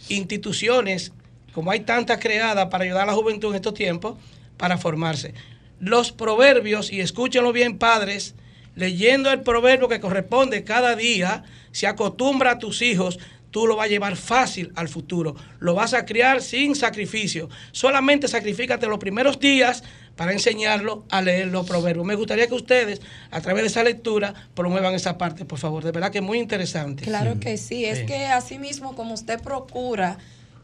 instituciones, 0.08 1.12
como 1.52 1.72
hay 1.72 1.82
tantas 1.82 2.20
creadas 2.20 2.68
para 2.68 2.86
ayudar 2.86 3.04
a 3.04 3.08
la 3.08 3.16
juventud 3.16 3.50
en 3.50 3.56
estos 3.56 3.74
tiempos, 3.74 4.18
para 4.56 4.78
formarse. 4.78 5.34
Los 5.82 6.14
proverbios, 6.14 6.90
y 6.90 7.02
escúchenlo 7.02 7.52
bien 7.52 7.80
padres, 7.80 8.34
leyendo 8.76 9.30
el 9.30 9.42
proverbio 9.42 9.90
que 9.90 10.00
corresponde 10.00 10.64
cada 10.64 10.96
día, 10.96 11.44
si 11.74 11.86
acostumbra 11.86 12.52
a 12.52 12.60
tus 12.60 12.82
hijos, 12.82 13.20
tú 13.56 13.68
lo 13.68 13.78
vas 13.78 13.86
a 13.86 13.88
llevar 13.90 14.18
fácil 14.18 14.74
al 14.76 14.90
futuro. 14.90 15.34
Lo 15.60 15.76
vas 15.76 15.94
a 15.94 16.04
criar 16.04 16.42
sin 16.42 16.76
sacrificio. 16.76 17.48
Solamente 17.72 18.28
sacrifícate 18.28 18.86
los 18.88 19.00
primeros 19.00 19.40
días 19.40 19.82
para 20.18 20.34
enseñarlo 20.34 21.06
a 21.10 21.22
leer 21.22 21.48
los 21.48 21.66
proverbios. 21.66 22.06
Me 22.06 22.16
gustaría 22.16 22.48
que 22.48 22.54
ustedes, 22.54 23.00
a 23.32 23.40
través 23.40 23.64
de 23.64 23.68
esa 23.70 23.82
lectura, 23.82 24.34
promuevan 24.56 24.94
esa 24.94 25.18
parte, 25.18 25.46
por 25.46 25.58
favor. 25.58 25.86
De 25.86 25.94
verdad 25.94 26.12
que 26.12 26.18
es 26.18 26.24
muy 26.26 26.38
interesante. 26.38 27.06
Claro 27.06 27.40
que 27.40 27.58
sí, 27.58 27.86
es 27.86 28.00
Sí. 28.00 28.06
que 28.08 28.26
así 28.26 28.60
mismo 28.60 28.94
como 28.94 29.14
usted 29.14 29.40
procura 29.40 30.18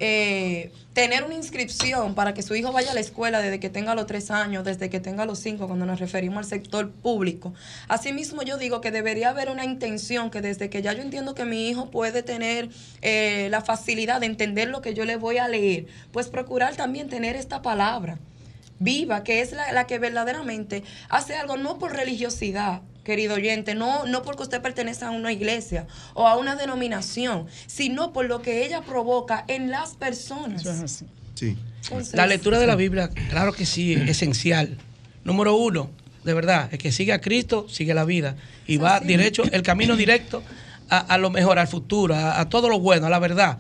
eh, 0.04 0.72
tener 0.94 1.24
una 1.24 1.36
inscripción 1.36 2.16
para 2.16 2.34
que 2.34 2.42
su 2.42 2.56
hijo 2.56 2.72
vaya 2.72 2.90
a 2.90 2.94
la 2.96 3.00
escuela 3.00 3.40
desde 3.40 3.60
que 3.60 3.70
tenga 3.70 3.94
los 3.94 4.08
tres 4.08 4.32
años, 4.32 4.64
desde 4.66 4.90
que 4.90 5.00
tenga 5.00 5.28
los 5.28 5.38
cinco, 5.38 5.68
cuando 5.68 5.86
nos 5.86 6.00
referimos 6.00 6.40
al 6.40 6.46
sector 6.46 6.90
público. 6.90 7.54
Asimismo, 7.88 8.42
yo 8.42 8.58
digo 8.58 8.82
que 8.82 8.90
debería 8.90 9.30
haber 9.30 9.50
una 9.50 9.64
intención 9.64 10.32
que 10.32 10.42
desde 10.42 10.72
que 10.72 10.82
ya 10.82 10.94
yo 10.94 11.04
entiendo 11.04 11.36
que 11.36 11.46
mi 11.46 11.70
hijo 11.70 11.92
puede 11.92 12.24
tener 12.24 12.70
eh, 13.04 13.48
la 13.52 13.62
facilidad 13.62 14.22
de 14.22 14.26
entender 14.26 14.70
lo 14.70 14.82
que 14.82 14.96
yo 14.96 15.06
le 15.06 15.18
voy 15.18 15.38
a 15.38 15.48
leer, 15.48 15.86
pues 16.12 16.30
procurar 16.30 16.76
también 16.76 17.08
tener 17.08 17.36
esta 17.36 17.62
palabra 17.62 18.18
viva, 18.80 19.24
que 19.24 19.42
es 19.42 19.52
la, 19.52 19.72
la 19.72 19.86
que 19.86 20.00
verdaderamente 20.00 20.84
hace 21.10 21.36
algo 21.36 21.58
no 21.58 21.78
por 21.78 21.96
religiosidad, 21.96 22.82
querido 23.04 23.36
oyente, 23.36 23.76
no, 23.76 24.06
no 24.06 24.22
porque 24.22 24.44
usted 24.44 24.62
pertenece 24.62 25.06
a 25.06 25.12
una 25.12 25.32
iglesia 25.32 25.88
o 26.14 26.28
a 26.28 26.38
una 26.38 26.56
denominación, 26.56 27.48
sino 27.68 28.14
por 28.14 28.26
lo 28.26 28.42
que 28.42 28.66
ella 28.66 28.82
provoca 28.82 29.44
en 29.48 29.72
las 29.72 29.96
personas. 29.96 30.64
Sí. 31.36 31.58
Entonces, 31.84 32.14
La 32.14 32.28
lectura 32.28 32.60
de 32.60 32.68
la 32.68 32.76
Biblia, 32.76 33.10
claro 33.30 33.54
que 33.54 33.66
sí, 33.66 33.94
es 33.94 34.10
esencial. 34.10 34.78
Número 35.24 35.56
uno, 35.56 35.90
de 36.24 36.34
verdad, 36.34 36.70
el 36.72 36.78
que 36.78 36.92
sigue 36.92 37.14
a 37.14 37.22
Cristo, 37.22 37.68
sigue 37.70 37.94
la 37.94 38.06
vida. 38.06 38.36
Y 38.68 38.78
va 38.78 39.00
derecho, 39.00 39.44
el 39.52 39.64
camino 39.64 39.96
directo 39.96 40.44
a, 40.90 41.00
a 41.00 41.18
lo 41.18 41.32
mejor, 41.32 41.58
al 41.58 41.68
futuro, 41.68 42.16
a, 42.16 42.40
a 42.40 42.50
todo 42.50 42.70
lo 42.70 42.80
bueno, 42.80 43.08
a 43.08 43.10
la 43.10 43.20
verdad. 43.20 43.58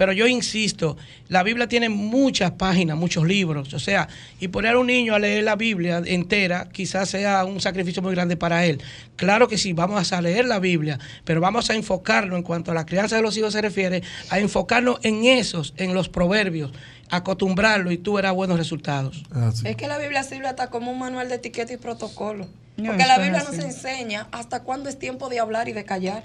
Pero 0.00 0.14
yo 0.14 0.26
insisto, 0.26 0.96
la 1.28 1.42
Biblia 1.42 1.68
tiene 1.68 1.90
muchas 1.90 2.52
páginas, 2.52 2.96
muchos 2.96 3.26
libros. 3.26 3.74
O 3.74 3.78
sea, 3.78 4.08
y 4.40 4.48
poner 4.48 4.76
a 4.76 4.78
un 4.78 4.86
niño 4.86 5.14
a 5.14 5.18
leer 5.18 5.44
la 5.44 5.56
Biblia 5.56 6.00
entera 6.02 6.70
quizás 6.72 7.10
sea 7.10 7.44
un 7.44 7.60
sacrificio 7.60 8.00
muy 8.00 8.14
grande 8.14 8.38
para 8.38 8.64
él. 8.64 8.80
Claro 9.16 9.46
que 9.46 9.58
sí, 9.58 9.74
vamos 9.74 10.10
a 10.14 10.22
leer 10.22 10.46
la 10.46 10.58
Biblia, 10.58 10.98
pero 11.26 11.42
vamos 11.42 11.68
a 11.68 11.74
enfocarnos 11.74 12.38
en 12.38 12.42
cuanto 12.42 12.70
a 12.70 12.74
la 12.74 12.86
crianza 12.86 13.16
de 13.16 13.20
los 13.20 13.36
hijos 13.36 13.52
se 13.52 13.60
refiere, 13.60 14.02
a 14.30 14.38
enfocarnos 14.38 15.00
en 15.02 15.26
esos, 15.26 15.74
en 15.76 15.92
los 15.92 16.08
proverbios, 16.08 16.72
acostumbrarlo 17.10 17.92
y 17.92 17.98
tú 17.98 18.14
verás 18.14 18.32
buenos 18.32 18.56
resultados. 18.56 19.22
Es 19.64 19.76
que 19.76 19.86
la 19.86 19.98
Biblia 19.98 20.22
sirve 20.22 20.46
hasta 20.46 20.70
como 20.70 20.92
un 20.92 20.98
manual 20.98 21.28
de 21.28 21.34
etiqueta 21.34 21.74
y 21.74 21.76
protocolo. 21.76 22.46
No, 22.78 22.92
Porque 22.92 23.04
la 23.04 23.18
Biblia 23.18 23.40
así. 23.46 23.54
nos 23.54 23.62
enseña 23.66 24.28
hasta 24.32 24.62
cuándo 24.62 24.88
es 24.88 24.98
tiempo 24.98 25.28
de 25.28 25.40
hablar 25.40 25.68
y 25.68 25.74
de 25.74 25.84
callar. 25.84 26.24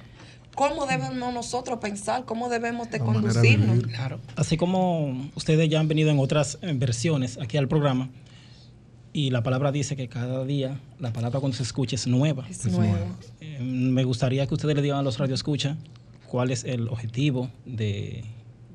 ¿Cómo 0.55 0.85
debemos 0.85 1.33
nosotros 1.33 1.79
pensar? 1.79 2.25
¿Cómo 2.25 2.49
debemos 2.49 2.89
de 2.89 2.99
conducirnos? 2.99 3.83
Claro. 3.83 4.19
Así 4.35 4.57
como 4.57 5.29
ustedes 5.35 5.69
ya 5.69 5.79
han 5.79 5.87
venido 5.87 6.09
en 6.09 6.19
otras 6.19 6.57
eh, 6.61 6.73
versiones 6.75 7.37
aquí 7.37 7.57
al 7.57 7.67
programa, 7.67 8.09
y 9.13 9.29
la 9.29 9.43
palabra 9.43 9.71
dice 9.71 9.95
que 9.95 10.09
cada 10.09 10.43
día 10.43 10.79
la 10.99 11.13
palabra 11.13 11.39
cuando 11.39 11.55
se 11.55 11.63
escucha 11.63 11.95
es 11.95 12.05
nueva. 12.05 12.45
Es 12.49 12.65
nueva. 12.65 12.99
Eh, 13.39 13.59
me 13.61 14.03
gustaría 14.03 14.45
que 14.45 14.53
ustedes 14.53 14.75
le 14.75 14.81
digan 14.81 14.99
a 14.99 15.03
los 15.03 15.17
radioescuchas 15.17 15.77
cuál 16.27 16.51
es 16.51 16.65
el 16.65 16.89
objetivo 16.89 17.49
de, 17.65 18.25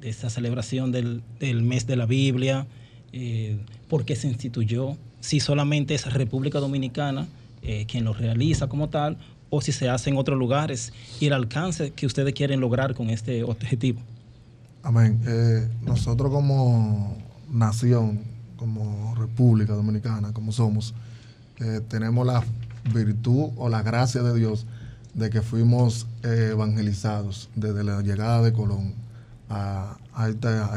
de 0.00 0.08
esta 0.08 0.30
celebración 0.30 0.92
del, 0.92 1.22
del 1.38 1.62
mes 1.62 1.86
de 1.86 1.96
la 1.96 2.06
Biblia, 2.06 2.66
eh, 3.12 3.58
por 3.88 4.04
qué 4.04 4.16
se 4.16 4.28
instituyó, 4.28 4.96
si 5.20 5.40
solamente 5.40 5.94
es 5.94 6.10
República 6.10 6.58
Dominicana 6.58 7.26
eh, 7.62 7.84
quien 7.86 8.04
lo 8.04 8.14
realiza 8.14 8.68
como 8.68 8.88
tal, 8.88 9.18
o 9.50 9.60
si 9.60 9.72
se 9.72 9.88
hace 9.88 10.10
en 10.10 10.16
otros 10.16 10.38
lugares, 10.38 10.92
y 11.18 11.26
el 11.26 11.32
alcance 11.32 11.90
que 11.90 12.06
ustedes 12.06 12.32
quieren 12.34 12.60
lograr 12.60 12.94
con 12.94 13.10
este 13.10 13.42
objetivo. 13.42 14.00
Amén. 14.82 15.20
Eh, 15.26 15.68
nosotros 15.82 16.30
como 16.30 17.18
nación, 17.50 18.20
como 18.56 19.14
República 19.16 19.74
Dominicana, 19.74 20.32
como 20.32 20.52
somos, 20.52 20.94
eh, 21.58 21.80
tenemos 21.88 22.26
la 22.26 22.42
virtud 22.94 23.50
o 23.56 23.68
la 23.68 23.82
gracia 23.82 24.22
de 24.22 24.38
Dios 24.38 24.66
de 25.14 25.28
que 25.28 25.42
fuimos 25.42 26.06
eh, 26.22 26.48
evangelizados 26.52 27.50
desde 27.56 27.84
la 27.84 28.00
llegada 28.00 28.42
de 28.42 28.52
Colón 28.52 28.94
a, 29.48 29.96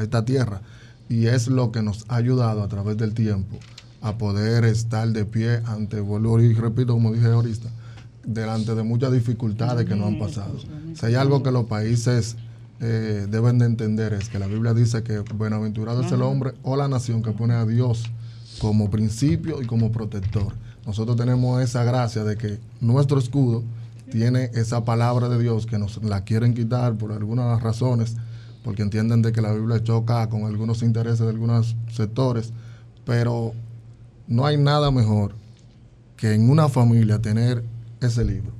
esta 0.01 0.25
tierra. 0.25 0.62
Y 1.07 1.27
es 1.27 1.47
lo 1.47 1.71
que 1.71 1.81
nos 1.81 2.05
ha 2.07 2.15
ayudado 2.15 2.63
a 2.63 2.67
través 2.67 2.97
del 2.97 3.13
tiempo 3.13 3.59
a 4.01 4.17
poder 4.17 4.65
estar 4.65 5.07
de 5.09 5.25
pie 5.25 5.62
ante, 5.65 5.99
vuelvo 5.99 6.41
y 6.41 6.53
repito, 6.53 6.93
como 6.93 7.13
dije 7.13 7.27
ahorita, 7.27 7.69
delante 8.25 8.75
de 8.75 8.83
muchas 8.83 9.12
dificultades 9.12 9.88
que 9.88 9.95
nos 9.95 10.07
han 10.07 10.19
pasado. 10.19 10.57
Si 10.93 11.05
hay 11.05 11.15
algo 11.15 11.43
que 11.43 11.51
los 11.51 11.65
países 11.65 12.36
eh, 12.79 13.27
deben 13.29 13.59
de 13.59 13.65
entender 13.65 14.13
es 14.13 14.29
que 14.29 14.39
la 14.39 14.47
Biblia 14.47 14.73
dice 14.73 15.03
que 15.03 15.23
bienaventurado 15.38 16.01
es 16.01 16.12
el 16.12 16.21
hombre 16.21 16.53
o 16.63 16.75
la 16.75 16.88
nación 16.88 17.23
que 17.23 17.31
pone 17.31 17.53
a 17.53 17.65
Dios 17.65 18.12
como 18.59 18.89
principio 18.89 19.62
y 19.62 19.65
como 19.65 19.91
protector. 19.91 20.53
Nosotros 20.86 21.15
tenemos 21.15 21.62
esa 21.62 21.83
gracia 21.83 22.23
de 22.23 22.36
que 22.36 22.59
nuestro 22.81 23.19
escudo 23.19 23.63
tiene 24.12 24.51
esa 24.53 24.83
palabra 24.83 25.29
de 25.29 25.41
Dios 25.41 25.65
que 25.65 25.77
nos 25.77 26.03
la 26.03 26.23
quieren 26.23 26.53
quitar 26.53 26.95
por 26.95 27.13
algunas 27.13 27.62
razones, 27.62 28.15
porque 28.63 28.81
entienden 28.81 29.21
de 29.21 29.31
que 29.31 29.41
la 29.41 29.53
Biblia 29.53 29.81
choca 29.81 30.27
con 30.29 30.43
algunos 30.43 30.83
intereses 30.83 31.21
de 31.21 31.29
algunos 31.29 31.75
sectores, 31.91 32.51
pero 33.05 33.53
no 34.27 34.45
hay 34.45 34.57
nada 34.57 34.91
mejor 34.91 35.36
que 36.17 36.33
en 36.33 36.49
una 36.49 36.69
familia 36.69 37.21
tener 37.21 37.63
ese 38.07 38.23
libro. 38.25 38.51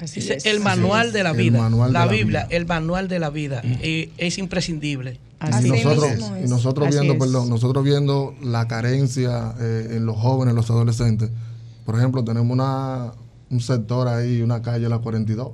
Así 0.00 0.20
es. 0.20 0.46
el 0.46 0.60
manual 0.60 1.12
de 1.12 1.22
la 1.24 1.30
El 1.30 1.36
vida. 1.36 1.64
de 1.68 1.76
la 1.76 1.88
la 1.88 2.06
Biblia, 2.06 2.44
vida. 2.46 2.56
el 2.56 2.66
manual 2.66 3.08
de 3.08 3.18
la 3.18 3.30
vida. 3.30 3.62
Y 3.64 4.10
es 4.16 4.38
imprescindible. 4.38 5.18
Así 5.40 5.68
y 5.68 5.72
es. 5.72 5.84
nosotros, 5.84 6.10
mismo 6.12 6.36
es. 6.36 6.46
y 6.46 6.48
nosotros 6.48 6.88
Así 6.88 6.96
viendo, 6.98 7.12
es. 7.14 7.18
perdón, 7.18 7.48
nosotros 7.48 7.84
viendo 7.84 8.34
la 8.42 8.68
carencia 8.68 9.54
eh, 9.60 9.88
en 9.92 10.06
los 10.06 10.16
jóvenes, 10.16 10.50
en 10.52 10.56
los 10.56 10.70
adolescentes. 10.70 11.30
Por 11.84 11.96
ejemplo, 11.96 12.22
tenemos 12.24 12.50
una, 12.50 13.12
un 13.50 13.60
sector 13.60 14.08
ahí, 14.08 14.40
una 14.42 14.62
calle, 14.62 14.88
la 14.88 14.98
42. 14.98 15.50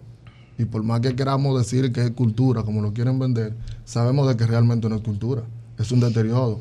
Y 0.58 0.66
por 0.66 0.82
más 0.82 1.00
que 1.00 1.14
queramos 1.16 1.58
decir 1.58 1.90
que 1.92 2.02
es 2.02 2.10
cultura, 2.12 2.62
como 2.62 2.80
lo 2.82 2.92
quieren 2.92 3.18
vender, 3.18 3.54
sabemos 3.84 4.28
de 4.28 4.36
que 4.36 4.46
realmente 4.46 4.88
no 4.88 4.96
es 4.96 5.02
cultura. 5.02 5.42
Es 5.78 5.90
un 5.90 6.00
deterioro. 6.00 6.60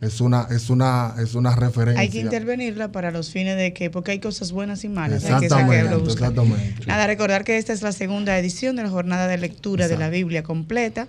Es 0.00 0.20
una, 0.20 0.48
es 0.50 0.70
una, 0.70 1.14
es 1.18 1.34
una 1.34 1.54
referencia. 1.54 2.00
Hay 2.00 2.08
que 2.08 2.20
intervenirla 2.20 2.90
para 2.90 3.10
los 3.10 3.30
fines 3.30 3.56
de 3.56 3.74
que, 3.74 3.90
porque 3.90 4.12
hay 4.12 4.18
cosas 4.18 4.50
buenas 4.50 4.82
y 4.84 4.88
malas. 4.88 5.24
hay 5.26 5.40
que 5.40 5.48
saberlo 5.48 6.04
Exactamente. 6.04 6.86
Nada, 6.86 7.06
recordar 7.06 7.44
que 7.44 7.58
esta 7.58 7.72
es 7.72 7.82
la 7.82 7.92
segunda 7.92 8.38
edición 8.38 8.76
de 8.76 8.84
la 8.84 8.90
jornada 8.90 9.28
de 9.28 9.36
lectura 9.36 9.88
de 9.88 9.98
la 9.98 10.08
Biblia 10.08 10.42
completa 10.42 11.06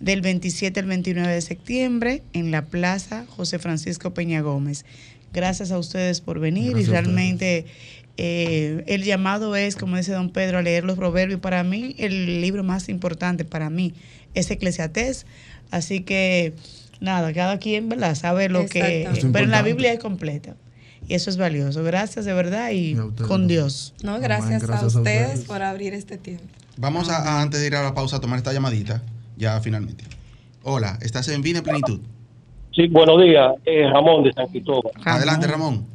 del 0.00 0.20
27 0.20 0.80
al 0.80 0.86
29 0.86 1.32
de 1.32 1.40
septiembre 1.40 2.22
en 2.34 2.50
la 2.50 2.66
Plaza 2.66 3.24
José 3.28 3.58
Francisco 3.58 4.12
Peña 4.12 4.42
Gómez. 4.42 4.84
Gracias 5.32 5.70
a 5.70 5.78
ustedes 5.78 6.20
por 6.20 6.38
venir 6.38 6.72
Gracias 6.72 6.88
y 6.88 6.90
realmente 6.90 7.66
eh, 8.18 8.84
el 8.86 9.02
llamado 9.04 9.56
es, 9.56 9.76
como 9.76 9.96
dice 9.96 10.12
don 10.12 10.30
Pedro, 10.30 10.58
a 10.58 10.62
leer 10.62 10.84
los 10.84 10.96
proverbios. 10.96 11.40
Para 11.40 11.62
mí, 11.64 11.94
el 11.98 12.40
libro 12.40 12.64
más 12.64 12.88
importante 12.88 13.44
para 13.44 13.70
mí 13.70 13.94
es 14.34 14.50
Eclesiastés. 14.50 15.26
Así 15.70 16.00
que, 16.00 16.54
nada, 17.00 17.32
cada 17.32 17.58
quien 17.58 17.88
¿verdad? 17.88 18.14
sabe 18.14 18.48
lo 18.48 18.66
que... 18.66 19.08
Pero 19.32 19.44
en 19.44 19.50
la. 19.50 19.62
Biblia 19.62 19.92
es 19.92 19.98
completa. 20.00 20.54
Y 21.08 21.14
eso 21.14 21.30
es 21.30 21.36
valioso. 21.36 21.84
Gracias 21.84 22.24
de 22.24 22.32
verdad 22.32 22.70
y 22.70 22.92
Y 22.92 22.96
a 22.96 23.04
ustedes. 23.04 23.28
con 23.28 23.46
Dios. 23.46 23.94
No, 24.02 24.18
gracias, 24.18 24.62
gracias 24.66 24.94
a 24.94 24.98
a 24.98 25.00
ustedes 25.00 25.44
por 25.44 25.62
abrir 25.62 25.94
este 25.94 26.18
tiempo. 26.18 26.44
Vamos 26.76 27.08
a, 27.08 27.18
a, 27.18 27.42
antes 27.42 27.60
de 27.60 27.66
ir 27.68 27.76
a 27.76 27.82
la 27.82 27.94
pausa, 27.94 28.16
a 28.16 28.20
tomar 28.20 28.38
esta 28.38 28.52
llamadita, 28.52 29.02
ya 29.36 29.60
finalmente. 29.60 30.04
Hola, 30.62 30.98
¿estás 31.00 31.28
en 31.28 31.42
Vida 31.42 31.58
en 31.58 31.64
Plenitud? 31.64 32.00
Sí, 32.74 32.88
buenos 32.88 33.22
días, 33.22 33.52
eh, 33.64 33.88
Ramón 33.88 34.24
de 34.24 34.32
San 34.32 34.48
Cristóbal. 34.48 34.92
Adelante, 35.04 35.46
Ramón. 35.46 35.86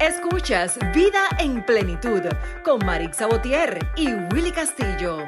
Escuchas 0.00 0.78
Vida 0.94 1.24
en 1.40 1.64
Plenitud 1.66 2.22
con 2.64 2.86
Marix 2.86 3.16
Sabotier 3.16 3.84
y 3.96 4.12
Willy 4.32 4.52
Castillo. 4.52 5.26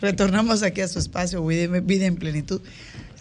Retornamos 0.00 0.62
aquí 0.62 0.80
a 0.80 0.88
su 0.88 1.00
espacio 1.00 1.44
Vida 1.44 2.06
en 2.06 2.16
Plenitud. 2.16 2.60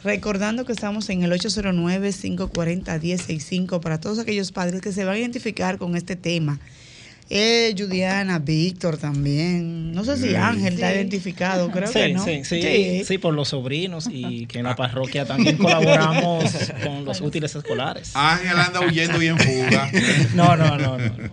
Recordando 0.04 0.66
que 0.66 0.74
estamos 0.74 1.10
en 1.10 1.22
el 1.24 1.32
809-540-1065 1.34 3.80
para 3.82 4.00
todos 4.00 4.20
aquellos 4.20 4.52
padres 4.52 4.82
que 4.82 4.92
se 4.92 5.04
van 5.06 5.16
a 5.16 5.20
identificar 5.20 5.78
con 5.78 5.96
este 5.96 6.16
tema. 6.16 6.60
Eh, 7.34 7.74
Judiana, 7.78 8.40
Víctor 8.40 8.98
también. 8.98 9.94
No 9.94 10.04
sé 10.04 10.18
si 10.18 10.36
Ángel 10.36 10.74
está 10.74 10.90
Sí. 10.90 10.96
identificado, 10.98 11.72
creo 11.72 11.88
sí, 11.88 11.94
que 11.94 12.14
no. 12.14 12.26
sí, 12.26 12.42
sí, 12.44 13.04
sí, 13.06 13.18
por 13.20 13.34
los 13.34 13.48
sobrinos 13.50 14.10
y 14.12 14.48
que 14.48 14.58
en 14.60 14.66
la 14.66 14.76
parroquia 14.76 15.26
también 15.26 15.56
colaboramos 15.58 16.44
con 16.84 17.06
los 17.06 17.22
útiles 17.22 17.56
escolares. 17.56 18.12
Ángel 18.16 18.58
anda 18.60 18.82
huyendo 18.82 19.22
y 19.24 19.28
en 19.28 19.38
fuga. 19.40 19.90
No, 20.36 20.58
no, 20.58 20.78
no, 20.78 20.98
no. 20.98 20.98
no. 20.98 21.30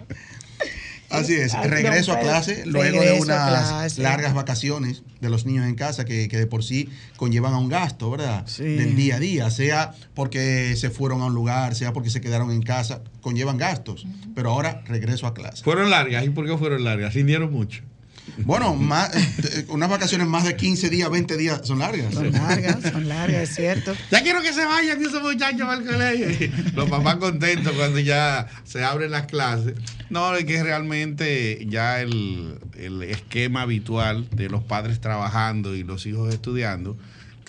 Así 1.10 1.34
es, 1.34 1.52
regreso 1.64 2.12
a 2.12 2.16
don 2.16 2.24
clase 2.24 2.64
luego 2.66 3.00
de 3.00 3.08
Regreso 3.08 3.24
unas 3.24 3.98
largas 3.98 4.34
vacaciones 4.34 5.02
de 5.20 5.30
los 5.30 5.46
niños 5.46 5.66
en 5.66 5.74
casa 5.74 6.04
que, 6.04 6.28
que 6.28 6.36
de 6.36 6.46
por 6.46 6.62
sí 6.62 6.88
conllevan 7.16 7.54
a 7.54 7.58
un 7.58 7.68
gasto, 7.68 8.10
¿verdad? 8.10 8.44
Sí. 8.46 8.62
Del 8.62 8.94
día 8.94 9.16
a 9.16 9.18
día, 9.18 9.50
sea 9.50 9.92
porque 10.14 10.76
se 10.76 10.90
fueron 10.90 11.22
a 11.22 11.26
un 11.26 11.34
lugar, 11.34 11.74
sea 11.74 11.92
porque 11.92 12.10
se 12.10 12.20
quedaron 12.20 12.50
en 12.50 12.62
casa, 12.62 13.02
conllevan 13.20 13.56
gastos. 13.56 14.06
Pero 14.34 14.50
ahora 14.50 14.82
regreso 14.86 15.26
a 15.26 15.34
clase. 15.34 15.64
Fueron 15.64 15.90
largas. 15.90 16.24
¿Y 16.24 16.30
por 16.30 16.46
qué 16.46 16.56
fueron 16.56 16.84
largas? 16.84 17.14
Rindieron 17.14 17.52
mucho. 17.52 17.82
Bueno, 18.38 18.74
más, 18.74 19.14
eh, 19.14 19.66
unas 19.68 19.88
vacaciones 19.88 20.26
más 20.26 20.44
de 20.44 20.56
15 20.56 20.90
días, 20.90 21.10
20 21.10 21.36
días 21.36 21.60
son 21.64 21.78
largas. 21.78 22.14
Son 22.14 22.30
largas, 22.30 22.92
son 22.92 23.08
largas, 23.08 23.42
es 23.50 23.54
cierto. 23.54 23.94
Ya 24.10 24.22
quiero 24.22 24.42
que 24.42 24.52
se 24.52 24.64
vayan 24.64 25.00
esos 25.00 25.22
muchachos 25.22 25.68
al 25.68 25.84
colegio. 25.84 26.50
Los 26.74 26.88
papás 26.88 27.16
contentos 27.16 27.72
cuando 27.74 27.98
ya 27.98 28.46
se 28.64 28.84
abren 28.84 29.10
las 29.10 29.26
clases. 29.26 29.74
No, 30.10 30.34
es 30.34 30.44
que 30.44 30.62
realmente 30.62 31.66
ya 31.68 32.00
el, 32.00 32.58
el 32.76 33.02
esquema 33.02 33.62
habitual 33.62 34.28
de 34.30 34.48
los 34.48 34.62
padres 34.62 35.00
trabajando 35.00 35.74
y 35.74 35.82
los 35.82 36.06
hijos 36.06 36.32
estudiando 36.32 36.96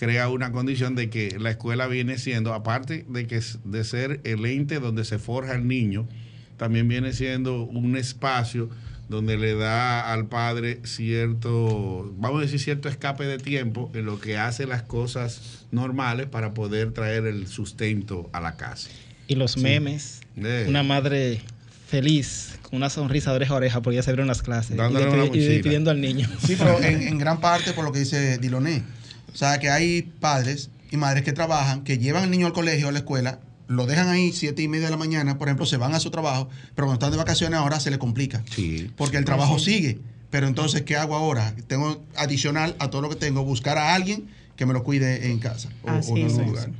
crea 0.00 0.30
una 0.30 0.50
condición 0.50 0.94
de 0.94 1.10
que 1.10 1.38
la 1.38 1.50
escuela 1.50 1.86
viene 1.86 2.16
siendo, 2.16 2.54
aparte 2.54 3.04
de 3.06 3.26
que 3.26 3.42
de 3.64 3.84
ser 3.84 4.22
el 4.24 4.46
ente 4.46 4.80
donde 4.80 5.04
se 5.04 5.18
forja 5.18 5.54
el 5.54 5.68
niño, 5.68 6.08
también 6.56 6.88
viene 6.88 7.12
siendo 7.12 7.64
un 7.64 7.96
espacio 7.98 8.70
donde 9.10 9.36
le 9.36 9.56
da 9.56 10.12
al 10.12 10.28
padre 10.28 10.80
cierto, 10.84 12.14
vamos 12.16 12.38
a 12.38 12.42
decir, 12.42 12.60
cierto 12.60 12.88
escape 12.88 13.24
de 13.24 13.38
tiempo 13.38 13.90
en 13.92 14.06
lo 14.06 14.20
que 14.20 14.38
hace 14.38 14.66
las 14.66 14.82
cosas 14.82 15.66
normales 15.72 16.26
para 16.26 16.54
poder 16.54 16.92
traer 16.92 17.26
el 17.26 17.48
sustento 17.48 18.30
a 18.32 18.40
la 18.40 18.56
casa. 18.56 18.88
Y 19.26 19.34
los 19.34 19.56
memes. 19.56 20.20
Eh. 20.36 20.64
Una 20.68 20.84
madre 20.84 21.42
feliz, 21.88 22.56
con 22.62 22.76
una 22.76 22.88
sonrisa 22.88 23.30
de 23.30 23.36
oreja 23.36 23.54
a 23.54 23.56
oreja 23.56 23.82
porque 23.82 23.96
ya 23.96 24.02
se 24.04 24.10
abrieron 24.10 24.28
las 24.28 24.42
clases. 24.42 24.76
Dándole 24.76 25.06
y, 25.06 25.12
una 25.12 25.24
y 25.26 25.40
despidiendo 25.40 25.90
al 25.90 26.00
niño. 26.00 26.28
Sí, 26.46 26.54
pero 26.56 26.80
en, 26.80 27.02
en 27.08 27.18
gran 27.18 27.40
parte 27.40 27.72
por 27.72 27.84
lo 27.84 27.90
que 27.90 27.98
dice 27.98 28.38
Diloné. 28.38 28.84
O 29.32 29.36
sea, 29.36 29.58
que 29.58 29.70
hay 29.70 30.02
padres 30.02 30.70
y 30.92 30.96
madres 30.96 31.24
que 31.24 31.32
trabajan, 31.32 31.82
que 31.82 31.98
llevan 31.98 32.22
al 32.22 32.30
niño 32.30 32.46
al 32.46 32.52
colegio, 32.52 32.88
a 32.88 32.92
la 32.92 32.98
escuela, 32.98 33.40
lo 33.70 33.86
dejan 33.86 34.08
ahí 34.08 34.32
siete 34.32 34.62
y 34.62 34.68
media 34.68 34.86
de 34.86 34.90
la 34.90 34.96
mañana, 34.96 35.38
por 35.38 35.46
ejemplo, 35.46 35.64
se 35.64 35.76
van 35.76 35.94
a 35.94 36.00
su 36.00 36.10
trabajo, 36.10 36.48
pero 36.74 36.86
cuando 36.88 36.94
están 36.94 37.12
de 37.12 37.18
vacaciones 37.18 37.56
ahora 37.56 37.78
se 37.78 37.92
le 37.92 38.00
complica. 38.00 38.42
Sí. 38.50 38.90
Porque 38.96 39.16
el 39.16 39.24
trabajo 39.24 39.60
sigue. 39.60 40.00
Pero 40.28 40.48
entonces, 40.48 40.82
¿qué 40.82 40.96
hago 40.96 41.14
ahora? 41.14 41.54
Tengo 41.68 42.02
adicional 42.16 42.74
a 42.80 42.90
todo 42.90 43.00
lo 43.00 43.08
que 43.08 43.14
tengo, 43.14 43.44
buscar 43.44 43.78
a 43.78 43.94
alguien 43.94 44.28
que 44.56 44.66
me 44.66 44.72
lo 44.72 44.82
cuide 44.82 45.30
en 45.30 45.38
casa 45.38 45.68
o, 45.84 45.86
o 45.86 45.90
Así 45.90 46.10
en 46.10 46.26
es. 46.26 46.32
algún 46.32 46.46
lugar. 46.46 46.70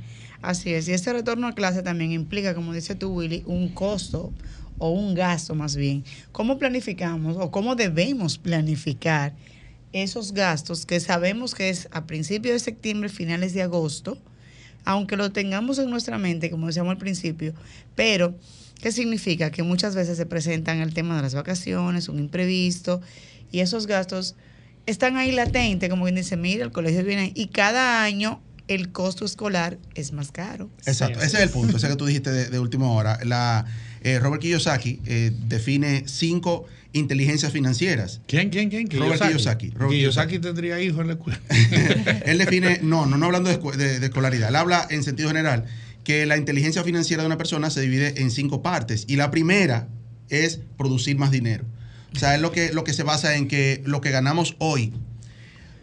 Así 0.41 0.73
es, 0.73 0.89
y 0.89 0.91
este 0.91 1.13
retorno 1.13 1.47
a 1.47 1.53
clase 1.55 1.81
también 1.81 2.11
implica, 2.11 2.53
como 2.53 2.73
dice 2.73 2.93
tú, 2.95 3.13
Willy, 3.13 3.43
un 3.45 3.69
costo 3.69 4.33
o 4.77 4.89
un 4.89 5.15
gasto 5.15 5.55
más 5.55 5.77
bien. 5.77 6.03
¿Cómo 6.33 6.57
planificamos 6.57 7.37
o 7.39 7.51
cómo 7.51 7.75
debemos 7.75 8.37
planificar 8.37 9.33
esos 9.93 10.33
gastos 10.33 10.85
que 10.85 10.99
sabemos 10.99 11.55
que 11.55 11.69
es 11.69 11.87
a 11.91 12.05
principios 12.05 12.53
de 12.53 12.59
septiembre, 12.59 13.07
finales 13.07 13.53
de 13.53 13.61
agosto, 13.61 14.17
aunque 14.85 15.17
lo 15.17 15.31
tengamos 15.31 15.79
en 15.79 15.89
nuestra 15.89 16.17
mente, 16.17 16.49
como 16.49 16.67
decíamos 16.67 16.91
al 16.91 16.97
principio, 16.97 17.53
pero 17.95 18.35
¿qué 18.81 18.91
significa? 18.91 19.51
Que 19.51 19.63
muchas 19.63 19.95
veces 19.95 20.17
se 20.17 20.25
presentan 20.25 20.79
el 20.79 20.93
tema 20.93 21.15
de 21.15 21.21
las 21.21 21.35
vacaciones, 21.35 22.09
un 22.09 22.19
imprevisto, 22.19 23.01
y 23.51 23.59
esos 23.59 23.87
gastos 23.87 24.35
están 24.85 25.17
ahí 25.17 25.31
latentes, 25.31 25.89
como 25.89 26.05
quien 26.05 26.15
dice, 26.15 26.37
mira, 26.37 26.63
el 26.63 26.71
colegio 26.71 27.03
viene, 27.03 27.31
y 27.35 27.47
cada 27.47 28.03
año 28.03 28.41
el 28.67 28.91
costo 28.91 29.25
escolar 29.25 29.77
es 29.95 30.11
más 30.13 30.31
caro. 30.31 30.69
Exacto, 30.85 31.19
ese 31.21 31.37
es 31.37 31.43
el 31.43 31.49
punto, 31.49 31.77
ese 31.77 31.87
que 31.87 31.95
tú 31.95 32.05
dijiste 32.05 32.31
de, 32.31 32.49
de 32.49 32.59
última 32.59 32.89
hora. 32.91 33.19
La, 33.23 33.65
eh, 34.01 34.19
Robert 34.19 34.41
Kiyosaki 34.41 35.01
eh, 35.05 35.31
define 35.47 36.03
cinco 36.07 36.65
inteligencias 36.93 37.51
financieras. 37.51 38.21
¿Quién, 38.27 38.49
quién, 38.49 38.69
quién? 38.69 38.89
Robert 38.91 39.21
Kiyosaki. 39.21 39.69
Robert 39.71 39.91
Kiyosaki 39.91 40.39
tendría 40.39 40.79
hijos 40.81 41.01
en 41.01 41.07
la 41.07 41.13
escuela. 41.13 41.39
Él 42.25 42.37
define, 42.37 42.79
no, 42.83 43.05
no, 43.05 43.17
no 43.17 43.25
hablando 43.27 43.49
de, 43.49 43.77
de- 43.77 43.99
de 43.99 44.05
escolaridad, 44.05 44.49
él 44.49 44.55
habla 44.55 44.87
en 44.89 45.03
sentido 45.03 45.29
general 45.29 45.65
que 46.03 46.25
la 46.25 46.35
inteligencia 46.37 46.83
financiera 46.83 47.23
de 47.23 47.27
una 47.27 47.37
persona 47.37 47.69
se 47.69 47.79
divide 47.81 48.21
en 48.21 48.31
cinco 48.31 48.61
partes 48.63 49.05
y 49.07 49.15
la 49.17 49.29
primera 49.31 49.87
es 50.29 50.59
producir 50.77 51.17
más 51.17 51.29
dinero. 51.31 51.65
O 52.15 52.19
sea, 52.19 52.35
es 52.35 52.41
lo 52.41 52.51
que, 52.51 52.73
lo 52.73 52.83
que 52.83 52.91
se 52.93 53.03
basa 53.03 53.35
en 53.35 53.47
que 53.47 53.81
lo 53.85 54.01
que 54.01 54.09
ganamos 54.11 54.55
hoy, 54.59 54.93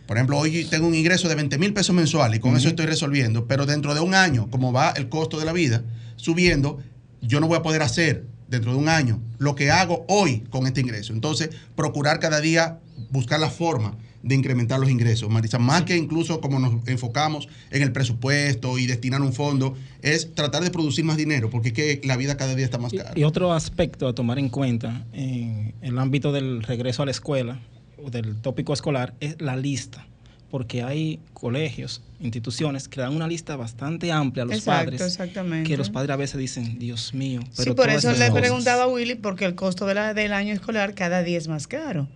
por 0.09 0.17
ejemplo, 0.17 0.39
hoy 0.39 0.65
tengo 0.65 0.87
un 0.87 0.95
ingreso 0.95 1.29
de 1.29 1.35
20 1.35 1.59
mil 1.59 1.75
pesos 1.75 1.95
mensuales 1.95 2.39
y 2.39 2.41
con 2.41 2.57
eso 2.57 2.69
estoy 2.69 2.87
resolviendo, 2.87 3.47
pero 3.47 3.67
dentro 3.67 3.95
de 3.95 4.01
un 4.01 4.15
año, 4.15 4.49
como 4.51 4.73
va 4.73 4.93
el 4.93 5.11
costo 5.11 5.39
de 5.39 5.45
la 5.45 5.53
vida 5.53 5.85
subiendo, 6.17 6.79
yo 7.21 7.41
no 7.41 7.47
voy 7.47 7.59
a 7.59 7.63
poder 7.63 7.83
hacer 7.83 8.25
dentro 8.49 8.73
de 8.73 8.79
un 8.79 8.89
año 8.89 9.21
lo 9.37 9.55
que 9.55 9.71
hago 9.71 10.07
hoy 10.09 10.45
con 10.49 10.67
este 10.67 10.81
ingreso. 10.81 11.13
Entonces, 11.13 11.51
procurar 11.77 12.21
cada 12.21 12.41
día 12.41 12.79
buscar 13.11 13.39
la 13.39 13.51
forma 13.51 13.97
de 14.23 14.35
incrementar 14.35 14.81
los 14.81 14.89
ingresos, 14.89 15.29
Marisa, 15.29 15.59
más 15.59 15.83
que 15.83 15.95
incluso 15.95 16.41
como 16.41 16.59
nos 16.59 16.89
enfocamos 16.89 17.47
en 17.71 17.83
el 17.83 17.93
presupuesto 17.93 18.79
y 18.79 18.87
destinar 18.87 19.21
un 19.21 19.35
fondo, 19.35 19.77
es 20.01 20.35
tratar 20.35 20.65
de 20.65 20.71
producir 20.71 21.05
más 21.05 21.19
dinero, 21.19 21.51
porque 21.51 21.69
es 21.69 21.75
que 21.75 22.01
la 22.05 22.17
vida 22.17 22.39
cada 22.39 22.55
día 22.55 22.65
está 22.65 22.79
más 22.79 22.95
cara. 22.95 23.13
Y 23.15 23.25
otro 23.25 23.53
aspecto 23.53 24.09
a 24.09 24.15
tomar 24.15 24.39
en 24.39 24.49
cuenta 24.49 25.05
en 25.13 25.75
el 25.83 25.99
ámbito 25.99 26.33
del 26.33 26.63
regreso 26.63 27.03
a 27.03 27.05
la 27.05 27.11
escuela 27.11 27.61
o 28.03 28.11
del 28.11 28.37
tópico 28.41 28.73
escolar 28.73 29.15
es 29.21 29.41
la 29.41 29.57
lista, 29.57 30.07
porque 30.51 30.83
hay 30.83 31.21
colegios, 31.35 32.03
instituciones 32.21 32.89
que 32.89 33.01
dan 33.01 33.15
una 33.15 33.29
lista 33.29 33.55
bastante 33.57 34.11
amplia 34.13 34.43
a 34.45 34.47
los 34.47 34.57
Exacto, 34.57 34.85
padres, 34.93 35.01
exactamente. 35.03 35.69
que 35.69 35.77
los 35.77 35.91
padres 35.91 36.11
a 36.13 36.17
veces 36.17 36.39
dicen, 36.39 36.79
Dios 36.79 37.15
mío, 37.15 37.41
Sí, 37.45 37.51
pero 37.59 37.75
por 37.77 37.87
todas 37.87 37.99
eso 38.05 38.13
le 38.13 38.19
cosas". 38.29 38.35
preguntaba 38.35 38.85
a 38.85 38.87
Willy, 38.89 39.15
porque 39.15 39.45
el 39.45 39.55
costo 39.55 39.87
de 39.87 39.95
la, 39.95 40.15
del 40.15 40.33
año 40.33 40.53
escolar 40.55 40.95
cada 40.95 41.23
día 41.23 41.39
es 41.39 41.49
más 41.49 41.67
caro. 41.67 42.09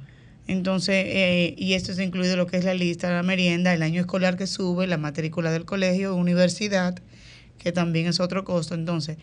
Entonces, 0.48 1.04
eh, 1.06 1.54
y 1.56 1.74
esto 1.74 1.92
es 1.92 2.00
incluido 2.00 2.36
lo 2.36 2.46
que 2.48 2.56
es 2.56 2.64
la 2.64 2.74
lista, 2.74 3.10
la 3.12 3.22
merienda, 3.22 3.72
el 3.74 3.82
año 3.82 4.00
escolar 4.00 4.36
que 4.36 4.48
sube, 4.48 4.88
la 4.88 4.98
matrícula 4.98 5.52
del 5.52 5.64
colegio, 5.64 6.16
universidad, 6.16 6.98
que 7.58 7.70
también 7.70 8.08
es 8.08 8.18
otro 8.18 8.44
costo. 8.44 8.74
Entonces, 8.74 9.18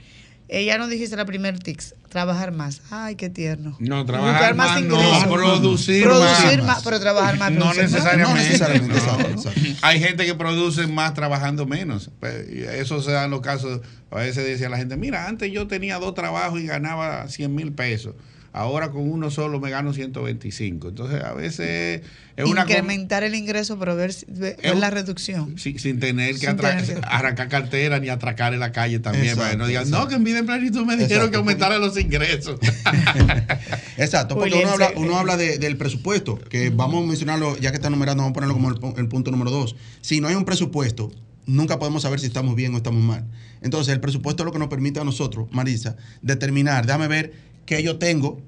ella 0.50 0.78
nos 0.78 0.90
dijiste 0.90 1.16
la 1.16 1.26
primer 1.26 1.60
tics, 1.60 1.96
trabajar 2.10 2.52
más. 2.52 2.82
Ay, 2.90 3.16
qué 3.16 3.30
tierno. 3.30 3.78
No, 3.80 4.06
trabajar 4.06 4.34
Buscar 4.34 4.56
más, 4.56 4.82
no, 4.82 4.96
ingresos. 4.96 5.28
producir 5.28 6.04
Producir 6.04 6.58
más. 6.60 6.68
más, 6.68 6.84
pero 6.84 7.00
trabajar 7.00 7.38
más. 7.38 7.52
No 7.52 7.74
necesariamente. 7.74 8.30
No 8.30 8.36
necesariamente, 8.36 8.96
no. 9.36 9.76
Hay 9.84 10.00
gente 10.00 10.26
que 10.26 10.36
produce 10.36 10.88
más 10.88 11.14
trabajando 11.14 11.66
menos. 11.66 12.10
Pues, 12.20 12.48
Eso 12.50 13.02
se 13.02 13.12
da 13.12 13.26
en 13.26 13.32
los 13.32 13.42
casos. 13.42 13.82
A 14.12 14.16
veces 14.18 14.44
decía 14.46 14.70
la 14.70 14.78
gente, 14.78 14.98
mira, 14.98 15.28
antes 15.28 15.52
yo 15.52 15.68
tenía 15.68 16.00
dos 16.00 16.16
trabajos 16.16 16.60
y 16.60 16.66
ganaba 16.66 17.28
100 17.28 17.54
mil 17.54 17.72
pesos. 17.72 18.16
Ahora 18.52 18.90
con 18.92 19.10
uno 19.10 19.30
solo 19.30 19.60
me 19.60 19.70
gano 19.70 19.94
125. 19.94 20.90
Entonces, 20.90 21.24
a 21.24 21.34
veces 21.34 22.02
es 22.36 22.46
una... 22.46 22.62
Incrementar 22.64 23.24
el 23.24 23.36
ingreso, 23.36 23.78
pero 23.78 23.96
ver, 23.96 24.10
Es 24.10 24.26
la 24.80 24.90
reducción. 24.90 25.58
Sin 25.60 26.00
tener 26.00 26.34
que 26.34 26.40
Sin 26.40 26.50
atra- 26.50 26.78
tener 26.80 27.00
que- 27.00 27.08
arrancar 27.08 27.48
cartera 27.50 28.00
ni 28.00 28.10
atracar 28.10 28.54
en 28.54 28.60
la 28.60 28.72
calle 28.72 29.00
también. 29.00 29.26
Exacto, 29.26 29.42
para 29.42 29.52
que 29.52 29.58
no 29.58 29.68
digan, 29.68 29.84
exacto. 29.84 30.04
no, 30.04 30.10
que 30.10 30.16
en 30.16 30.24
vida 30.24 30.40
en 30.40 30.46
plenitud 30.48 30.86
me 30.86 30.94
dijeron 30.98 31.12
Exacto. 31.28 31.32
que 31.32 31.38
aumentara 31.38 31.78
los 31.78 31.98
ingresos. 32.00 32.60
Exacto, 33.98 34.36
porque 34.36 34.56
uno 34.56 34.70
habla, 34.72 34.92
uno 34.96 35.18
habla 35.18 35.38
de- 35.38 35.58
del 35.58 35.78
presupuesto, 35.78 36.40
que 36.40 36.70
vamos 36.70 37.04
a 37.04 37.08
mencionarlo, 37.08 37.58
ya 37.58 37.72
que 37.72 37.78
está 37.78 37.90
numerando, 37.90 38.24
vamos 38.24 38.32
a 38.32 38.34
ponerlo 38.34 38.80
como 38.80 38.98
el 38.98 39.08
punto 39.08 39.32
número 39.32 39.52
dos. 39.52 39.76
Si 40.02 40.22
no 40.22 40.28
hay 40.28 40.36
un 40.36 40.46
presupuesto, 40.46 41.12
nunca 41.46 41.80
podemos 41.80 42.04
saber 42.04 42.20
si 42.20 42.28
estamos 42.28 42.56
bien 42.56 42.74
o 42.74 42.78
estamos 42.78 43.04
mal. 43.04 43.26
Entonces, 43.62 43.94
el 43.94 44.00
presupuesto 44.00 44.44
es 44.44 44.46
lo 44.46 44.52
que 44.54 44.60
nos 44.60 44.70
permite 44.70 45.00
a 45.00 45.04
nosotros, 45.04 45.48
Marisa, 45.52 45.98
determinar, 46.22 46.86
déjame 46.86 47.08
ver 47.08 47.34
qué 47.70 47.84
yo 47.84 47.98
tengo 47.98 48.42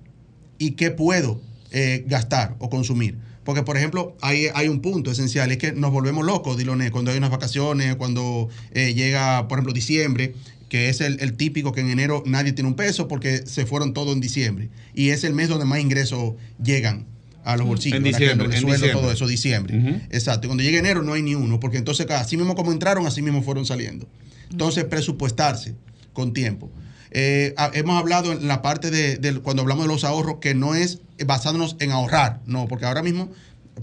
y 0.57 0.71
qué 0.71 0.89
puedo 0.89 1.39
eh, 1.69 2.03
gastar 2.07 2.55
o 2.57 2.71
consumir. 2.71 3.19
Porque, 3.43 3.61
por 3.61 3.77
ejemplo, 3.77 4.17
hay, 4.19 4.47
hay 4.55 4.67
un 4.67 4.81
punto 4.81 5.11
esencial, 5.11 5.51
es 5.51 5.59
que 5.59 5.73
nos 5.73 5.91
volvemos 5.91 6.25
locos, 6.25 6.57
Diloné, 6.57 6.89
cuando 6.89 7.11
hay 7.11 7.19
unas 7.19 7.29
vacaciones, 7.29 7.95
cuando 7.97 8.49
eh, 8.71 8.95
llega, 8.95 9.47
por 9.47 9.59
ejemplo, 9.59 9.73
diciembre, 9.73 10.33
que 10.69 10.89
es 10.89 11.01
el, 11.01 11.19
el 11.19 11.33
típico 11.33 11.71
que 11.71 11.81
en 11.81 11.91
enero 11.91 12.23
nadie 12.25 12.51
tiene 12.53 12.67
un 12.67 12.75
peso 12.75 13.07
porque 13.07 13.45
se 13.45 13.67
fueron 13.67 13.93
todos 13.93 14.11
en 14.15 14.21
diciembre. 14.21 14.69
Y 14.95 15.09
es 15.09 15.23
el 15.23 15.35
mes 15.35 15.49
donde 15.49 15.65
más 15.65 15.79
ingresos 15.79 16.33
llegan 16.63 17.05
a 17.43 17.57
los 17.57 17.67
bolsillos. 17.67 17.97
En. 17.97 18.03
Que 18.03 18.09
diciembre, 18.09 18.47
en 18.47 18.53
sueldo, 18.53 18.71
diciembre. 18.71 19.01
todo 19.01 19.11
eso, 19.11 19.27
diciembre. 19.27 20.01
Exacto. 20.09 20.47
Y 20.47 20.49
cuando 20.49 20.63
llega 20.63 20.79
enero 20.79 21.03
no 21.03 21.13
hay 21.13 21.21
ni 21.21 21.35
uno, 21.35 21.59
porque 21.59 21.77
entonces 21.77 22.09
así 22.09 22.37
mismo 22.37 22.55
como 22.55 22.71
entraron, 22.71 23.05
así 23.05 23.21
mismo 23.21 23.43
fueron 23.43 23.67
saliendo. 23.67 24.07
Entonces, 24.49 24.83
presupuestarse 24.85 25.75
con 26.11 26.33
tiempo. 26.33 26.71
Eh, 27.11 27.53
hemos 27.73 27.99
hablado 27.99 28.31
en 28.31 28.47
la 28.47 28.61
parte 28.61 28.89
de, 28.89 29.39
cuando 29.41 29.61
hablamos 29.61 29.85
de 29.85 29.91
los 29.93 30.03
ahorros 30.03 30.37
que 30.39 30.55
no 30.55 30.75
es 30.75 30.99
basándonos 31.25 31.75
en 31.79 31.91
ahorrar, 31.91 32.39
no, 32.45 32.67
porque 32.67 32.85
ahora 32.85 33.03
mismo 33.03 33.29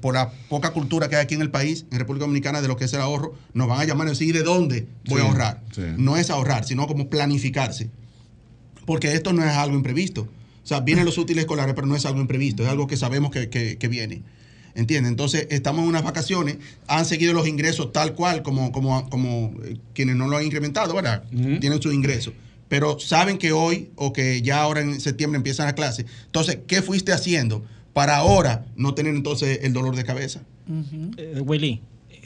por 0.00 0.14
la 0.14 0.30
poca 0.48 0.70
cultura 0.72 1.08
que 1.08 1.16
hay 1.16 1.22
aquí 1.22 1.34
en 1.34 1.40
el 1.42 1.50
país, 1.50 1.84
en 1.90 1.98
República 1.98 2.24
Dominicana, 2.24 2.62
de 2.62 2.68
lo 2.68 2.76
que 2.76 2.84
es 2.84 2.92
el 2.92 3.00
ahorro, 3.00 3.34
nos 3.52 3.68
van 3.68 3.80
a 3.80 3.84
llamar 3.84 4.06
y 4.06 4.10
decir 4.10 4.32
de 4.34 4.42
dónde 4.42 4.86
voy 5.06 5.20
Sí, 5.20 5.26
a 5.26 5.28
ahorrar. 5.30 5.62
sí. 5.74 5.82
No 5.96 6.16
es 6.16 6.30
ahorrar, 6.30 6.64
sino 6.64 6.86
como 6.86 7.08
planificarse. 7.08 7.90
Porque 8.86 9.12
esto 9.12 9.32
no 9.32 9.44
es 9.44 9.50
algo 9.50 9.76
imprevisto. 9.76 10.22
O 10.62 10.66
sea, 10.68 10.80
vienen 10.80 11.04
los 11.04 11.18
útiles 11.18 11.42
escolares, 11.42 11.74
pero 11.74 11.86
no 11.86 11.96
es 11.96 12.06
algo 12.06 12.20
imprevisto, 12.20 12.62
es 12.62 12.68
algo 12.68 12.86
que 12.86 12.96
sabemos 12.96 13.30
que, 13.30 13.48
que- 13.48 13.76
que 13.76 13.88
viene. 13.88 14.22
¿Entiendes? 14.74 15.10
Entonces, 15.10 15.46
estamos 15.50 15.82
en 15.82 15.88
unas 15.88 16.04
vacaciones, 16.04 16.58
han 16.86 17.04
seguido 17.04 17.32
los 17.32 17.48
ingresos 17.48 17.92
tal 17.92 18.14
cual 18.14 18.42
como, 18.42 18.70
como, 18.70 19.08
como 19.10 19.52
eh, 19.64 19.78
quienes 19.94 20.14
no 20.16 20.28
lo 20.28 20.36
han 20.36 20.44
incrementado, 20.44 20.94
¿verdad? 20.94 21.24
Tienen 21.60 21.82
sus 21.82 21.92
ingresos. 21.92 22.34
Pero 22.68 22.98
saben 22.98 23.38
que 23.38 23.52
hoy 23.52 23.90
o 23.96 24.12
que 24.12 24.42
ya 24.42 24.62
ahora 24.62 24.80
en 24.80 25.00
septiembre 25.00 25.36
empiezan 25.36 25.66
las 25.66 25.74
clases. 25.74 26.06
Entonces, 26.26 26.58
¿qué 26.66 26.82
fuiste 26.82 27.12
haciendo 27.12 27.64
para 27.92 28.16
ahora 28.16 28.66
no 28.76 28.94
tener 28.94 29.14
entonces 29.14 29.60
el 29.62 29.72
dolor 29.72 29.96
de 29.96 30.04
cabeza? 30.04 30.42
Eh, 31.16 31.40
Willy, 31.40 31.80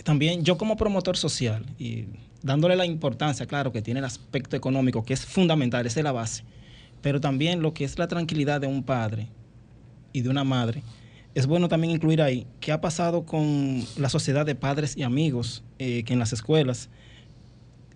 también 0.05 0.45
yo 0.45 0.59
como 0.59 0.77
promotor 0.77 1.17
social 1.17 1.65
y 1.79 2.07
dándole 2.43 2.77
la 2.77 2.87
importancia, 2.87 3.47
claro, 3.47 3.73
que 3.73 3.83
tiene 3.83 4.01
el 4.01 4.05
aspecto 4.05 4.57
económico, 4.57 5.05
que 5.05 5.15
es 5.15 5.25
fundamental, 5.25 5.87
esa 5.87 6.01
es 6.01 6.05
la 6.05 6.13
base, 6.13 6.45
pero 7.01 7.21
también 7.21 7.63
lo 7.63 7.73
que 7.73 7.85
es 7.85 7.99
la 7.99 8.09
tranquilidad 8.09 8.61
de 8.61 8.67
un 8.67 8.83
padre 8.83 9.29
y 10.13 10.23
de 10.23 10.29
una 10.29 10.45
madre, 10.45 10.83
es 11.35 11.47
bueno 11.47 11.69
también 11.69 11.93
incluir 11.93 12.21
ahí 12.21 12.47
qué 12.61 12.73
ha 12.73 12.81
pasado 12.81 13.25
con 13.25 13.83
la 13.97 14.09
sociedad 14.09 14.45
de 14.45 14.55
padres 14.55 14.97
y 14.97 15.03
amigos 15.03 15.63
eh, 15.79 16.03
que 16.05 16.13
en 16.13 16.19
las 16.19 16.33
escuelas, 16.33 16.91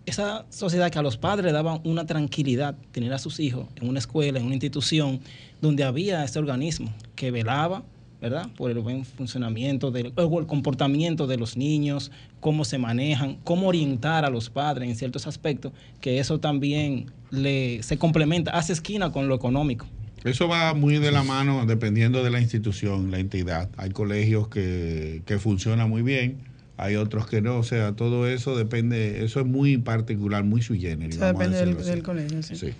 esa 0.06 0.46
sociedad 0.50 0.90
que 0.90 0.98
a 0.98 1.02
los 1.02 1.16
padres 1.16 1.52
daban 1.52 1.80
una 1.84 2.06
tranquilidad 2.06 2.76
tener 2.92 3.12
a 3.12 3.18
sus 3.18 3.40
hijos 3.40 3.66
en 3.76 3.88
una 3.88 3.98
escuela, 3.98 4.38
en 4.38 4.46
una 4.46 4.54
institución, 4.54 5.20
donde 5.60 5.82
había 5.82 6.24
este 6.24 6.38
organismo 6.38 6.94
que 7.16 7.32
velaba, 7.32 7.82
¿verdad? 8.20 8.48
Por 8.56 8.70
el 8.70 8.78
buen 8.78 9.04
funcionamiento 9.04 9.90
del, 9.90 10.12
o 10.16 10.40
el 10.40 10.46
comportamiento 10.46 11.26
de 11.26 11.36
los 11.36 11.56
niños, 11.56 12.12
cómo 12.40 12.64
se 12.64 12.78
manejan, 12.78 13.38
cómo 13.42 13.66
orientar 13.66 14.24
a 14.24 14.30
los 14.30 14.48
padres 14.48 14.88
en 14.88 14.96
ciertos 14.96 15.26
aspectos, 15.26 15.72
que 16.00 16.20
eso 16.20 16.38
también 16.38 17.10
le, 17.30 17.82
se 17.82 17.98
complementa, 17.98 18.52
hace 18.52 18.72
esquina 18.72 19.10
con 19.10 19.28
lo 19.28 19.34
económico. 19.34 19.86
Eso 20.24 20.48
va 20.48 20.72
muy 20.74 20.98
de 20.98 21.12
la 21.12 21.22
mano 21.22 21.66
dependiendo 21.66 22.24
de 22.24 22.30
la 22.30 22.40
institución, 22.40 23.10
la 23.10 23.18
entidad. 23.18 23.70
Hay 23.76 23.90
colegios 23.90 24.48
que, 24.48 25.22
que 25.26 25.38
funcionan 25.38 25.88
muy 25.88 26.02
bien, 26.02 26.38
hay 26.76 26.96
otros 26.96 27.26
que 27.26 27.40
no. 27.40 27.58
O 27.58 27.62
sea, 27.62 27.92
todo 27.92 28.28
eso 28.28 28.56
depende, 28.56 29.24
eso 29.24 29.40
es 29.40 29.46
muy 29.46 29.78
particular, 29.78 30.44
muy 30.44 30.62
sui 30.62 30.80
generis. 30.80 31.18
Depende 31.18 31.56
del, 31.58 32.02
colegio. 32.02 32.42
sí. 32.42 32.56
Sí. 32.56 32.72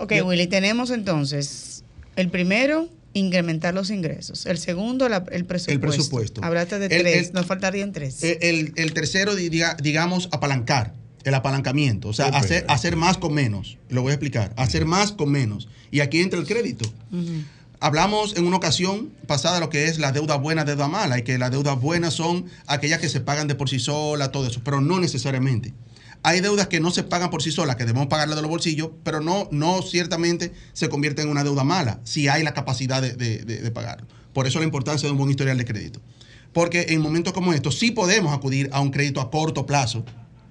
Ok, 0.00 0.12
Willy, 0.24 0.46
tenemos 0.48 0.90
entonces 0.90 1.84
el 2.16 2.28
primero, 2.28 2.88
incrementar 3.12 3.74
los 3.74 3.90
ingresos. 3.90 4.44
El 4.46 4.58
segundo, 4.58 5.08
la- 5.08 5.24
el 5.30 5.44
presupuesto. 5.44 5.72
El 5.72 5.80
presupuesto. 5.80 6.44
Hablaste 6.44 6.78
de 6.80 6.86
El- 6.86 7.02
tres, 7.02 7.28
el- 7.28 7.32
nos 7.34 7.46
faltarían 7.46 7.92
tres. 7.92 8.22
El, 8.24 8.38
el- 8.40 8.72
el 8.76 8.92
tercero, 8.92 9.36
di- 9.36 9.48
diga- 9.50 9.76
digamos, 9.80 10.28
apalancar, 10.32 10.94
el 11.22 11.34
apalancamiento. 11.34 12.08
O 12.08 12.12
sea, 12.12 12.26
hacer, 12.26 12.64
hacer 12.68 12.96
más 12.96 13.16
con 13.18 13.32
menos. 13.32 13.78
Lo 13.88 14.02
voy 14.02 14.10
a 14.10 14.14
explicar. 14.14 14.52
Hacer 14.56 14.84
más 14.84 15.12
con 15.12 15.30
menos. 15.30 15.68
Y 15.92 16.00
aquí 16.00 16.20
entra 16.20 16.40
el 16.40 16.46
crédito. 16.46 16.86
Ujú. 17.12 17.42
Hablamos 17.80 18.36
en 18.36 18.46
una 18.46 18.56
ocasión 18.56 19.10
pasada 19.26 19.60
lo 19.60 19.68
que 19.68 19.86
es 19.86 19.98
la 19.98 20.12
deuda 20.12 20.36
buena, 20.36 20.64
deuda 20.64 20.88
mala, 20.88 21.18
y 21.18 21.22
que 21.22 21.36
las 21.38 21.50
deudas 21.50 21.78
buenas 21.80 22.14
son 22.14 22.46
aquellas 22.66 23.00
que 23.00 23.08
se 23.08 23.20
pagan 23.20 23.46
de 23.48 23.54
por 23.54 23.68
sí 23.68 23.78
solas, 23.78 24.32
todo 24.32 24.46
eso, 24.46 24.62
pero 24.64 24.80
no 24.80 25.00
necesariamente. 25.00 25.74
Hay 26.22 26.40
deudas 26.40 26.68
que 26.68 26.80
no 26.80 26.90
se 26.90 27.02
pagan 27.02 27.28
por 27.28 27.42
sí 27.42 27.52
solas, 27.52 27.76
que 27.76 27.84
debemos 27.84 28.06
pagarlas 28.06 28.36
de 28.36 28.42
los 28.42 28.50
bolsillos, 28.50 28.90
pero 29.02 29.20
no, 29.20 29.48
no 29.50 29.82
ciertamente 29.82 30.52
se 30.72 30.88
convierte 30.88 31.20
en 31.20 31.28
una 31.28 31.44
deuda 31.44 31.64
mala 31.64 32.00
si 32.04 32.28
hay 32.28 32.42
la 32.42 32.54
capacidad 32.54 33.02
de, 33.02 33.12
de, 33.14 33.38
de- 33.44 33.60
de 33.60 33.70
pagarlo. 33.70 34.06
Por 34.32 34.46
eso 34.46 34.58
la 34.60 34.64
importancia 34.64 35.06
de 35.06 35.12
un 35.12 35.18
buen 35.18 35.30
historial 35.30 35.58
de 35.58 35.64
crédito. 35.66 36.00
Porque 36.54 36.86
en 36.90 37.02
momentos 37.02 37.34
como 37.34 37.52
estos 37.52 37.78
sí 37.78 37.90
podemos 37.90 38.32
acudir 38.32 38.70
a 38.72 38.80
un 38.80 38.90
crédito 38.90 39.20
a 39.20 39.30
corto 39.30 39.66
plazo, 39.66 40.04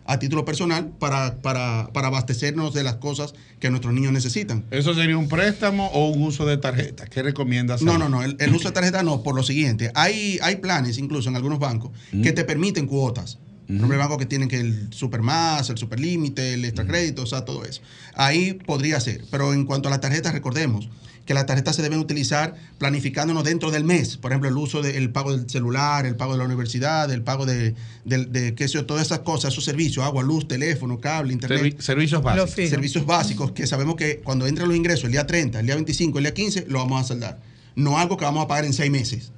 a 0.05 0.19
título 0.19 0.45
personal, 0.45 0.89
para, 0.99 1.41
para, 1.41 1.89
para 1.93 2.07
abastecernos 2.07 2.73
de 2.73 2.83
las 2.83 2.95
cosas 2.95 3.33
que 3.59 3.69
nuestros 3.69 3.93
niños 3.93 4.11
necesitan. 4.11 4.65
¿Eso 4.71 4.93
sería 4.93 5.17
un 5.17 5.29
préstamo 5.29 5.87
o 5.87 6.09
un 6.09 6.23
uso 6.23 6.45
de 6.45 6.57
tarjeta? 6.57 7.05
¿Qué 7.07 7.23
recomiendas? 7.23 7.81
No, 7.81 7.97
no, 7.97 8.09
no. 8.09 8.23
El, 8.23 8.35
el 8.39 8.53
uso 8.53 8.69
de 8.69 8.73
tarjeta 8.73 9.03
no, 9.03 9.23
por 9.23 9.35
lo 9.35 9.43
siguiente. 9.43 9.91
Hay, 9.95 10.39
hay 10.41 10.57
planes, 10.57 10.97
incluso 10.97 11.29
en 11.29 11.35
algunos 11.35 11.59
bancos, 11.59 11.91
que 12.21 12.31
te 12.31 12.43
permiten 12.43 12.87
cuotas. 12.87 13.39
Por 13.65 13.75
ejemplo, 13.77 13.93
hay 13.95 13.99
bancos 13.99 14.17
que 14.17 14.25
tienen 14.25 14.49
que 14.49 14.59
el 14.59 14.91
supermás, 14.91 15.69
el 15.69 15.77
superlímite, 15.77 16.55
el 16.55 16.65
extra 16.65 16.85
crédito, 16.85 17.23
o 17.23 17.25
sea, 17.25 17.45
todo 17.45 17.63
eso. 17.63 17.81
Ahí 18.13 18.53
podría 18.53 18.99
ser. 18.99 19.23
Pero 19.31 19.53
en 19.53 19.65
cuanto 19.65 19.87
a 19.87 19.91
las 19.91 20.01
tarjetas, 20.01 20.33
recordemos 20.33 20.89
que 21.25 21.33
las 21.33 21.45
tarjetas 21.45 21.75
se 21.75 21.81
deben 21.81 21.99
utilizar 21.99 22.55
planificándonos 22.77 23.43
dentro 23.43 23.71
del 23.71 23.83
mes. 23.83 24.17
Por 24.17 24.31
ejemplo, 24.31 24.49
el 24.49 24.57
uso 24.57 24.81
del 24.81 25.09
pago 25.09 25.35
del 25.35 25.49
celular, 25.49 26.05
el 26.05 26.15
pago 26.15 26.33
de 26.33 26.39
la 26.39 26.43
universidad, 26.45 27.09
el 27.11 27.21
pago 27.21 27.45
de, 27.45 27.75
de, 28.03 28.25
de 28.25 28.55
qué 28.55 28.67
sé 28.67 28.73
yo, 28.75 28.85
todas 28.85 29.05
esas 29.05 29.19
cosas, 29.19 29.53
esos 29.53 29.63
servicios, 29.63 30.05
agua, 30.05 30.21
luz, 30.23 30.47
teléfono, 30.47 30.99
cable, 30.99 31.31
internet. 31.33 31.59
Servi- 31.77 31.81
servicios 31.81 32.21
básicos. 32.23 32.49
Servicios 32.69 33.05
básicos 33.05 33.51
que 33.53 33.67
sabemos 33.67 33.95
que 33.95 34.19
cuando 34.19 34.47
entran 34.47 34.67
los 34.67 34.75
ingresos 34.75 35.05
el 35.05 35.11
día 35.11 35.25
30, 35.25 35.59
el 35.61 35.65
día 35.65 35.75
25, 35.75 36.17
el 36.17 36.23
día 36.25 36.33
15, 36.33 36.65
lo 36.67 36.79
vamos 36.79 37.01
a 37.01 37.07
saldar. 37.07 37.39
No 37.75 37.97
algo 37.97 38.17
que 38.17 38.25
vamos 38.25 38.43
a 38.43 38.47
pagar 38.47 38.65
en 38.65 38.73
seis 38.73 38.91
meses. 38.91 39.31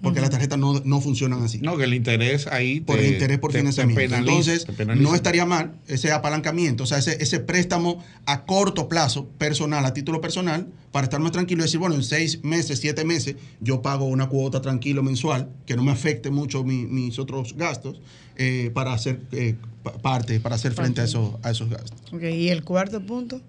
Porque 0.00 0.20
las 0.20 0.30
tarjetas 0.30 0.58
no, 0.60 0.80
no 0.84 1.00
funcionan 1.00 1.42
así. 1.42 1.58
No, 1.58 1.76
que 1.76 1.82
el 1.84 1.92
interés 1.92 2.46
ahí. 2.46 2.78
por 2.80 3.00
el 3.00 3.14
interés 3.14 3.38
por 3.40 3.50
te- 3.50 3.58
te 3.58 3.60
financiamiento. 3.62 4.00
penaliza, 4.00 4.52
Entonces, 4.54 4.96
no 5.02 5.14
estaría 5.14 5.44
mal 5.44 5.72
ese 5.88 6.12
apalancamiento, 6.12 6.84
o 6.84 6.86
sea, 6.86 6.98
ese, 6.98 7.16
ese 7.20 7.40
préstamo 7.40 8.04
a 8.24 8.44
corto 8.44 8.88
plazo, 8.88 9.26
personal, 9.38 9.84
a 9.84 9.92
título 9.94 10.20
personal, 10.20 10.68
para 10.92 11.04
estar 11.04 11.18
más 11.18 11.32
tranquilo 11.32 11.62
y 11.62 11.64
decir, 11.64 11.80
bueno, 11.80 11.96
en 11.96 12.04
seis 12.04 12.44
meses, 12.44 12.78
siete 12.78 13.04
meses, 13.04 13.34
yo 13.60 13.82
pago 13.82 14.04
una 14.04 14.28
cuota 14.28 14.60
tranquilo 14.62 15.02
mensual, 15.02 15.48
que 15.66 15.74
no 15.74 15.82
me 15.82 15.90
afecte 15.90 16.30
mucho 16.30 16.62
mi- 16.62 16.86
mis 16.86 17.18
otros 17.18 17.54
gastos, 17.56 18.00
eh, 18.36 18.70
para 18.72 18.92
hacer 18.92 19.20
eh, 19.32 19.56
pa- 19.82 19.94
parte, 19.98 20.38
para 20.38 20.54
hacer 20.54 20.74
frente 20.74 21.00
a 21.00 21.04
esos, 21.04 21.34
a 21.42 21.50
esos 21.50 21.68
gastos. 21.70 21.98
Ok, 22.12 22.22
Y 22.22 22.50
el 22.50 22.62
cuarto 22.62 23.00
punto. 23.04 23.40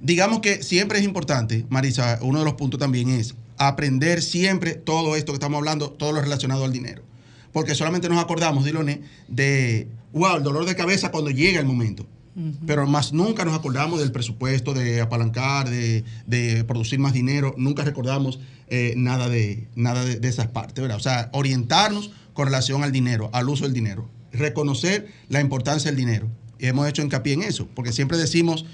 Digamos 0.00 0.40
que 0.40 0.62
siempre 0.62 0.98
es 0.98 1.04
importante, 1.04 1.64
Marisa, 1.68 2.18
uno 2.22 2.38
de 2.40 2.44
los 2.44 2.54
puntos 2.54 2.78
también 2.78 3.08
es 3.08 3.34
aprender 3.68 4.22
siempre 4.22 4.74
todo 4.74 5.16
esto 5.16 5.32
que 5.32 5.36
estamos 5.36 5.58
hablando, 5.58 5.90
todo 5.90 6.12
lo 6.12 6.20
relacionado 6.20 6.64
al 6.64 6.72
dinero. 6.72 7.02
Porque 7.52 7.74
solamente 7.74 8.08
nos 8.08 8.22
acordamos, 8.22 8.64
Diloné, 8.64 9.02
de, 9.28 9.88
wow, 10.12 10.36
el 10.36 10.42
dolor 10.42 10.64
de 10.64 10.74
cabeza 10.74 11.10
cuando 11.10 11.30
llega 11.30 11.60
el 11.60 11.66
momento. 11.66 12.06
Pero 12.66 12.84
más 12.88 13.12
nunca 13.12 13.44
nos 13.44 13.54
acordamos 13.54 14.00
del 14.00 14.10
presupuesto, 14.10 14.74
de 14.74 15.00
apalancar, 15.00 15.70
de, 15.70 16.02
de 16.26 16.64
producir 16.64 16.98
más 16.98 17.12
dinero. 17.12 17.54
Nunca 17.56 17.84
recordamos 17.84 18.40
eh, 18.66 18.94
nada, 18.96 19.28
de, 19.28 19.68
nada 19.76 20.04
de, 20.04 20.16
de 20.16 20.28
esas 20.28 20.48
partes, 20.48 20.82
¿verdad? 20.82 20.96
O 20.96 21.00
sea, 21.00 21.30
orientarnos 21.32 22.10
con 22.32 22.46
relación 22.46 22.82
al 22.82 22.90
dinero, 22.90 23.30
al 23.32 23.48
uso 23.48 23.64
del 23.64 23.72
dinero. 23.72 24.08
Reconocer 24.32 25.06
la 25.28 25.40
importancia 25.40 25.92
del 25.92 25.96
dinero. 25.96 26.28
Y 26.58 26.66
hemos 26.66 26.88
hecho 26.88 27.02
hincapié 27.02 27.34
en 27.34 27.44
eso, 27.44 27.68
porque 27.72 27.92
siempre 27.92 28.18
decimos, 28.18 28.66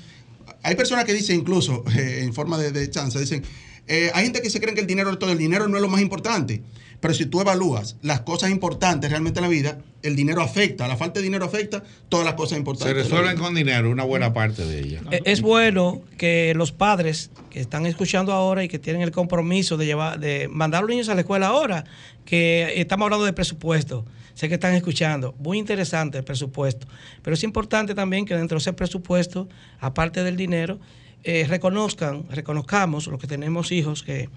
hay 0.63 0.75
personas 0.75 1.05
que 1.05 1.13
dicen 1.13 1.41
incluso, 1.41 1.85
eh, 1.95 2.21
en 2.25 2.33
forma 2.33 2.57
de, 2.57 2.73
de 2.73 2.89
chance, 2.91 3.19
dicen, 3.19 3.43
eh, 3.87 4.11
hay 4.15 4.25
gente 4.25 4.43
que 4.43 4.51
se 4.51 4.61
cree 4.61 4.75
que 4.75 4.81
el 4.81 4.87
dinero 4.87 5.11
es 5.11 5.19
todo, 5.19 5.33
el 5.33 5.39
dinero 5.39 5.69
no 5.69 5.77
es 5.77 5.83
lo 5.83 5.89
más 5.89 6.01
importante. 6.01 6.63
Pero 7.01 7.15
si 7.15 7.25
tú 7.25 7.41
evalúas 7.41 7.97
las 8.03 8.21
cosas 8.21 8.51
importantes 8.51 9.11
realmente 9.11 9.39
en 9.39 9.45
la 9.45 9.49
vida, 9.49 9.79
el 10.03 10.17
dinero 10.17 10.43
afecta, 10.43 10.87
la 10.87 10.97
falta 10.97 11.21
de 11.21 11.25
dinero 11.25 11.47
afecta 11.47 11.83
todas 12.11 12.27
las 12.27 12.35
cosas 12.35 12.59
importantes. 12.59 12.95
Se 12.95 13.03
resuelven 13.03 13.39
con 13.39 13.55
dinero 13.55 13.91
una 13.91 14.05
buena 14.05 14.35
parte 14.35 14.67
de 14.67 14.81
ellas. 14.81 15.03
Eh, 15.11 15.23
Es 15.25 15.41
bueno 15.41 16.03
que 16.19 16.53
los 16.55 16.73
padres 16.73 17.31
que 17.49 17.61
están 17.61 17.87
escuchando 17.87 18.33
ahora 18.33 18.65
y 18.65 18.69
que 18.69 18.79
tienen 18.79 19.01
el 19.01 19.13
compromiso 19.13 19.79
de 19.79 19.87
llevar, 19.87 20.21
de 20.21 20.49
mandar 20.49 20.81
a 20.81 20.83
los 20.83 20.91
niños 20.91 21.09
a 21.09 21.15
la 21.15 21.23
escuela 21.23 21.49
ahora, 21.49 21.85
que 22.27 22.75
estamos 22.77 23.07
hablando 23.07 23.25
de 23.25 23.33
presupuesto. 23.33 24.05
Sé 24.35 24.49
que 24.49 24.55
están 24.55 24.75
escuchando. 24.75 25.35
Muy 25.39 25.59
interesante 25.59 26.19
el 26.19 26.25
presupuesto. 26.25 26.87
Pero 27.23 27.35
es 27.35 27.43
importante 27.43 27.95
también 27.95 28.27
que 28.27 28.35
dentro 28.35 28.57
de 28.57 28.61
ese 28.61 28.73
presupuesto, 28.73 29.49
aparte 29.81 30.23
del 30.23 30.37
dinero, 30.37 30.79
eh, 31.23 31.47
reconozcan, 31.49 32.25
reconozcamos 32.31 33.07
los 33.07 33.21
que 33.21 33.27
tenemos 33.27 33.73
hijos 33.73 34.03
que 34.03 34.29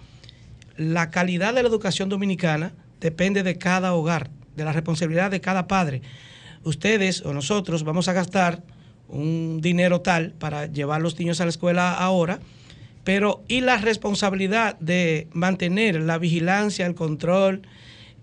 la 0.76 1.12
calidad 1.12 1.54
de 1.54 1.63
la 1.63 1.69
educación 1.69 2.10
dominicana 2.10 2.74
depende 3.00 3.43
de 3.43 3.58
cada 3.58 3.93
hogar, 3.93 4.30
de 4.56 4.65
la 4.65 4.74
responsabilidad 4.74 5.32
de 5.32 5.41
cada 5.41 5.67
padre. 5.67 6.02
Ustedes 6.63 7.22
o 7.26 7.34
nosotros 7.34 7.84
vamos 7.84 8.08
a 8.08 8.13
gastar 8.13 8.63
un 9.08 9.60
dinero 9.62 10.02
tal 10.02 10.32
para 10.34 10.65
llevar 10.65 11.02
los 11.02 11.17
niños 11.19 11.39
a 11.39 11.46
la 11.46 11.50
escuela 11.50 11.93
ahora, 11.93 12.39
pero 13.04 13.43
¿y 13.48 13.62
la 13.62 13.78
responsabilidad 13.78 14.80
de 14.80 15.28
mantener 15.34 16.02
la 16.02 16.17
vigilancia, 16.17 16.86
el 16.86 16.96
control, 16.96 17.62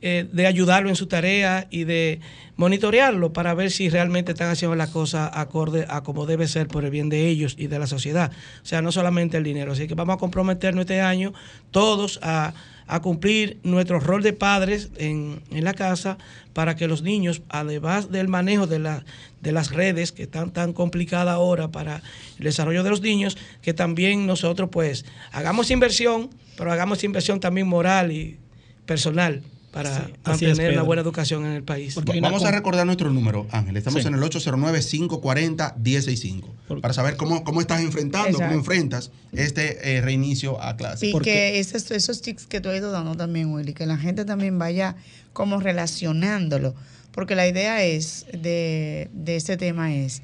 eh, 0.02 0.26
de 0.32 0.46
ayudarlo 0.46 0.88
en 0.88 0.96
su 0.96 1.06
tarea 1.06 1.66
y 1.70 1.84
de 1.84 2.20
monitorearlo 2.56 3.34
para 3.34 3.52
ver 3.52 3.70
si 3.70 3.90
realmente 3.90 4.32
están 4.32 4.48
haciendo 4.50 4.74
las 4.74 4.88
cosas 4.88 5.30
acorde 5.34 5.84
a 5.90 6.02
como 6.02 6.24
debe 6.24 6.48
ser 6.48 6.68
por 6.68 6.84
el 6.84 6.90
bien 6.90 7.10
de 7.10 7.28
ellos 7.28 7.54
y 7.58 7.66
de 7.66 7.78
la 7.78 7.86
sociedad? 7.86 8.32
O 8.62 8.66
sea, 8.66 8.80
no 8.80 8.92
solamente 8.92 9.36
el 9.36 9.44
dinero. 9.44 9.72
Así 9.72 9.88
que 9.88 9.94
vamos 9.94 10.14
a 10.14 10.18
comprometernos 10.18 10.82
este 10.82 11.02
año 11.02 11.34
todos 11.70 12.18
a, 12.22 12.54
a 12.86 13.00
cumplir 13.00 13.58
nuestro 13.62 14.00
rol 14.00 14.22
de 14.22 14.32
padres 14.32 14.90
en, 14.96 15.42
en 15.50 15.64
la 15.64 15.74
casa 15.74 16.16
para 16.54 16.76
que 16.76 16.88
los 16.88 17.02
niños, 17.02 17.42
además 17.50 18.10
del 18.10 18.28
manejo 18.28 18.66
de, 18.66 18.78
la, 18.78 19.04
de 19.42 19.52
las 19.52 19.70
redes 19.70 20.12
que 20.12 20.22
están 20.22 20.50
tan 20.50 20.72
complicadas 20.72 21.34
ahora 21.34 21.68
para 21.68 22.02
el 22.38 22.44
desarrollo 22.44 22.82
de 22.82 22.90
los 22.90 23.02
niños, 23.02 23.36
que 23.60 23.74
también 23.74 24.26
nosotros 24.26 24.70
pues 24.72 25.04
hagamos 25.30 25.70
inversión, 25.70 26.30
pero 26.56 26.72
hagamos 26.72 27.04
inversión 27.04 27.38
también 27.38 27.68
moral 27.68 28.12
y 28.12 28.38
personal 28.86 29.42
para 29.70 29.94
Sí, 29.94 30.00
mantener 30.24 30.56
la 30.56 30.62
Pedro. 30.70 30.84
buena 30.84 31.02
educación 31.02 31.46
en 31.46 31.52
el 31.52 31.62
país. 31.62 31.94
Porque 31.94 32.18
una 32.18 32.28
Vamos 32.28 32.44
a 32.44 32.50
recordar 32.50 32.84
nuestro 32.86 33.10
número, 33.10 33.46
Ángel. 33.52 33.76
Estamos 33.76 34.02
Sí. 34.02 34.08
en 34.08 34.14
el 34.14 34.22
809-540-165 34.22 36.80
para 36.80 36.94
saber 36.94 37.16
cómo, 37.16 37.44
cómo 37.44 37.60
estás 37.60 37.80
enfrentando, 37.80 38.28
Exacto. 38.28 38.46
cómo 38.46 38.58
enfrentas 38.58 39.10
este 39.32 39.96
eh, 39.96 40.00
reinicio 40.00 40.60
a 40.62 40.76
clase. 40.76 41.08
Y 41.08 41.12
Porque- 41.12 41.32
que 41.32 41.58
esos, 41.60 41.90
esos 41.90 42.22
tics 42.22 42.46
que 42.46 42.60
tú 42.60 42.68
has 42.68 42.76
ido 42.76 42.90
dando 42.90 43.16
también, 43.16 43.52
Willy, 43.52 43.72
que 43.74 43.86
la 43.86 43.96
gente 43.96 44.24
también 44.24 44.58
vaya 44.58 44.96
como 45.32 45.60
relacionándolo. 45.60 46.74
Porque 47.12 47.34
la 47.34 47.46
idea 47.48 47.82
es 47.84 48.26
de, 48.32 49.08
de 49.12 49.36
este 49.36 49.56
tema 49.56 49.94
es 49.94 50.22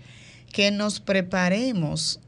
que 0.52 0.70
nos 0.70 1.00
preparemos 1.00 2.20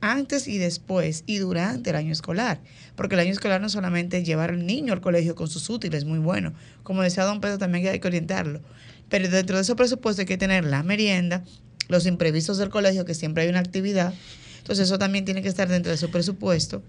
antes 0.00 0.48
y 0.48 0.58
después 0.58 1.24
y 1.26 1.38
durante 1.38 1.90
el 1.90 1.96
año 1.96 2.12
escolar. 2.12 2.60
Porque 2.96 3.14
el 3.14 3.20
año 3.20 3.32
escolar 3.32 3.60
no 3.60 3.68
solamente 3.68 4.18
es 4.18 4.24
llevar 4.24 4.50
al 4.50 4.66
niño 4.66 4.92
al 4.92 5.00
colegio 5.00 5.34
con 5.34 5.48
sus 5.48 5.68
útiles, 5.70 6.04
muy 6.04 6.18
bueno. 6.18 6.52
Como 6.82 7.02
decía 7.02 7.24
don 7.24 7.40
Pedro, 7.40 7.58
también 7.58 7.86
hay 7.86 8.00
que 8.00 8.08
orientarlo. 8.08 8.60
Pero 9.08 9.28
dentro 9.28 9.56
de 9.56 9.62
esos 9.62 9.76
presupuestos 9.76 10.20
hay 10.20 10.26
que 10.26 10.36
tener 10.36 10.64
la 10.64 10.82
merienda, 10.82 11.44
los 11.88 12.06
imprevistos 12.06 12.58
del 12.58 12.68
colegio, 12.68 13.04
que 13.04 13.14
siempre 13.14 13.44
hay 13.44 13.48
una 13.48 13.60
actividad. 13.60 14.12
Entonces 14.58 14.86
eso 14.86 14.98
también 14.98 15.24
tiene 15.24 15.42
que 15.42 15.48
estar 15.48 15.68
dentro 15.68 15.90
de 15.90 15.98
su 15.98 16.10
presupuesto. 16.10 16.82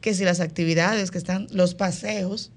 Que 0.00 0.14
si 0.14 0.24
las 0.24 0.40
actividades 0.40 1.10
que 1.10 1.18
están, 1.18 1.48
los 1.50 1.74
paseos, 1.74 2.50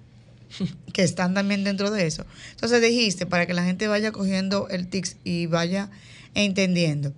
que 0.93 1.04
están 1.04 1.34
también 1.34 1.63
dentro 1.63 1.91
de 1.91 2.08
eso. 2.08 2.26
Entonces 2.52 2.82
dijiste, 2.82 3.26
para 3.26 3.45
que 3.45 3.54
la 3.54 3.63
gente 3.63 3.88
vaya 3.88 4.12
cogiendo 4.12 4.67
el 4.69 4.88
TICS 4.88 5.17
y 5.24 5.45
vaya 5.48 5.89
entendiendo. 6.36 7.13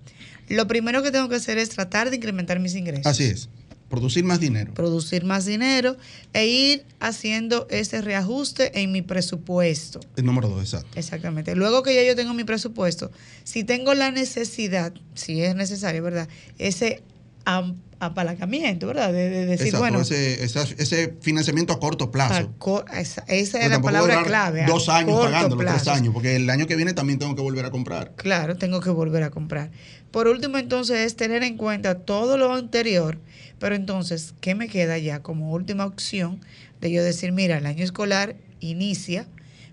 Lo 0.56 0.68
primero 0.68 1.02
que 1.04 1.12
tengo 1.12 1.30
que 1.30 1.36
hacer 1.36 1.58
es 1.58 1.70
tratar 1.70 2.10
de 2.10 2.18
incrementar 2.18 2.60
mis 2.60 2.76
ingresos. 2.76 3.06
Así 3.08 3.24
es. 3.26 3.50
Producir 3.90 4.24
más 4.24 4.40
dinero. 4.40 4.74
Producir 4.74 5.26
más 5.26 5.46
dinero 5.46 5.98
e 6.32 6.48
ir 6.48 6.86
haciendo 7.02 7.68
ese 7.70 8.02
reajuste 8.02 8.82
en 8.82 8.92
mi 8.94 9.02
presupuesto. 9.02 10.00
El 10.16 10.26
número 10.26 10.48
dos, 10.48 10.62
exacto. 10.64 10.88
Exactamente. 10.98 11.56
Luego 11.56 11.84
que 11.84 11.94
ya 11.94 12.04
yo 12.04 12.16
tengo 12.16 12.34
mi 12.34 12.46
presupuesto, 12.46 13.12
si 13.44 13.66
tengo 13.66 13.94
la 13.94 14.12
necesidad, 14.12 14.94
si 15.14 15.42
es 15.42 15.56
necesario, 15.56 16.02
¿verdad? 16.04 16.30
Ese 16.58 17.04
am- 17.44 17.76
apalancamiento, 18.02 18.88
¿verdad? 18.88 19.14
De, 19.14 19.30
de 19.30 19.46
decir, 19.46 19.68
Exacto, 19.68 19.80
bueno, 19.80 20.02
ese, 20.02 21.18
financiamiento 21.22 21.72
a 21.72 21.80
corto 21.80 22.06
a 22.06 22.12
plazo. 22.12 22.52
co- 22.58 22.84
esa, 22.94 23.22
es 23.28 23.54
la 23.54 23.82
palabra 23.82 24.24
clave. 24.24 24.66
Dos 24.66 24.90
años 24.90 25.20
pagándolo, 25.24 25.64
tres 25.64 25.88
años, 25.88 26.14
porque 26.14 26.36
el 26.36 26.50
año 26.50 26.66
que 26.68 26.76
viene 26.76 26.94
también 26.94 27.20
tengo 27.20 27.36
que 27.36 27.42
volver 27.42 27.66
a 27.66 27.72
comprar. 27.72 28.14
Claro, 28.16 28.58
tengo 28.58 28.80
que 28.82 28.90
volver 28.90 29.24
a 29.24 29.30
comprar. 29.30 29.72
Por 30.10 30.28
último, 30.28 30.58
entonces, 30.58 30.98
es 31.06 31.16
tener 31.16 31.44
en 31.44 31.58
cuenta 31.58 32.00
todo 32.00 32.38
lo 32.38 32.54
anterior, 32.54 33.20
pero 33.60 33.76
entonces, 33.76 34.34
¿qué 34.42 34.56
me 34.56 34.68
queda 34.68 34.98
ya 34.98 35.22
como 35.22 35.52
última 35.52 35.86
opción 35.86 36.42
de 36.82 36.92
yo 36.92 37.04
decir, 37.04 37.32
mira, 37.32 37.58
el 37.60 37.66
año 37.68 37.84
escolar 37.84 38.36
inicia, 38.60 39.28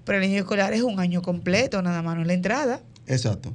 pero 0.04 0.18
el 0.18 0.24
año 0.24 0.38
escolar 0.38 0.74
es 0.74 0.82
un 0.82 1.00
año 1.00 1.22
completo, 1.22 1.80
nada 1.82 2.02
más 2.02 2.14
no 2.16 2.20
es 2.22 2.26
la 2.28 2.34
entrada? 2.34 2.82
Exacto. 3.06 3.54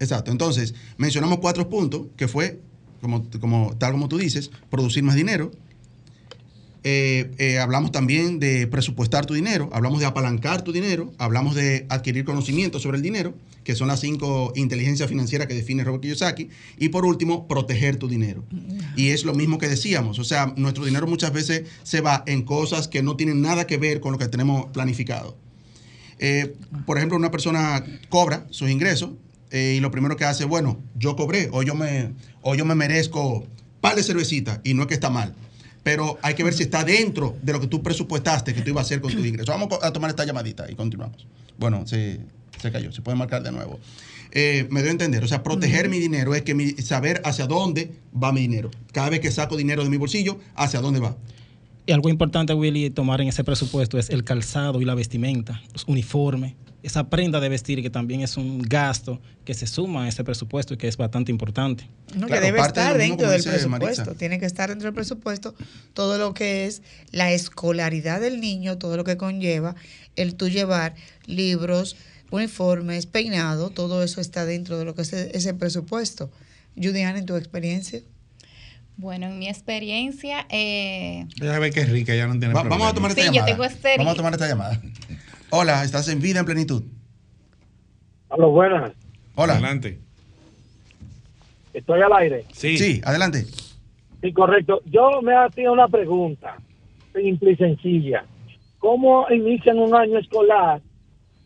Exacto. 0.00 0.32
Entonces, 0.32 0.74
mencionamos 0.96 1.38
cuatro 1.38 1.68
puntos, 1.68 2.08
que 2.16 2.26
fue, 2.26 2.60
como, 3.00 3.24
como, 3.40 3.76
tal 3.78 3.92
como 3.92 4.08
tú 4.08 4.18
dices, 4.18 4.50
producir 4.70 5.02
más 5.02 5.16
dinero, 5.16 5.50
Eh, 6.82 7.30
eh, 7.36 7.58
hablamos 7.58 7.92
también 7.92 8.40
de 8.40 8.66
presupuestar 8.66 9.26
tu 9.26 9.34
dinero, 9.34 9.68
hablamos 9.70 10.00
de 10.00 10.06
apalancar 10.06 10.62
tu 10.62 10.72
dinero, 10.72 11.12
hablamos 11.18 11.54
de 11.54 11.84
adquirir 11.90 12.24
conocimiento 12.24 12.78
sobre 12.78 12.96
el 12.96 13.02
dinero, 13.02 13.34
que 13.64 13.74
son 13.74 13.88
las 13.88 14.00
cinco 14.00 14.54
inteligencias 14.56 15.06
financieras 15.06 15.46
que 15.46 15.52
define 15.52 15.84
Robert 15.84 16.02
Kiyosaki, 16.02 16.48
y 16.78 16.88
por 16.88 17.04
último, 17.04 17.46
proteger 17.46 17.96
tu 17.96 18.08
dinero. 18.08 18.44
Y 18.96 19.10
es 19.10 19.26
lo 19.26 19.34
mismo 19.34 19.58
que 19.58 19.68
decíamos, 19.68 20.18
o 20.18 20.24
sea, 20.24 20.54
nuestro 20.56 20.86
dinero 20.86 21.06
muchas 21.06 21.34
veces 21.34 21.64
se 21.82 22.00
va 22.00 22.22
en 22.26 22.44
cosas 22.44 22.88
que 22.88 23.02
no 23.02 23.14
tienen 23.14 23.42
nada 23.42 23.66
que 23.66 23.76
ver 23.76 24.00
con 24.00 24.12
lo 24.12 24.18
que 24.18 24.28
tenemos 24.28 24.70
planificado. 24.72 25.36
Eh, 26.18 26.54
por 26.86 26.96
ejemplo, 26.96 27.18
una 27.18 27.30
persona 27.30 27.84
cobra 28.08 28.46
sus 28.48 28.70
ingresos 28.70 29.10
y 29.52 29.80
lo 29.80 29.90
primero 29.90 30.16
que 30.16 30.24
hace, 30.24 30.46
bueno, 30.46 30.78
yo 30.94 31.14
cobré 31.14 31.50
o 31.52 31.62
yo 31.62 31.74
me, 31.74 32.12
o 32.42 32.54
yo 32.54 32.64
me 32.64 32.74
merezco 32.74 33.46
par 33.80 33.96
de 33.96 34.02
cervecita 34.02 34.60
y 34.64 34.74
no 34.74 34.82
es 34.82 34.88
que 34.88 34.94
está 34.94 35.10
mal. 35.10 35.34
Pero 35.82 36.18
hay 36.22 36.34
que 36.34 36.44
ver 36.44 36.52
si 36.52 36.62
está 36.62 36.84
dentro 36.84 37.36
de 37.42 37.52
lo 37.54 37.60
que 37.60 37.66
tú 37.66 37.82
presupuestaste 37.82 38.52
que 38.54 38.60
tú 38.60 38.70
ibas 38.70 38.82
a 38.82 38.86
hacer 38.86 39.00
con 39.00 39.12
tus 39.12 39.24
ingresos. 39.26 39.46
Vamos 39.48 39.68
a 39.82 39.90
tomar 39.92 40.10
esta 40.10 40.24
llamadita 40.26 40.70
y 40.70 40.74
continuamos. 40.74 41.26
Bueno, 41.58 41.86
se, 41.86 42.20
se 42.60 42.70
cayó, 42.70 42.92
se 42.92 43.00
puede 43.00 43.16
marcar 43.16 43.42
de 43.42 43.50
nuevo. 43.50 43.80
Eh, 44.32 44.68
me 44.70 44.80
doy 44.80 44.90
a 44.90 44.92
entender, 44.92 45.24
o 45.24 45.26
sea, 45.28 45.42
proteger 45.42 45.88
mi 45.88 45.98
dinero 45.98 46.34
es 46.34 46.42
que 46.42 46.54
mi- 46.54 46.72
saber 46.72 47.20
hacia 47.24 47.46
dónde 47.46 47.92
va 48.14 48.30
mi 48.32 48.42
dinero. 48.42 48.70
Cada 48.92 49.08
vez 49.10 49.20
que 49.20 49.30
saco 49.32 49.56
dinero 49.56 49.82
de 49.82 49.90
mi 49.90 49.96
bolsillo, 49.96 50.38
hacia 50.54 50.80
dónde 50.80 51.00
va. 51.00 51.16
Y 51.86 51.92
algo 51.92 52.08
importante, 52.10 52.52
Willy, 52.54 52.90
tomar 52.90 53.20
en 53.22 53.28
ese 53.28 53.42
presupuesto 53.42 53.98
es 53.98 54.10
el 54.10 54.22
calzado 54.22 54.80
y 54.80 54.84
la 54.84 54.94
vestimenta, 54.94 55.60
los 55.72 55.84
uniformes, 55.88 56.52
esa 56.82 57.08
prenda 57.10 57.40
de 57.40 57.48
vestir 57.48 57.82
que 57.82 57.90
también 57.90 58.20
es 58.22 58.36
un 58.36 58.60
gasto 58.62 59.20
que 59.44 59.54
se 59.54 59.66
suma 59.66 60.04
a 60.04 60.08
ese 60.08 60.24
presupuesto 60.24 60.74
y 60.74 60.76
que 60.76 60.88
es 60.88 60.96
bastante 60.96 61.30
importante. 61.30 61.84
No, 62.16 62.26
Claro, 62.26 62.40
que 62.42 62.46
debe 62.46 62.60
de 62.60 62.66
estar 62.66 62.96
dentro 62.98 63.28
del 63.30 63.42
presupuesto. 63.42 64.14
Tiene 64.14 64.38
que 64.40 64.46
estar 64.46 64.68
dentro 64.70 64.86
del 64.86 64.94
presupuesto 64.94 65.54
todo 65.94 66.18
lo 66.18 66.32
que 66.34 66.66
es 66.66 66.82
la 67.10 67.32
escolaridad 67.32 68.20
del 68.20 68.40
niño, 68.40 68.78
todo 68.78 68.96
lo 68.96 69.04
que 69.04 69.16
conlleva 69.16 69.74
el 70.16 70.34
tú 70.34 70.48
llevar 70.48 70.94
libros, 71.26 71.96
uniformes, 72.30 73.06
peinado, 73.06 73.70
todo 73.70 74.02
eso 74.02 74.20
está 74.20 74.44
dentro 74.44 74.78
de 74.78 74.84
lo 74.84 74.94
que 74.94 75.02
es 75.02 75.12
ese 75.12 75.54
presupuesto. 75.54 76.30
Judiana, 76.76 77.18
en 77.18 77.26
tu 77.26 77.36
experiencia. 77.36 78.00
Bueno, 78.96 79.26
en 79.26 79.38
mi 79.38 79.48
experiencia, 79.48 80.46
eh, 80.50 81.26
Ella 81.40 81.58
ve 81.58 81.70
que 81.72 81.80
es 81.80 81.88
rica, 81.88 82.14
ya 82.14 82.26
no 82.26 82.32
tiene 82.38 82.48
Va- 82.54 82.60
problema. 82.60 82.76
vamos 82.76 82.92
a 82.92 82.94
tomar 82.94 83.10
esta 83.12 83.22
Sí, 83.22 83.26
yo 83.28 83.32
llamada. 83.32 83.52
tengo 83.52 83.64
experiencia. 83.64 83.98
Vamos 83.98 84.12
a 84.12 84.16
tomar 84.16 84.32
esta 84.34 84.46
llamada. 84.48 84.80
Hola, 85.52 85.82
estás 85.82 86.08
en 86.08 86.20
vida 86.20 86.40
en 86.40 86.46
plenitud. 86.46 86.84
Hola, 88.28 88.46
buenas. 88.46 88.92
Hola. 89.34 89.54
Adelante. 89.54 89.98
Estoy 91.72 92.00
al 92.02 92.12
aire. 92.12 92.44
Sí. 92.52 92.78
Sí, 92.78 93.00
adelante. 93.04 93.44
Sí, 94.22 94.32
correcto. 94.32 94.80
Yo 94.86 95.20
me 95.22 95.34
hacía 95.34 95.72
una 95.72 95.88
pregunta 95.88 96.56
simple 97.12 97.52
y 97.52 97.56
sencilla. 97.56 98.24
¿Cómo 98.78 99.26
inician 99.30 99.78
un 99.78 99.94
año 99.94 100.18
escolar 100.18 100.80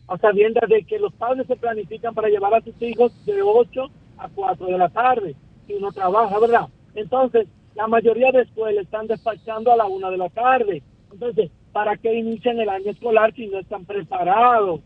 a 0.07 0.17
sabiendas 0.19 0.69
de 0.69 0.83
que 0.83 0.99
los 0.99 1.11
padres 1.13 1.47
se 1.47 1.55
planifican 1.55 2.13
para 2.13 2.29
llevar 2.29 2.53
a 2.53 2.61
sus 2.61 2.79
hijos 2.83 3.11
de 3.25 3.41
8 3.41 3.89
a 4.19 4.29
4 4.29 4.67
de 4.67 4.77
la 4.77 4.89
tarde 4.89 5.35
y 5.67 5.73
uno 5.73 5.91
trabaja, 5.91 6.39
¿verdad? 6.39 6.67
Entonces, 6.93 7.47
la 7.73 7.87
mayoría 7.87 8.31
de 8.31 8.43
escuelas 8.43 8.85
están 8.85 9.07
despachando 9.07 9.71
a 9.71 9.77
la 9.77 9.85
1 9.85 10.11
de 10.11 10.17
la 10.17 10.29
tarde. 10.29 10.83
Entonces, 11.11 11.49
¿para 11.75 11.97
qué 11.97 12.13
inician 12.17 12.57
el 12.57 12.69
año 12.69 12.89
escolar 12.89 13.33
si 13.35 13.47
no 13.47 13.59
están 13.59 13.83
preparados? 13.83 14.79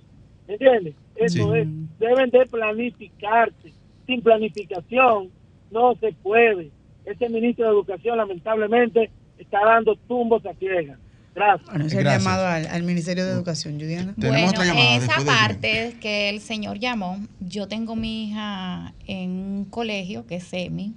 ¿Entiendes? 0.47 0.95
Eso 1.15 1.53
Sí. 1.53 1.59
es, 1.59 1.67
deben 1.99 2.31
de 2.31 2.47
planificarse. 2.47 3.71
Sin 4.07 4.21
planificación 4.23 5.29
no 5.69 5.93
se 5.99 6.13
puede. 6.13 6.71
Este 7.05 7.29
ministro 7.29 7.65
de 7.65 7.71
Educación, 7.73 8.17
lamentablemente, 8.17 9.11
está 9.37 9.59
dando 9.63 9.95
tumbos 10.07 10.43
a 10.47 10.53
ciegas. 10.55 10.97
Gracias. 11.35 11.69
Bueno, 11.69 11.85
ese 11.85 11.93
es 11.95 11.99
el 11.99 12.03
Gracias. 12.05 12.23
llamado 12.23 12.47
al, 12.47 12.65
al 12.65 12.83
Ministerio 12.83 13.23
de 13.23 13.31
Educación. 13.33 13.77
Tenemos 13.77 14.15
bueno, 14.17 14.49
otra 14.49 14.65
llamada 14.65 14.95
esa 14.95 15.19
de- 15.19 15.25
parte 15.25 15.95
que 16.01 16.29
el 16.29 16.39
señor 16.39 16.79
llamó, 16.79 17.19
yo 17.39 17.67
tengo 17.67 17.95
mi 17.95 18.29
hija 18.29 18.93
en 19.05 19.29
un 19.29 19.65
colegio 19.65 20.25
que 20.25 20.37
es 20.37 20.43
SEMI 20.45 20.95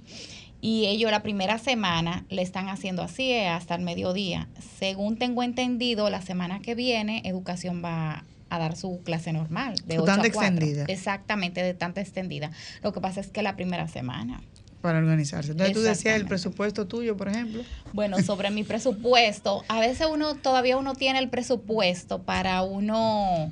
y 0.64 0.86
ellos 0.86 1.10
la 1.10 1.24
primera 1.24 1.58
semana 1.58 2.24
le 2.30 2.40
están 2.40 2.68
haciendo 2.68 3.02
así 3.02 3.32
eh, 3.32 3.48
hasta 3.48 3.74
el 3.74 3.82
mediodía. 3.82 4.48
Según 4.78 5.18
tengo 5.18 5.42
entendido, 5.42 6.08
la 6.08 6.22
semana 6.22 6.60
que 6.60 6.76
viene 6.76 7.20
educación 7.24 7.82
va 7.84 8.24
a 8.48 8.58
dar 8.58 8.76
su 8.76 9.00
clase 9.02 9.32
normal 9.32 9.74
de 9.86 9.96
Su 9.96 10.02
8 10.02 10.12
a 10.12 10.14
tanda 10.14 10.30
4. 10.32 10.50
extendida. 10.56 10.84
Exactamente, 10.86 11.62
de 11.62 11.74
tanta 11.74 12.00
extendida. 12.00 12.52
Lo 12.80 12.92
que 12.92 13.00
pasa 13.00 13.20
es 13.20 13.26
que 13.26 13.42
la 13.42 13.56
primera 13.56 13.88
semana. 13.88 14.40
Para 14.80 14.98
organizarse. 14.98 15.50
Entonces 15.50 15.74
tú 15.74 15.82
decías 15.82 16.14
el 16.14 16.26
presupuesto 16.26 16.86
tuyo, 16.86 17.16
por 17.16 17.28
ejemplo. 17.28 17.62
Bueno, 17.92 18.22
sobre 18.22 18.50
mi 18.52 18.62
presupuesto, 18.62 19.64
a 19.66 19.80
veces 19.80 20.06
uno 20.08 20.36
todavía 20.36 20.76
uno 20.76 20.94
tiene 20.94 21.18
el 21.18 21.28
presupuesto 21.28 22.22
para 22.22 22.62
uno 22.62 23.50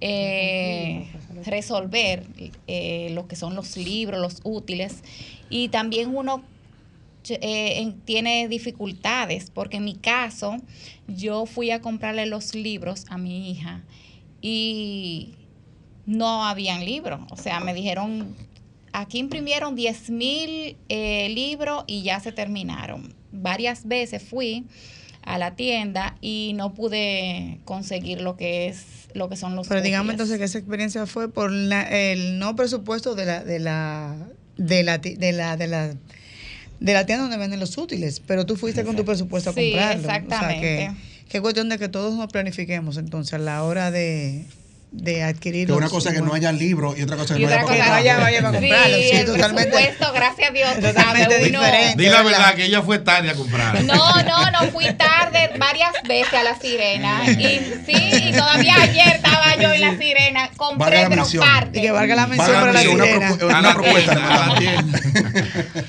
eh, 0.00 1.06
resolver 1.44 2.24
eh, 2.66 3.10
lo 3.12 3.26
que 3.28 3.36
son 3.36 3.54
los 3.54 3.76
libros, 3.76 4.20
los 4.20 4.40
útiles, 4.44 5.02
y 5.48 5.68
también 5.68 6.14
uno 6.14 6.42
eh, 7.28 7.80
en- 7.80 8.00
tiene 8.00 8.48
dificultades, 8.48 9.50
porque 9.50 9.76
en 9.76 9.84
mi 9.84 9.94
caso 9.94 10.56
yo 11.06 11.46
fui 11.46 11.70
a 11.70 11.80
comprarle 11.80 12.26
los 12.26 12.54
libros 12.54 13.04
a 13.08 13.18
mi 13.18 13.50
hija 13.50 13.82
y 14.40 15.34
no 16.06 16.44
habían 16.44 16.84
libros, 16.84 17.20
o 17.30 17.36
sea, 17.36 17.60
me 17.60 17.74
dijeron 17.74 18.34
aquí 18.92 19.18
imprimieron 19.18 19.76
10 19.76 20.10
mil 20.10 20.76
eh, 20.88 21.28
libros 21.28 21.84
y 21.86 22.02
ya 22.02 22.18
se 22.18 22.32
terminaron. 22.32 23.14
Varias 23.30 23.86
veces 23.86 24.20
fui 24.22 24.64
a 25.22 25.38
la 25.38 25.54
tienda 25.54 26.16
y 26.20 26.52
no 26.56 26.74
pude 26.74 27.60
conseguir 27.64 28.20
lo 28.20 28.36
que 28.36 28.66
es 28.66 28.99
lo 29.14 29.28
que 29.28 29.36
son 29.36 29.56
los 29.56 29.66
Pero 29.68 29.80
digamos 29.82 30.12
entonces 30.12 30.38
que 30.38 30.44
esa 30.44 30.58
experiencia 30.58 31.06
fue 31.06 31.28
por 31.30 31.50
la- 31.50 31.82
el 31.82 32.38
no 32.38 32.54
presupuesto 32.56 33.14
de 33.14 33.26
la 33.26 33.44
de 33.44 33.58
la 33.58 34.16
de 34.56 34.82
la 34.82 34.98
de 34.98 35.32
la 35.32 35.56
de 35.56 35.66
la 35.66 35.94
de 36.80 36.92
la 36.94 37.04
tienda 37.06 37.22
donde 37.24 37.36
venden 37.36 37.60
los 37.60 37.76
útiles, 37.78 38.20
pero 38.26 38.46
tú 38.46 38.56
fuiste 38.56 38.84
con 38.84 38.96
tu 38.96 39.04
presupuesto 39.04 39.50
a 39.50 39.52
Sí, 39.52 39.70
comprarlo. 39.72 40.02
O 40.02 40.06
sea 40.06 40.16
exactamente. 40.16 40.60
que 40.60 40.90
que 41.30 41.40
cuestión 41.40 41.68
de 41.68 41.78
que 41.78 41.88
todos 41.88 42.14
nos 42.16 42.30
planifiquemos 42.32 42.96
entonces 42.96 43.34
a 43.34 43.38
la 43.38 43.62
hora 43.62 43.90
de, 43.90 44.44
de 44.92 45.22
adquirir 45.22 45.66
Que 45.68 45.72
una 45.72 45.88
cosa 45.88 46.08
es 46.10 46.16
que 46.16 46.20
no 46.22 46.34
hayan 46.34 46.58
libro 46.58 46.94
y 46.96 47.02
otra 47.02 47.16
cosa 47.16 47.34
que 47.36 47.42
Y 47.42 47.44
no 47.44 47.48
haya 47.52 47.62
otra 47.62 47.66
para 47.68 47.78
cosa- 47.78 47.90
comprar. 48.00 48.18
vaya, 48.18 48.18
vaya 48.18 48.42
para 48.42 48.58
comprarlo. 48.60 48.96
Sí, 48.96 49.10
el 49.12 49.26
totalmente. 49.26 49.70
presupuesto, 49.70 50.12
gracias 50.12 50.50
a 50.50 50.52
Dios, 50.52 50.74
tú 50.74 50.80
Totalmente 50.80 51.22
sabes, 51.34 51.48
uno- 51.50 51.60
diferente. 51.60 52.02
Di 52.02 52.08
la 52.08 52.22
¿verdad? 52.22 52.24
verdad 52.38 52.54
que 52.56 52.64
ella 52.64 52.82
fue 52.82 52.98
tarde 52.98 53.30
a 53.30 53.34
comprar. 53.34 53.84
No, 53.84 54.22
no, 54.24 54.50
no 54.50 54.70
fui 54.72 54.86
tarde 54.94 55.50
varias 55.58 55.92
veces 56.08 56.34
a 56.34 56.42
la 56.42 56.58
sirena. 56.58 57.22
Y 57.30 57.60
sí, 57.86 58.10
y 58.28 58.32
todavía 58.32 58.74
ayer 58.82 59.14
estaba 59.16 59.56
yo 59.56 59.72
en 59.72 59.80
la 59.80 59.96
sirena. 59.98 60.50
Compré 60.56 61.02
la 61.02 61.08
pero 61.08 61.22
mención. 61.22 61.44
parte. 61.44 61.78
Y 61.78 61.82
que 61.82 61.90
valga 61.92 62.16
la 62.16 62.26
mención 62.26 62.52
para 62.52 62.72
la 62.72 62.80
una, 62.90 63.04
sirena. 63.04 63.30
propu- 63.30 63.42
A 63.42 63.46
una 63.46 63.60
la 63.68 63.74
propuesta. 63.74 64.14
tienda, 64.14 64.34
a 64.34 64.48
la 64.48 64.70
hermano. 64.70 64.98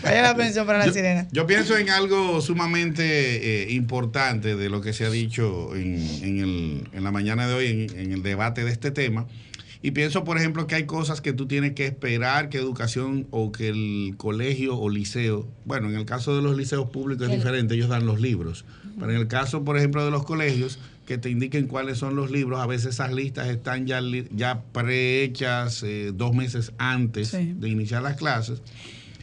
Vaya 0.04 0.22
la 0.22 0.36
pensión 0.36 0.66
para 0.66 0.86
la 0.86 0.94
sirena. 0.94 1.28
Yo 1.32 1.48
pienso 1.48 1.78
en 1.78 1.90
algo 1.90 2.40
sumamente 2.42 3.64
eh, 3.64 3.72
importante 3.72 4.56
de 4.56 4.70
lo 4.70 4.82
que 4.82 4.94
se 4.94 5.06
ha 5.06 5.10
dicho 5.10 5.76
en, 5.76 5.96
en 6.24 6.40
el- 6.40 6.88
en 6.94 7.04
la 7.04 7.12
mañana 7.12 7.48
de 7.48 7.54
hoy, 7.54 7.68
en, 7.94 8.00
en 8.00 8.12
el 8.14 8.24
debate 8.24 8.64
de 8.64 8.72
este 8.72 8.91
tema. 8.92 9.26
Y 9.84 9.92
pienso, 9.92 10.24
por 10.24 10.38
ejemplo, 10.38 10.68
que 10.68 10.76
hay 10.76 10.86
cosas 10.86 11.22
que 11.22 11.34
tú 11.34 11.48
tienes 11.48 11.74
que 11.74 11.88
esperar 11.88 12.50
que 12.50 12.60
educación 12.60 13.26
o 13.32 13.52
que 13.52 13.70
el 13.70 14.14
colegio 14.16 14.78
o 14.78 14.90
liceo, 14.92 15.48
bueno, 15.66 15.90
en 15.90 15.96
el 15.96 16.06
caso 16.06 16.36
de 16.36 16.44
los 16.44 16.56
liceos 16.56 16.92
públicos 16.92 17.28
es 17.30 17.36
diferente, 17.36 17.74
ellos 17.74 17.90
dan 17.90 18.06
los 18.06 18.22
libros. 18.22 18.64
Pero 19.00 19.12
en 19.12 19.18
el 19.18 19.28
caso, 19.28 19.64
por 19.64 19.78
ejemplo, 19.78 20.06
de 20.06 20.12
los 20.12 20.24
colegios, 20.24 20.78
que 21.08 21.18
te 21.18 21.32
indiquen 21.32 21.66
cuáles 21.66 21.98
son 21.98 22.16
los 22.16 22.30
libros, 22.30 22.60
a 22.60 22.68
veces 22.68 22.94
esas 22.94 23.12
listas 23.12 23.48
están 23.48 23.88
ya, 23.88 24.02
ya 24.32 24.62
prehechas 24.72 25.82
eh, 25.84 26.12
dos 26.14 26.34
meses 26.36 26.74
antes 26.78 27.30
Sí. 27.30 27.54
de 27.58 27.68
iniciar 27.70 28.04
las 28.04 28.18
clases. 28.18 28.62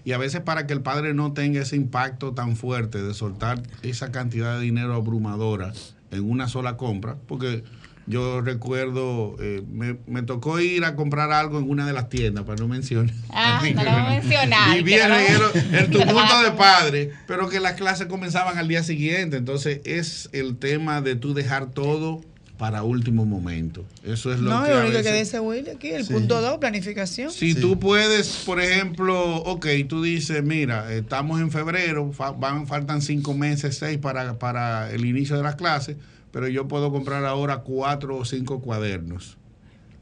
Y 0.04 0.12
a 0.12 0.18
veces 0.18 0.40
para 0.40 0.66
que 0.66 0.72
el 0.72 0.80
padre 0.80 1.14
no 1.14 1.32
tenga 1.34 1.60
ese 1.62 1.76
impacto 1.76 2.32
tan 2.32 2.56
fuerte 2.56 3.00
de 3.02 3.14
soltar 3.14 3.62
esa 3.82 4.10
cantidad 4.10 4.56
de 4.58 4.64
dinero 4.64 4.94
abrumadora 4.94 5.72
en 6.10 6.28
una 6.28 6.48
sola 6.48 6.76
compra, 6.76 7.16
porque 7.26 7.62
yo 8.08 8.40
recuerdo, 8.40 9.36
eh, 9.40 9.62
me, 9.70 9.98
me 10.06 10.22
tocó 10.22 10.58
ir 10.60 10.84
a 10.84 10.96
comprar 10.96 11.30
algo 11.32 11.58
en 11.58 11.68
una 11.68 11.86
de 11.86 11.92
las 11.92 12.08
tiendas, 12.08 12.44
para 12.44 12.58
no 12.60 12.68
mencionar. 12.68 13.14
Ah, 13.30 13.60
no 13.62 13.84
lo 13.84 13.90
voy 13.90 14.00
a 14.00 14.08
mencionar, 14.08 14.78
Y 14.78 14.82
no 14.82 15.08
lo- 15.38 15.52
el, 15.54 15.74
el 15.74 15.90
no 15.90 15.98
tumulto 15.98 16.42
lo- 16.42 16.42
de 16.42 16.50
padres, 16.52 17.08
pero 17.26 17.48
que 17.48 17.60
las 17.60 17.74
clases 17.74 18.06
comenzaban 18.06 18.56
al 18.58 18.66
día 18.68 18.82
siguiente. 18.82 19.36
Entonces 19.36 19.80
es 19.84 20.28
el 20.32 20.56
tema 20.56 21.00
de 21.00 21.16
tú 21.16 21.34
dejar 21.34 21.66
todo 21.70 22.22
para 22.56 22.82
último 22.82 23.24
momento. 23.24 23.84
Eso 24.02 24.32
es 24.32 24.40
lo 24.40 24.50
No, 24.50 24.64
que 24.64 24.70
lo 24.70 24.78
a 24.78 24.84
único 24.84 25.00
que 25.00 25.12
dice 25.12 25.38
Willy 25.38 25.70
aquí, 25.70 25.90
el 25.90 26.04
Sí. 26.04 26.12
punto 26.12 26.40
2, 26.40 26.58
planificación. 26.58 27.30
si 27.30 27.52
Sí. 27.54 27.60
tú 27.60 27.78
puedes, 27.78 28.42
por 28.44 28.60
ejemplo, 28.60 29.36
ok, 29.36 29.66
tú 29.88 30.02
dices, 30.02 30.42
mira, 30.42 30.92
estamos 30.92 31.40
en 31.40 31.52
febrero, 31.52 32.10
fa- 32.12 32.32
van, 32.32 32.66
faltan 32.66 33.00
cinco 33.00 33.32
meses, 33.34 33.78
seis 33.78 33.98
para, 33.98 34.40
para 34.40 34.90
el 34.90 35.04
inicio 35.04 35.36
de 35.36 35.44
las 35.44 35.54
clases, 35.54 35.96
pero 36.30 36.48
yo 36.48 36.68
puedo 36.68 36.90
comprar 36.92 37.24
ahora 37.24 37.58
cuatro 37.58 38.16
o 38.16 38.24
cinco 38.24 38.60
cuadernos. 38.60 39.36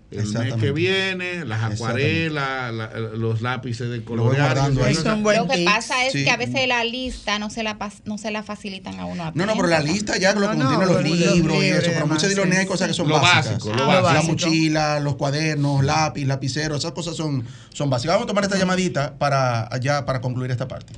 el 0.08 0.24
mes 0.34 0.54
que 0.54 0.70
viene, 0.70 1.44
las 1.44 1.64
acuarelas, 1.74 2.72
la- 2.72 2.90
los 3.16 3.42
lápices 3.42 3.90
de 3.90 4.04
colorear. 4.04 4.54
guardando 4.54 4.84
ahí. 4.84 4.92
Eso- 4.92 5.16
Lo 5.16 5.48
que 5.48 5.64
pasa 5.64 6.06
es 6.06 6.12
Sí. 6.12 6.22
que 6.22 6.30
a 6.30 6.36
veces 6.36 6.68
la 6.68 6.84
lista 6.84 7.40
no 7.40 7.50
se 7.50 7.64
la 7.64 7.76
no 8.04 8.16
se 8.16 8.30
la 8.30 8.44
facilitan 8.44 9.00
a 9.00 9.04
uno. 9.04 9.24
a 9.24 9.32
No, 9.34 9.46
no, 9.46 9.54
pero 9.56 9.66
la 9.66 9.80
lista 9.80 10.16
ya 10.16 10.32
lo 10.32 10.42
que 10.42 10.46
No, 10.46 10.54
no, 10.54 10.60
contiene 10.60 10.86
los 10.86 10.94
los 10.94 11.04
libros 11.04 11.32
y 11.32 11.36
libros 11.36 11.56
y 11.56 11.66
eso, 11.66 11.90
pero 11.92 12.06
muchas 12.06 12.28
de 12.36 12.36
sí. 12.40 12.56
hay 12.56 12.66
cosas 12.66 12.86
que 12.88 12.94
son 12.94 13.08
Lo 13.08 13.16
básicas. 13.20 13.46
básico, 13.58 13.74
lo 13.76 13.86
la 13.92 14.00
básico. 14.00 14.32
mochila, 14.32 15.00
los 15.00 15.16
cuadernos, 15.16 15.84
lápiz, 15.84 16.24
lapicero, 16.24 16.76
esas 16.76 16.92
cosas 16.92 17.16
son, 17.16 17.44
son 17.74 17.90
básicas. 17.90 18.14
Vamos 18.14 18.26
a 18.26 18.28
tomar 18.28 18.44
esta 18.44 18.56
llamadita 18.56 19.18
para 19.18 19.66
allá 19.74 20.06
para 20.06 20.20
concluir 20.20 20.52
esta 20.52 20.68
parte. 20.68 20.92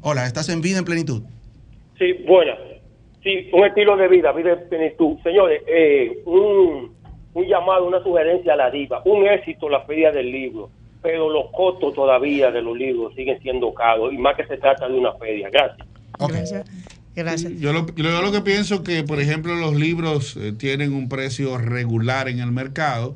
Hola, 0.00 0.26
¿estás 0.26 0.48
en 0.48 0.62
vida 0.62 0.78
en 0.78 0.86
plenitud? 0.86 1.22
Sí, 1.98 2.06
buena. 2.26 2.54
Sí, 3.22 3.48
un 3.52 3.64
estilo 3.64 3.96
de 3.96 4.08
vida, 4.08 4.32
vida 4.32 4.52
en 4.52 4.68
plenitud. 4.68 5.16
Señores, 5.22 5.62
eh, 5.66 6.22
un, 6.24 6.92
un 7.34 7.46
llamado, 7.46 7.86
una 7.86 8.02
sugerencia 8.02 8.54
a 8.54 8.56
la 8.56 8.70
diva. 8.70 9.02
Un 9.04 9.26
éxito 9.26 9.68
la 9.68 9.82
feria 9.82 10.10
del 10.10 10.30
libro, 10.30 10.70
pero 11.02 11.30
los 11.30 11.50
costos 11.52 11.94
todavía 11.94 12.50
de 12.50 12.62
los 12.62 12.76
libros 12.76 13.14
siguen 13.14 13.40
siendo 13.40 13.72
caros 13.72 14.12
y 14.12 14.18
más 14.18 14.36
que 14.36 14.46
se 14.46 14.56
trata 14.56 14.88
de 14.88 14.98
una 14.98 15.12
feria. 15.14 15.50
Gracias. 15.50 15.86
Gracias. 16.18 16.70
Gracias. 17.14 17.52
Yo 17.60 17.72
lo, 17.72 17.86
yo 17.94 18.22
lo 18.22 18.32
que 18.32 18.40
pienso 18.40 18.82
que, 18.82 19.02
por 19.04 19.20
ejemplo, 19.20 19.54
los 19.54 19.74
libros 19.76 20.36
eh, 20.36 20.52
tienen 20.52 20.94
un 20.94 21.08
precio 21.08 21.58
regular 21.58 22.28
en 22.28 22.40
el 22.40 22.50
mercado 22.52 23.14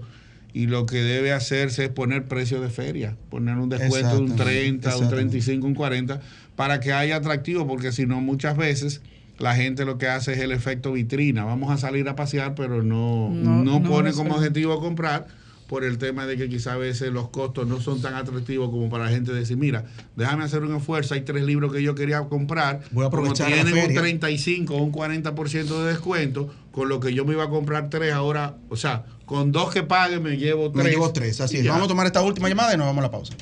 y 0.52 0.66
lo 0.66 0.86
que 0.86 0.98
debe 0.98 1.32
hacerse 1.32 1.84
es 1.84 1.90
poner 1.90 2.26
precio 2.26 2.60
de 2.60 2.68
feria, 2.68 3.16
poner 3.30 3.56
un 3.56 3.70
descuento 3.70 4.16
de 4.16 4.18
un 4.18 4.32
Exactamente, 4.32 4.60
30, 4.60 4.88
un 4.88 4.94
exactamente. 4.94 5.16
35, 5.16 5.66
un 5.66 5.74
40, 5.74 6.20
para 6.56 6.80
que 6.80 6.92
haya 6.92 7.16
atractivo, 7.16 7.66
porque 7.66 7.90
si 7.90 8.06
no, 8.06 8.20
muchas 8.20 8.56
veces 8.56 9.02
la 9.38 9.54
gente 9.54 9.84
lo 9.84 9.98
que 9.98 10.08
hace 10.08 10.32
es 10.32 10.38
el 10.38 10.52
efecto 10.52 10.92
vitrina. 10.92 11.44
Vamos 11.44 11.70
a 11.70 11.78
salir 11.78 12.08
a 12.08 12.16
pasear, 12.16 12.54
pero 12.54 12.82
no, 12.82 13.30
No, 13.30 13.62
no, 13.64 13.80
no 13.80 13.88
pone 13.88 14.12
como 14.12 14.34
objetivo 14.34 14.80
comprar 14.80 15.26
por 15.66 15.84
el 15.84 15.98
tema 15.98 16.26
de 16.26 16.36
que 16.36 16.48
quizás 16.48 16.74
a 16.74 16.76
veces 16.76 17.12
los 17.12 17.28
costos 17.28 17.66
no 17.66 17.80
son 17.80 18.00
tan 18.00 18.14
atractivos 18.14 18.70
como 18.70 18.88
para 18.88 19.06
la 19.06 19.10
gente 19.10 19.32
decir, 19.32 19.56
mira, 19.56 19.84
déjame 20.14 20.44
hacer 20.44 20.62
un 20.62 20.76
esfuerzo, 20.76 21.14
hay 21.14 21.22
tres 21.22 21.42
libros 21.44 21.72
que 21.72 21.82
yo 21.82 21.94
quería 21.94 22.20
comprar, 22.22 22.82
Voy 22.92 23.04
a 23.04 23.08
aprovechar 23.08 23.46
como 23.46 23.56
la 23.56 23.62
tienen 23.64 23.82
un 23.82 23.86
feria. 23.88 24.00
35 24.00 24.74
o 24.74 24.82
un 24.82 24.92
40% 24.92 25.82
de 25.82 25.88
descuento, 25.88 26.54
con 26.70 26.88
lo 26.88 27.00
que 27.00 27.12
yo 27.14 27.24
me 27.24 27.32
iba 27.32 27.44
a 27.44 27.48
comprar 27.50 27.90
tres 27.90 28.12
ahora, 28.12 28.56
o 28.68 28.76
sea, 28.76 29.06
con 29.24 29.50
dos 29.50 29.72
que 29.72 29.82
pague 29.82 30.20
me 30.20 30.36
llevo 30.36 30.70
tres. 30.70 30.84
Me 30.84 30.90
llevo 30.90 31.12
tres, 31.12 31.40
así 31.40 31.56
es. 31.56 31.64
ya. 31.64 31.72
Vamos 31.72 31.86
a 31.86 31.88
tomar 31.88 32.06
esta 32.06 32.22
última 32.22 32.48
llamada 32.48 32.72
y 32.74 32.76
nos 32.76 32.86
vamos 32.86 33.00
a 33.00 33.06
la 33.06 33.10
pausa. 33.10 33.34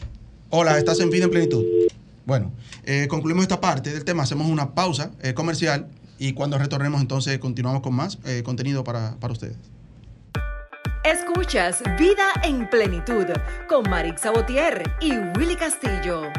Hola, 0.48 0.78
¿estás 0.78 1.00
en 1.00 1.10
vida 1.10 1.24
en 1.24 1.30
plenitud? 1.30 1.62
Bueno, 2.26 2.52
eh, 2.84 3.06
concluimos 3.08 3.42
esta 3.42 3.60
parte 3.60 3.92
del 3.92 4.04
tema, 4.04 4.22
hacemos 4.22 4.46
una 4.46 4.74
pausa 4.74 5.10
eh, 5.22 5.34
comercial 5.34 5.88
y 6.18 6.32
cuando 6.32 6.56
retornemos 6.58 7.00
entonces 7.00 7.38
continuamos 7.38 7.82
con 7.82 7.94
más 7.94 8.18
eh, 8.24 8.42
contenido 8.42 8.82
para, 8.82 9.16
para 9.20 9.32
ustedes. 9.32 9.56
Escuchas 11.04 11.82
Vida 11.98 12.24
en 12.42 12.68
Plenitud 12.70 13.26
con 13.68 13.88
Marix 13.90 14.22
Sabotier 14.22 14.90
y 15.00 15.12
Willy 15.36 15.56
Castillo. 15.56 16.30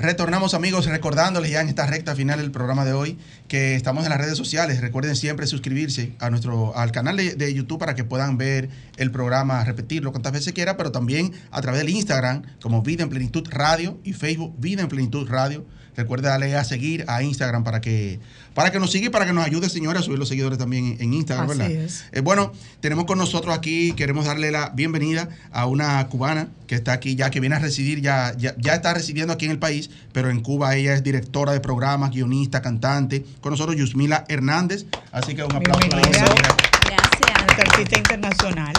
Retornamos 0.00 0.54
amigos 0.54 0.86
recordándoles 0.86 1.50
ya 1.50 1.60
en 1.60 1.68
esta 1.68 1.84
recta 1.84 2.16
final 2.16 2.38
del 2.38 2.50
programa 2.50 2.86
de 2.86 2.94
hoy 2.94 3.18
que 3.48 3.74
estamos 3.74 4.04
en 4.04 4.08
las 4.08 4.18
redes 4.18 4.38
sociales. 4.38 4.80
Recuerden 4.80 5.14
siempre 5.14 5.46
suscribirse 5.46 6.14
a 6.20 6.30
nuestro 6.30 6.74
al 6.74 6.90
canal 6.90 7.18
de, 7.18 7.54
YouTube 7.54 7.78
para 7.78 7.94
que 7.94 8.02
puedan 8.02 8.38
ver 8.38 8.70
el 8.96 9.10
programa, 9.10 9.62
repetirlo 9.62 10.10
cuantas 10.10 10.32
veces 10.32 10.54
quiera, 10.54 10.78
pero 10.78 10.90
también 10.90 11.32
a 11.50 11.60
través 11.60 11.82
del 11.82 11.90
Instagram 11.90 12.44
como 12.62 12.80
Vida 12.80 13.02
en 13.02 13.10
Plenitud 13.10 13.46
Radio 13.50 13.98
y 14.02 14.14
Facebook 14.14 14.54
Vida 14.56 14.80
en 14.80 14.88
Plenitud 14.88 15.28
Radio. 15.28 15.66
Recuerda 15.96 16.30
darle 16.30 16.56
a 16.56 16.64
seguir 16.64 17.04
a 17.08 17.22
Instagram 17.22 17.64
para 17.64 17.80
que 17.80 18.20
para 18.54 18.72
que 18.72 18.80
nos 18.80 18.90
siga 18.90 19.06
y 19.06 19.08
para 19.10 19.26
que 19.26 19.32
nos 19.32 19.46
ayude, 19.46 19.68
señora, 19.68 20.00
a 20.00 20.02
subir 20.02 20.18
los 20.18 20.28
seguidores 20.28 20.58
también 20.58 20.96
en, 20.98 21.14
Instagram, 21.14 21.48
Así 21.48 21.58
¿verdad? 21.58 21.70
es. 21.70 22.04
Eh, 22.12 22.20
bueno, 22.20 22.52
tenemos 22.80 23.04
con 23.04 23.16
nosotros 23.16 23.56
aquí, 23.56 23.92
queremos 23.92 24.26
darle 24.26 24.50
la 24.50 24.70
bienvenida 24.70 25.28
a 25.52 25.66
una 25.66 26.04
cubana 26.08 26.48
que 26.66 26.74
está 26.74 26.92
aquí 26.92 27.14
ya, 27.14 27.30
que 27.30 27.40
viene 27.40 27.56
a 27.56 27.58
residir, 27.58 28.00
ya, 28.00 28.34
ya, 28.36 28.54
ya 28.58 28.74
está 28.74 28.92
residiendo 28.92 29.32
aquí 29.32 29.44
en 29.44 29.52
el 29.52 29.58
país, 29.58 29.90
pero 30.12 30.30
en 30.30 30.40
Cuba 30.40 30.74
ella 30.74 30.94
es 30.94 31.02
directora 31.02 31.52
de 31.52 31.60
programas, 31.60 32.10
guionista, 32.10 32.60
cantante. 32.60 33.24
Con 33.40 33.52
nosotros 33.52 33.76
Yusmila 33.76 34.24
Hernández, 34.28 34.86
así 35.12 35.34
que 35.34 35.44
un 35.44 35.54
aplauso. 35.54 35.88
para 35.88 36.02
Bienvenida. 36.02 36.24
ella. 36.24 36.70
Nuestra 37.46 37.72
artista 37.72 37.98
internacional. 37.98 38.72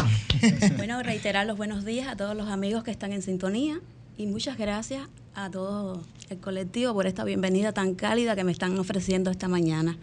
Bueno, 0.77 1.01
reiterar 1.03 1.45
los 1.45 1.57
buenos 1.57 1.85
días 1.85 2.07
a 2.07 2.15
todos 2.15 2.35
los 2.35 2.49
amigos 2.49 2.83
que 2.83 2.91
están 2.91 3.13
en 3.13 3.21
sintonía 3.21 3.79
y 4.17 4.25
muchas 4.25 4.57
gracias 4.57 5.07
a 5.33 5.49
todo 5.49 6.01
el 6.29 6.37
colectivo 6.39 6.93
por 6.93 7.07
esta 7.07 7.23
bienvenida 7.23 7.71
tan 7.71 7.95
cálida 7.95 8.35
que 8.35 8.43
me 8.43 8.51
están 8.51 8.77
ofreciendo 8.77 9.31
esta 9.31 9.47
mañana. 9.47 9.97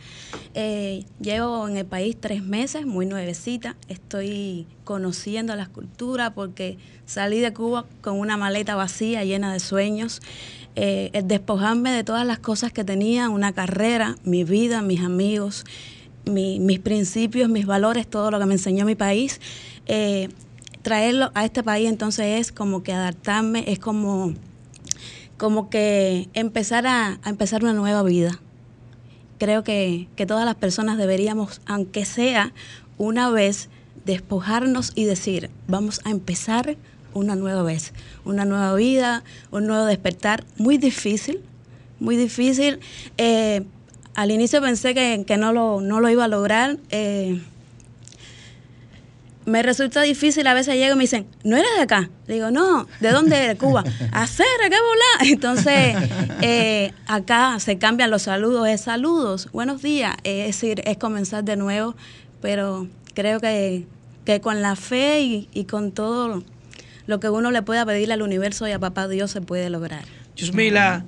Eh, 0.55 1.05
llevo 1.21 1.69
en 1.69 1.77
el 1.77 1.87
país 1.87 2.17
tres 2.19 2.43
meses, 2.43 2.87
muy 2.87 3.07
nuevecita. 3.07 3.77
Estoy 3.89 4.67
conociendo 4.85 5.55
las 5.55 5.69
culturas 5.69 6.33
porque 6.35 6.79
salí 7.07 7.41
de 7.41 7.53
Cuba 7.53 7.85
con 8.01 8.19
una 8.19 8.37
maleta 8.37 8.75
vacía, 8.75 9.25
llena 9.25 9.53
de 9.53 9.61
sueños. 9.61 10.21
Eh, 10.77 11.11
el 11.13 11.29
despojarme 11.29 11.91
de 11.93 12.05
todas 12.05 12.27
las 12.27 12.39
cosas 12.39 12.73
que 12.73 12.85
tenía, 12.85 13.29
una 13.29 13.53
carrera, 13.53 14.17
mi 14.25 14.45
vida, 14.45 14.81
mis 14.83 15.01
amigos, 15.01 15.65
mi- 16.25 16.59
mis 16.61 16.79
principios, 16.79 17.49
mis 17.51 17.67
valores, 17.67 18.07
todo 18.07 18.31
lo 18.31 18.39
que 18.39 18.47
me 18.47 18.55
enseñó 18.55 18.85
mi 18.85 18.95
país. 18.95 19.41
Eh, 19.87 20.29
traerlo 20.83 21.31
a 21.35 21.45
este 21.45 21.63
país 21.63 21.89
entonces 21.89 22.41
es 22.41 22.53
como 22.53 22.83
que 22.83 22.93
adaptarme, 22.93 23.65
es 23.67 23.79
como, 23.79 24.35
como 25.39 25.71
que 25.71 26.29
empezar 26.35 26.87
a, 26.87 27.19
empezar 27.25 27.63
una 27.63 27.73
nueva 27.73 28.03
vida. 28.03 28.39
Creo 29.39 29.65
que, 29.65 30.09
que 30.17 30.27
todas 30.27 30.45
las 30.45 30.57
personas 30.57 30.99
deberíamos, 30.99 31.61
aunque 31.65 32.05
sea 32.05 32.53
una 32.99 33.31
vez, 33.31 33.69
despojarnos 34.05 34.93
y 34.95 35.05
decir, 35.05 35.51
vamos 35.69 36.01
a 36.05 36.11
empezar 36.11 36.77
una 37.15 37.37
nueva 37.37 37.63
vez, 37.63 37.93
una 38.25 38.45
nueva 38.45 38.75
vida, 38.75 39.23
un 39.51 39.67
nuevo 39.67 39.85
despertar. 39.87 40.45
Muy 40.57 40.77
difícil, 40.77 41.41
muy 42.01 42.17
difícil. 42.17 42.81
Eh, 43.17 43.65
al 44.15 44.31
inicio 44.33 44.61
pensé 44.61 44.93
que, 44.93 45.25
que 45.27 45.37
no, 45.37 45.53
lo, 45.53 45.81
no 45.81 46.01
lo 46.01 46.11
iba 46.11 46.25
a 46.25 46.29
lograr. 46.29 46.79
eh, 46.91 47.41
me 49.49 49.63
resulta 49.63 50.03
difícil, 50.03 50.47
a 50.47 50.55
veces 50.55 50.75
llego 50.75 50.95
y 50.95 50.97
me 50.97 51.05
dicen, 51.05 51.27
¿no 51.45 51.57
eres 51.57 51.71
de 51.77 51.83
acá? 51.83 52.11
Digo, 52.27 52.51
no, 52.51 52.87
¿de 53.01 53.11
dónde 53.11 53.37
eres? 53.37 53.59
Cuba. 53.59 53.85
Hacer, 54.13 54.47
qué 54.63 54.69
volar. 54.69 55.33
Entonces, 55.33 55.97
eh, 56.43 56.93
acá 57.07 57.59
se 57.61 57.79
cambian 57.79 58.11
los 58.11 58.23
saludos, 58.23 58.69
es 58.69 58.83
saludos, 58.83 59.49
buenos 59.53 59.83
días, 59.83 60.17
eh, 60.25 60.43
es 60.49 60.61
decir, 60.61 60.83
es 60.85 60.97
comenzar 60.99 61.45
de 61.45 61.57
nuevo, 61.57 61.95
pero 62.41 62.89
creo 63.15 63.41
que, 63.41 63.87
que 64.25 64.41
con 64.41 64.63
la 64.63 64.77
fe 64.77 65.21
y, 65.21 65.49
y 65.53 65.65
con 65.65 65.93
todo 65.93 66.43
lo 67.07 67.21
que 67.21 67.31
uno 67.31 67.51
le 67.51 67.63
pueda 67.63 67.87
pedir 67.87 68.13
al 68.13 68.23
universo 68.23 68.69
y 68.69 68.73
a 68.73 68.79
papá 68.79 69.09
Dios 69.09 69.31
se 69.31 69.41
puede 69.41 69.71
lograr. 69.71 70.05
Yusmila, 70.37 71.05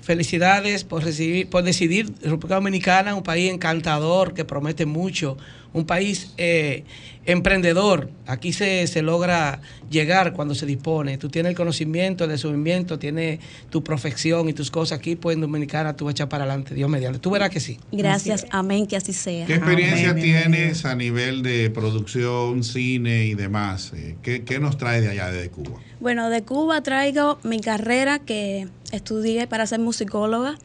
felicidades 0.00 0.84
por, 0.84 1.04
recibir, 1.04 1.48
por 1.48 1.64
decidir 1.64 2.12
República 2.22 2.56
Dominicana, 2.56 3.14
un 3.14 3.22
país 3.22 3.52
encantador 3.52 4.34
que 4.34 4.44
promete 4.44 4.86
mucho, 4.86 5.36
un 5.74 5.84
país 5.84 6.32
eh, 6.38 6.84
emprendedor. 7.26 8.10
Aquí 8.26 8.52
se, 8.52 8.86
se 8.86 9.02
logra 9.02 9.60
llegar 9.90 10.32
cuando 10.32 10.54
se 10.54 10.66
dispone. 10.66 11.18
Tú 11.18 11.28
tienes 11.28 11.50
el 11.50 11.56
conocimiento, 11.56 12.24
el 12.24 12.30
desenvolvimiento, 12.30 12.98
tienes 12.98 13.40
tu 13.70 13.82
profesión 13.84 14.48
y 14.48 14.52
tus 14.52 14.70
cosas 14.70 14.98
aquí, 14.98 15.16
pues 15.16 15.34
en 15.34 15.42
Dominicana 15.42 15.94
tú 15.96 16.06
vas 16.06 16.12
a 16.12 16.14
echar 16.14 16.28
para 16.28 16.44
adelante, 16.44 16.74
Dios 16.74 16.88
mediante. 16.88 17.18
Tú 17.18 17.30
verás 17.30 17.50
que 17.50 17.60
sí. 17.60 17.78
Gracias, 17.92 18.46
amén, 18.50 18.86
que 18.86 18.96
así 18.96 19.12
sea. 19.12 19.46
¿Qué 19.46 19.54
experiencia 19.54 20.14
tienes 20.14 20.84
a 20.84 20.94
nivel 20.94 21.42
de 21.42 21.70
producción, 21.70 22.62
cine 22.62 23.26
y 23.26 23.34
demás? 23.34 23.92
Eh, 23.94 24.16
¿Qué, 24.22 24.44
qué 24.44 24.60
nos 24.60 24.78
trae 24.78 25.00
de 25.00 25.08
allá, 25.10 25.30
de 25.30 25.50
Cuba? 25.50 25.80
Bueno, 26.00 26.30
de 26.30 26.42
Cuba 26.42 26.82
traigo 26.82 27.38
mi 27.42 27.60
carrera 27.60 28.20
que 28.20 28.68
estudié 28.92 29.46
para 29.48 29.66
ser 29.66 29.80
musicóloga. 29.80 30.56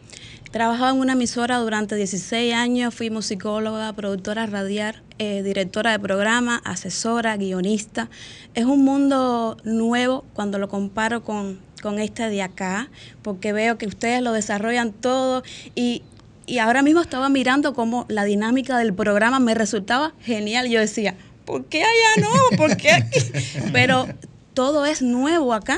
Trabajaba 0.52 0.90
en 0.90 0.98
una 0.98 1.14
emisora 1.14 1.58
durante 1.58 1.96
16 1.96 2.56
años, 2.56 2.96
fui 2.96 3.12
musicóloga, 3.12 3.94
productora 3.94 4.48
radial, 4.48 5.04
eh, 5.20 5.44
directora 5.44 5.92
de 5.92 6.00
programa, 6.00 6.60
asesora, 6.66 7.38
guionista. 7.38 8.10
Es 8.56 8.66
un 8.66 8.84
mundo 8.84 9.58
nuevo 9.64 10.26
cuando 10.34 10.58
lo 10.58 10.68
comparo 10.68 11.24
con, 11.24 11.60
con 11.84 12.00
este 12.00 12.30
de 12.30 12.42
acá, 12.42 12.90
porque 13.22 13.54
veo 13.54 13.78
que 13.78 13.86
ustedes 13.86 14.24
lo 14.24 14.32
desarrollan 14.32 14.92
todo 14.92 15.44
y, 15.76 16.02
y 16.48 16.58
ahora 16.58 16.82
mismo 16.82 17.02
estaba 17.02 17.30
mirando 17.30 17.76
cómo 17.76 18.08
la 18.10 18.24
dinámica 18.24 18.76
del 18.80 18.92
programa 18.96 19.40
me 19.40 19.54
resultaba 19.54 20.14
genial. 20.20 20.68
Yo 20.68 20.80
decía, 20.80 21.16
¿por 21.46 21.66
qué 21.66 21.84
allá 21.84 22.22
no? 22.28 22.58
¿Por 22.58 22.76
qué 22.76 22.90
aquí? 22.90 23.20
Pero 23.72 24.08
todo 24.56 24.88
es 24.88 25.04
nuevo 25.04 25.54
acá. 25.54 25.78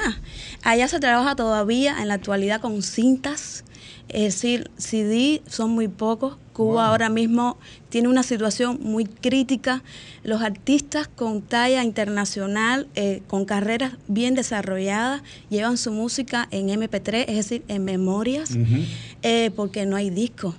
Allá 0.64 0.88
se 0.88 1.02
trabaja 1.02 1.36
todavía 1.36 2.02
en 2.02 2.08
la 2.08 2.14
actualidad 2.14 2.62
con 2.62 2.82
cintas. 2.84 3.66
Es 4.14 4.36
decir, 4.36 4.70
CD 4.78 5.42
son 5.48 5.72
muy 5.72 5.88
pocos. 5.88 6.38
Cuba 6.52 6.88
ahora 6.88 7.10
mismo 7.10 7.58
tiene 7.90 8.10
una 8.10 8.24
situación 8.24 8.78
muy 8.82 9.06
crítica. 9.06 9.84
Los 10.24 10.42
artistas 10.42 11.08
con 11.08 11.42
talla 11.42 11.84
internacional, 11.84 12.88
eh, 12.96 13.22
con 13.28 13.46
carreras 13.46 13.94
bien 14.10 14.36
desarrolladas, 14.36 15.24
llevan 15.50 15.78
su 15.78 15.92
música 15.92 16.50
en 16.52 16.68
MP3, 16.68 17.26
es 17.30 17.36
decir, 17.36 17.64
en 17.70 17.86
memorias, 17.86 18.52
eh, 19.24 19.52
porque 19.56 19.86
no 19.86 19.96
hay 19.96 20.10
disco. 20.10 20.56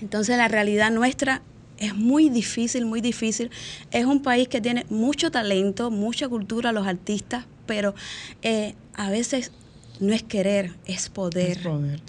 Entonces 0.00 0.38
la 0.38 0.48
realidad 0.48 0.90
nuestra 0.90 1.42
es 1.76 1.94
muy 1.94 2.30
difícil, 2.30 2.86
muy 2.86 3.02
difícil. 3.02 3.50
Es 3.90 4.06
un 4.06 4.22
país 4.22 4.48
que 4.48 4.62
tiene 4.62 4.86
mucho 4.88 5.30
talento, 5.30 5.90
mucha 5.90 6.26
cultura, 6.28 6.72
los 6.72 6.86
artistas, 6.86 7.44
pero 7.66 7.94
eh, 8.42 8.74
a 8.94 9.10
veces 9.10 9.52
no 10.02 10.12
es 10.12 10.22
querer, 10.22 10.72
es 10.86 11.08
poder. 11.08 11.60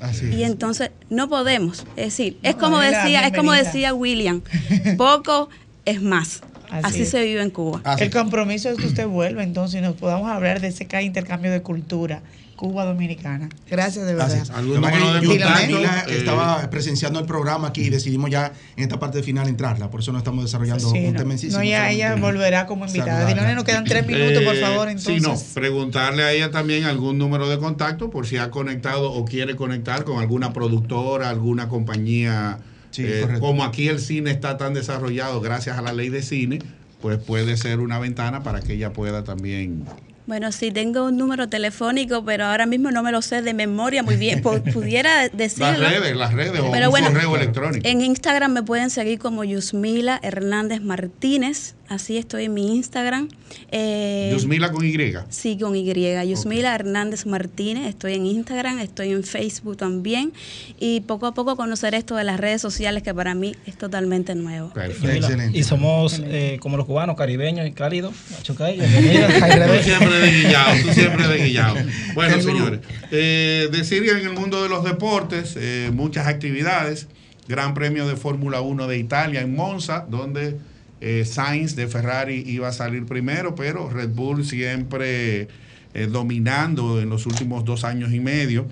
Así 0.02 0.26
Y 0.28 0.44
es. 0.44 0.50
entonces 0.50 0.89
no 1.10 1.30
podemos. 1.30 1.86
Es 1.96 2.06
decir, 2.18 2.38
es 2.44 2.56
como 2.56 2.80
decía, 2.80 3.26
es 3.28 3.36
como 3.38 3.52
decía 3.52 3.94
William, 3.94 4.41
poco 4.98 5.50
es 5.86 6.02
más. 6.02 6.41
Así 6.82 7.06
se 7.06 7.24
vive 7.24 7.42
en 7.42 7.50
Cuba. 7.50 7.82
El 8.00 8.10
compromiso 8.10 8.70
es 8.70 8.78
que 8.78 8.88
usted 8.88 9.08
vuelva 9.08 9.44
entonces 9.44 9.80
y 9.80 9.84
nos 9.84 9.96
podamos 9.96 10.30
hablar 10.32 10.62
de 10.62 10.68
ese 10.70 10.86
ca- 10.88 11.02
intercambio 11.02 11.52
de 11.52 11.62
cultura 11.62 12.22
Cuba 12.56 12.86
Dominicana. 12.86 13.50
Gracias 13.70 14.06
de 14.06 14.14
verdad. 14.14 14.30
Gracias. 14.30 14.50
¿Algún 14.56 14.76
Lo 14.76 14.82
que 14.82 14.88
pasa 14.88 15.00
número 15.00 15.16
es 15.18 15.22
que 15.22 15.34
de 15.34 15.40
yo? 15.40 15.46
Camila, 15.48 16.06
Eh, 16.08 16.18
estaba 16.18 16.70
presenciando 16.70 17.20
el 17.20 17.26
programa 17.26 17.68
aquí 17.70 17.82
y 17.82 17.90
decidimos 17.90 18.30
ya 18.30 18.54
en 18.78 18.84
esta 18.84 19.00
parte 19.00 19.22
final 19.24 19.50
entrarla. 19.50 19.90
Por 19.90 20.00
eso 20.00 20.12
no 20.14 20.20
estamos 20.20 20.46
desarrollando 20.46 20.90
Sí, 20.90 21.00
un 21.00 21.14
no, 21.14 21.20
tema 21.20 21.34
en 21.34 21.40
sí, 21.40 21.48
no, 21.48 21.60
sino 21.60 21.64
ella, 21.64 22.16
volverá 22.16 22.66
como 22.66 22.86
invitada. 22.86 23.26
Dilone, 23.26 23.56
nos 23.56 23.64
quedan 23.66 23.84
tres 23.84 24.06
minutos, 24.08 24.44
por 24.44 24.56
Eh, 24.56 24.62
favor, 24.62 24.88
Sí, 24.98 25.10
no, 25.10 25.16
entonces. 25.16 25.50
preguntarle 25.54 26.24
a 26.24 26.32
ella 26.32 26.52
también 26.52 26.86
algún 26.86 27.18
número 27.18 27.50
de 27.50 27.58
contacto 27.58 28.10
por 28.10 28.28
si 28.28 28.38
ha 28.38 28.50
conectado 28.50 29.12
o 29.12 29.26
quiere 29.26 29.56
conectar 29.56 30.04
con 30.06 30.20
alguna 30.20 30.54
productora, 30.54 31.30
alguna 31.30 31.68
compañía. 31.68 32.60
Sí, 32.94 33.04
Eh, 33.06 33.28
como 33.39 33.64
aquí 33.66 33.88
el 33.89 34.00
cine 34.00 34.32
está 34.32 34.56
tan 34.58 34.74
desarrollado 34.74 35.41
gracias 35.41 35.78
a 35.78 35.82
la 35.82 35.91
ley 35.94 36.08
de 36.10 36.22
cine, 36.22 36.60
pues 37.02 37.18
puede 37.18 37.58
ser 37.58 37.80
una 37.82 38.00
ventana 38.00 38.44
para 38.44 38.62
que 38.62 38.74
ella 38.76 38.94
pueda 38.94 39.24
también. 39.26 39.84
Bueno, 40.26 40.54
sí, 40.54 40.72
tengo 40.72 41.04
un 41.08 41.18
número 41.18 41.50
telefónico, 41.50 42.24
pero 42.24 42.46
ahora 42.46 42.66
mismo 42.66 42.91
no 42.91 43.04
me 43.04 43.12
lo 43.12 43.22
sé 43.22 43.41
de 43.41 43.54
memoria 43.54 44.04
muy 44.04 44.16
bien. 44.16 44.41
Pu- 44.41 44.62
Pudiera 44.74 45.28
decirlo. 45.28 45.72
Las 45.74 45.80
redes, 46.02 46.16
las 46.16 46.34
redes 46.34 46.62
o 46.62 46.72
Pero 46.72 46.86
un 46.86 46.91
bueno, 46.91 47.08
correo 47.08 47.36
electrónico. 47.36 47.86
En 47.86 48.00
Instagram 48.00 48.54
me 48.54 48.64
pueden 48.64 48.89
seguir 48.89 49.20
como 49.20 49.44
Yusmila 49.44 50.22
Hernández 50.24 50.82
Martínez. 50.82 51.76
Así 51.90 52.18
estoy 52.18 52.46
en 52.46 52.54
mi 52.54 52.76
Instagram. 52.76 53.28
Eh, 53.70 54.30
Yusmila 54.34 54.72
con 54.72 54.86
Y. 54.86 54.96
Sí, 55.30 55.58
con 55.60 55.76
Y. 55.76 55.84
Yusmila 56.28 56.74
Hernández 56.74 57.26
Martínez. 57.26 57.88
Estoy 57.88 58.14
en 58.14 58.26
Instagram, 58.26 58.80
estoy 58.80 59.12
en 59.12 59.24
Facebook 59.24 59.78
también. 59.78 60.32
Y 60.80 61.02
poco 61.02 61.28
a 61.28 61.34
poco 61.34 61.56
conocer 61.58 61.94
esto 61.94 62.16
de 62.16 62.24
las 62.24 62.40
redes 62.40 62.62
sociales 62.62 63.04
que 63.04 63.14
para 63.14 63.36
mí 63.36 63.56
es 63.66 63.78
totalmente 63.78 64.34
nuevo. 64.34 64.72
Mira, 65.02 65.50
Y 65.54 65.64
somos 65.64 66.22
eh, 66.24 66.58
como 66.62 66.78
los 66.78 66.86
cubanos, 66.86 67.18
caribeños 67.18 67.68
y 67.68 67.72
cálidos. 67.72 68.14
Machucay, 68.32 68.78
Tú 68.78 69.84
siempre 69.84 70.20
de 70.20 70.32
guillado, 70.32 70.76
tú 70.84 70.94
siempre 70.94 71.28
de 71.28 71.38
guillado. 71.44 71.76
Bueno, 72.14 72.42
señores, 72.42 72.80
eh, 73.12 73.70
decir 73.72 74.04
que 74.04 74.12
en 74.12 74.28
el 74.28 74.34
mundo 74.34 74.62
de 74.64 74.70
los 74.70 74.84
deportes, 74.84 75.56
eh, 75.58 75.92
muchas 75.94 76.28
actividades. 76.28 77.08
Gran 77.46 77.74
Premio 77.74 78.08
de 78.08 78.16
Fórmula 78.16 78.62
1 78.62 78.88
de 78.88 78.98
Italia 78.98 79.42
en 79.42 79.54
Monza, 79.54 80.06
donde 80.10 80.58
eh, 81.06 81.26
Sainz 81.26 81.76
de 81.76 81.88
Ferrari 81.88 82.45
iba 82.47 82.70
a 82.70 82.72
salir 82.72 83.06
primero, 83.06 83.56
pero 83.56 83.89
Red 83.89 84.12
Bull 84.12 84.45
siempre 84.45 85.49
eh, 85.93 86.08
dominando 86.10 87.01
en 87.01 87.10
los 87.10 87.26
últimos 87.26 87.66
dos 87.66 87.84
años 87.84 88.14
y 88.14 88.22
medio 88.22 88.68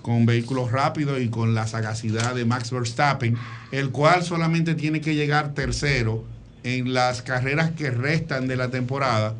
con 0.00 0.24
vehículos 0.24 0.72
rápidos 0.72 1.20
y 1.20 1.28
con 1.28 1.54
la 1.54 1.66
sagacidad 1.66 2.34
de 2.34 2.46
Max 2.46 2.70
Verstappen, 2.70 3.36
el 3.70 3.90
cual 3.90 4.22
solamente 4.22 4.74
tiene 4.74 5.02
que 5.02 5.14
llegar 5.14 5.52
tercero 5.52 6.24
en 6.62 6.94
las 6.94 7.20
carreras 7.20 7.72
que 7.72 7.90
restan 7.90 8.48
de 8.48 8.56
la 8.56 8.70
temporada 8.70 9.34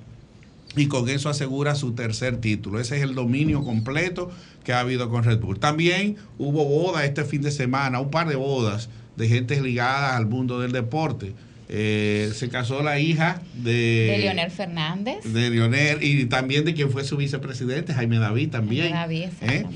y 0.76 0.88
con 0.88 1.09
eso 1.09 1.30
asegura 1.30 1.74
su 1.74 1.92
tercer 1.92 2.42
título. 2.42 2.78
Ese 2.78 2.99
es 2.99 3.05
el 3.05 3.14
dominio 3.14 3.64
completo 3.64 4.30
que 4.64 4.74
ha 4.74 4.80
habido 4.80 5.09
con 5.09 5.24
Red 5.24 5.40
Bull. 5.40 5.59
También 5.59 6.16
hubo 6.36 6.66
boda 6.66 7.07
este 7.07 7.24
fin 7.24 7.40
de 7.40 7.51
semana, 7.51 8.01
un 8.01 8.11
par 8.11 8.28
de 8.28 8.36
bodas 8.36 8.90
de 9.16 9.28
gente 9.28 9.59
ligada 9.62 10.14
al 10.14 10.26
mundo 10.26 10.61
del 10.61 10.72
deporte. 10.72 11.32
Eh, 11.69 12.31
se 12.35 12.49
casó 12.51 12.83
la 12.83 12.99
hija 12.99 13.41
de, 13.55 13.73
de 14.11 14.19
Leonel 14.19 14.51
Fernández. 14.51 15.25
de 15.25 15.51
Leonel 15.51 16.03
y 16.03 16.27
también 16.27 16.65
de 16.65 16.75
quien 16.75 16.91
fue 16.91 17.05
su 17.05 17.17
vicepresidente, 17.17 17.95
Jaime 17.95 18.19
David 18.19 18.51
también. 18.51 18.93
Jaime 18.93 18.99
David, 19.01 19.29
¿eh? 19.43 19.67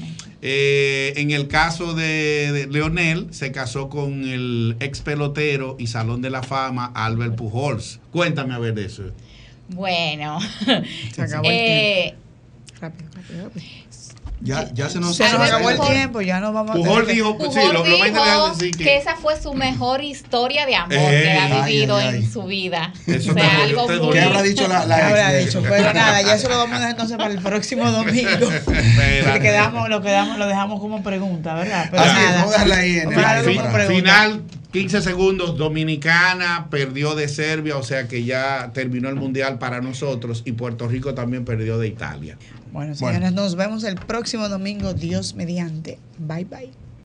Eh, 0.43 1.15
en 1.17 1.31
el 1.33 1.49
caso 1.49 1.95
de, 1.95 2.53
de 2.53 2.67
Leonel, 2.69 3.27
se 3.31 3.51
casó 3.53 3.89
con 3.89 4.25
el 4.29 4.77
ex 4.81 5.01
pelotero 5.01 5.77
y 5.79 5.89
Salón 5.89 6.23
de 6.23 6.31
la 6.31 6.43
Fama, 6.43 6.93
Albert 6.95 7.35
Pujols. 7.37 8.01
Cuéntame 8.13 8.55
a 8.55 8.59
ver 8.59 8.75
de 8.75 8.85
eso. 8.85 9.05
Bueno, 9.71 10.39
Se 11.13 11.23
acabó 11.23 11.49
el 11.49 11.55
eh, 11.57 12.15
Rápido, 12.81 13.11
rápido, 13.15 13.45
rápido. 13.45 13.65
Ya, 14.41 14.69
ya 14.73 14.89
se 14.89 15.01
nos 15.01 15.17
Se 15.17 15.25
nos 15.25 15.41
acabó 15.41 15.69
el 15.71 15.81
tiempo, 15.81 16.21
ya 16.21 16.39
no 16.39 16.53
vamos 16.53 16.71
a 16.71 16.75
Pujol 16.75 16.91
tener 17.01 17.07
que- 17.07 17.13
dijo, 17.15 17.37
Pujol 17.39 17.53
sí, 17.53 17.61
lo, 17.67 17.73
lo 17.73 17.79
más 17.81 17.89
dijo 17.89 18.07
interesante 18.07 18.53
es 18.53 18.59
decir 18.59 18.77
que, 18.77 18.85
que, 18.85 18.97
esa 18.97 19.17
fue 19.17 19.41
su 19.41 19.53
mejor 19.53 20.05
historia 20.05 20.65
de 20.65 20.77
amor 20.77 20.93
Eh, 20.93 21.23
que 21.25 21.39
ha 21.55 21.65
vivido 21.67 21.97
ay, 21.97 22.07
ay. 22.09 22.17
en 22.19 22.33
su 22.33 22.43
vida. 22.45 22.93
Eso 23.07 23.31
o 23.33 23.35
sea, 23.35 23.63
algo 23.65 23.89
muy... 23.89 24.11
¿Qué 24.13 24.21
habrá 24.21 24.43
dicho 24.43 24.69
la, 24.69 24.87
la 24.87 24.97
¿Qué 24.97 25.03
ex 25.03 25.11
habrá 25.11 25.33
dicho? 25.33 25.63
Pero 25.69 25.93
nada, 25.93 26.23
ya 26.23 26.35
eso 26.35 26.49
lo 26.49 26.57
vamos 26.59 26.75
a 26.75 26.79
dejar 26.79 26.91
entonces 26.93 27.17
para 27.17 27.31
el 27.35 27.41
próximo 27.41 27.91
domingo. 27.91 28.49
Le 28.69 29.41
quedamos, 29.41 29.89
lo, 29.89 30.01
quedamos, 30.03 30.39
lo 30.39 30.47
dejamos 30.47 30.81
como 30.81 31.03
pregunta, 31.03 31.55
¿verdad? 31.55 31.89
Pero 31.91 32.03
Así 32.03 32.11
es, 32.17 32.17
nada. 32.25 32.37
vamos 32.39 32.49
a 32.51 32.53
dejarla 32.53 32.77
ahí 32.77 32.99
en 32.99 33.13
el 33.13 33.25
a 33.25 33.43
pregunta. 33.73 33.87
Final, 33.89 34.43
15 34.73 35.01
segundos, 35.01 35.57
Dominicana 35.57 36.69
perdió 36.71 37.15
de 37.15 37.29
Serbia, 37.29 37.79
o 37.79 37.83
sea 37.83 38.07
que 38.07 38.25
ya 38.25 38.71
terminó 38.75 39.09
el 39.09 39.15
Mundial 39.15 39.59
para 39.59 39.81
nosotros 39.81 40.43
y 40.45 40.53
Puerto 40.53 40.89
Rico 40.89 41.15
también 41.15 41.47
perdió 41.47 41.79
de 41.79 41.89
Italia. 41.89 42.37
Bueno, 42.71 42.95
señores, 42.95 43.33
nos 43.33 43.57
vemos 43.57 43.83
el 43.85 43.95
próximo 43.95 44.49
domingo, 44.49 44.93
Dios 44.93 45.35
mediante. 45.35 45.99
Bye, 46.19 46.45
bye. 46.45 46.88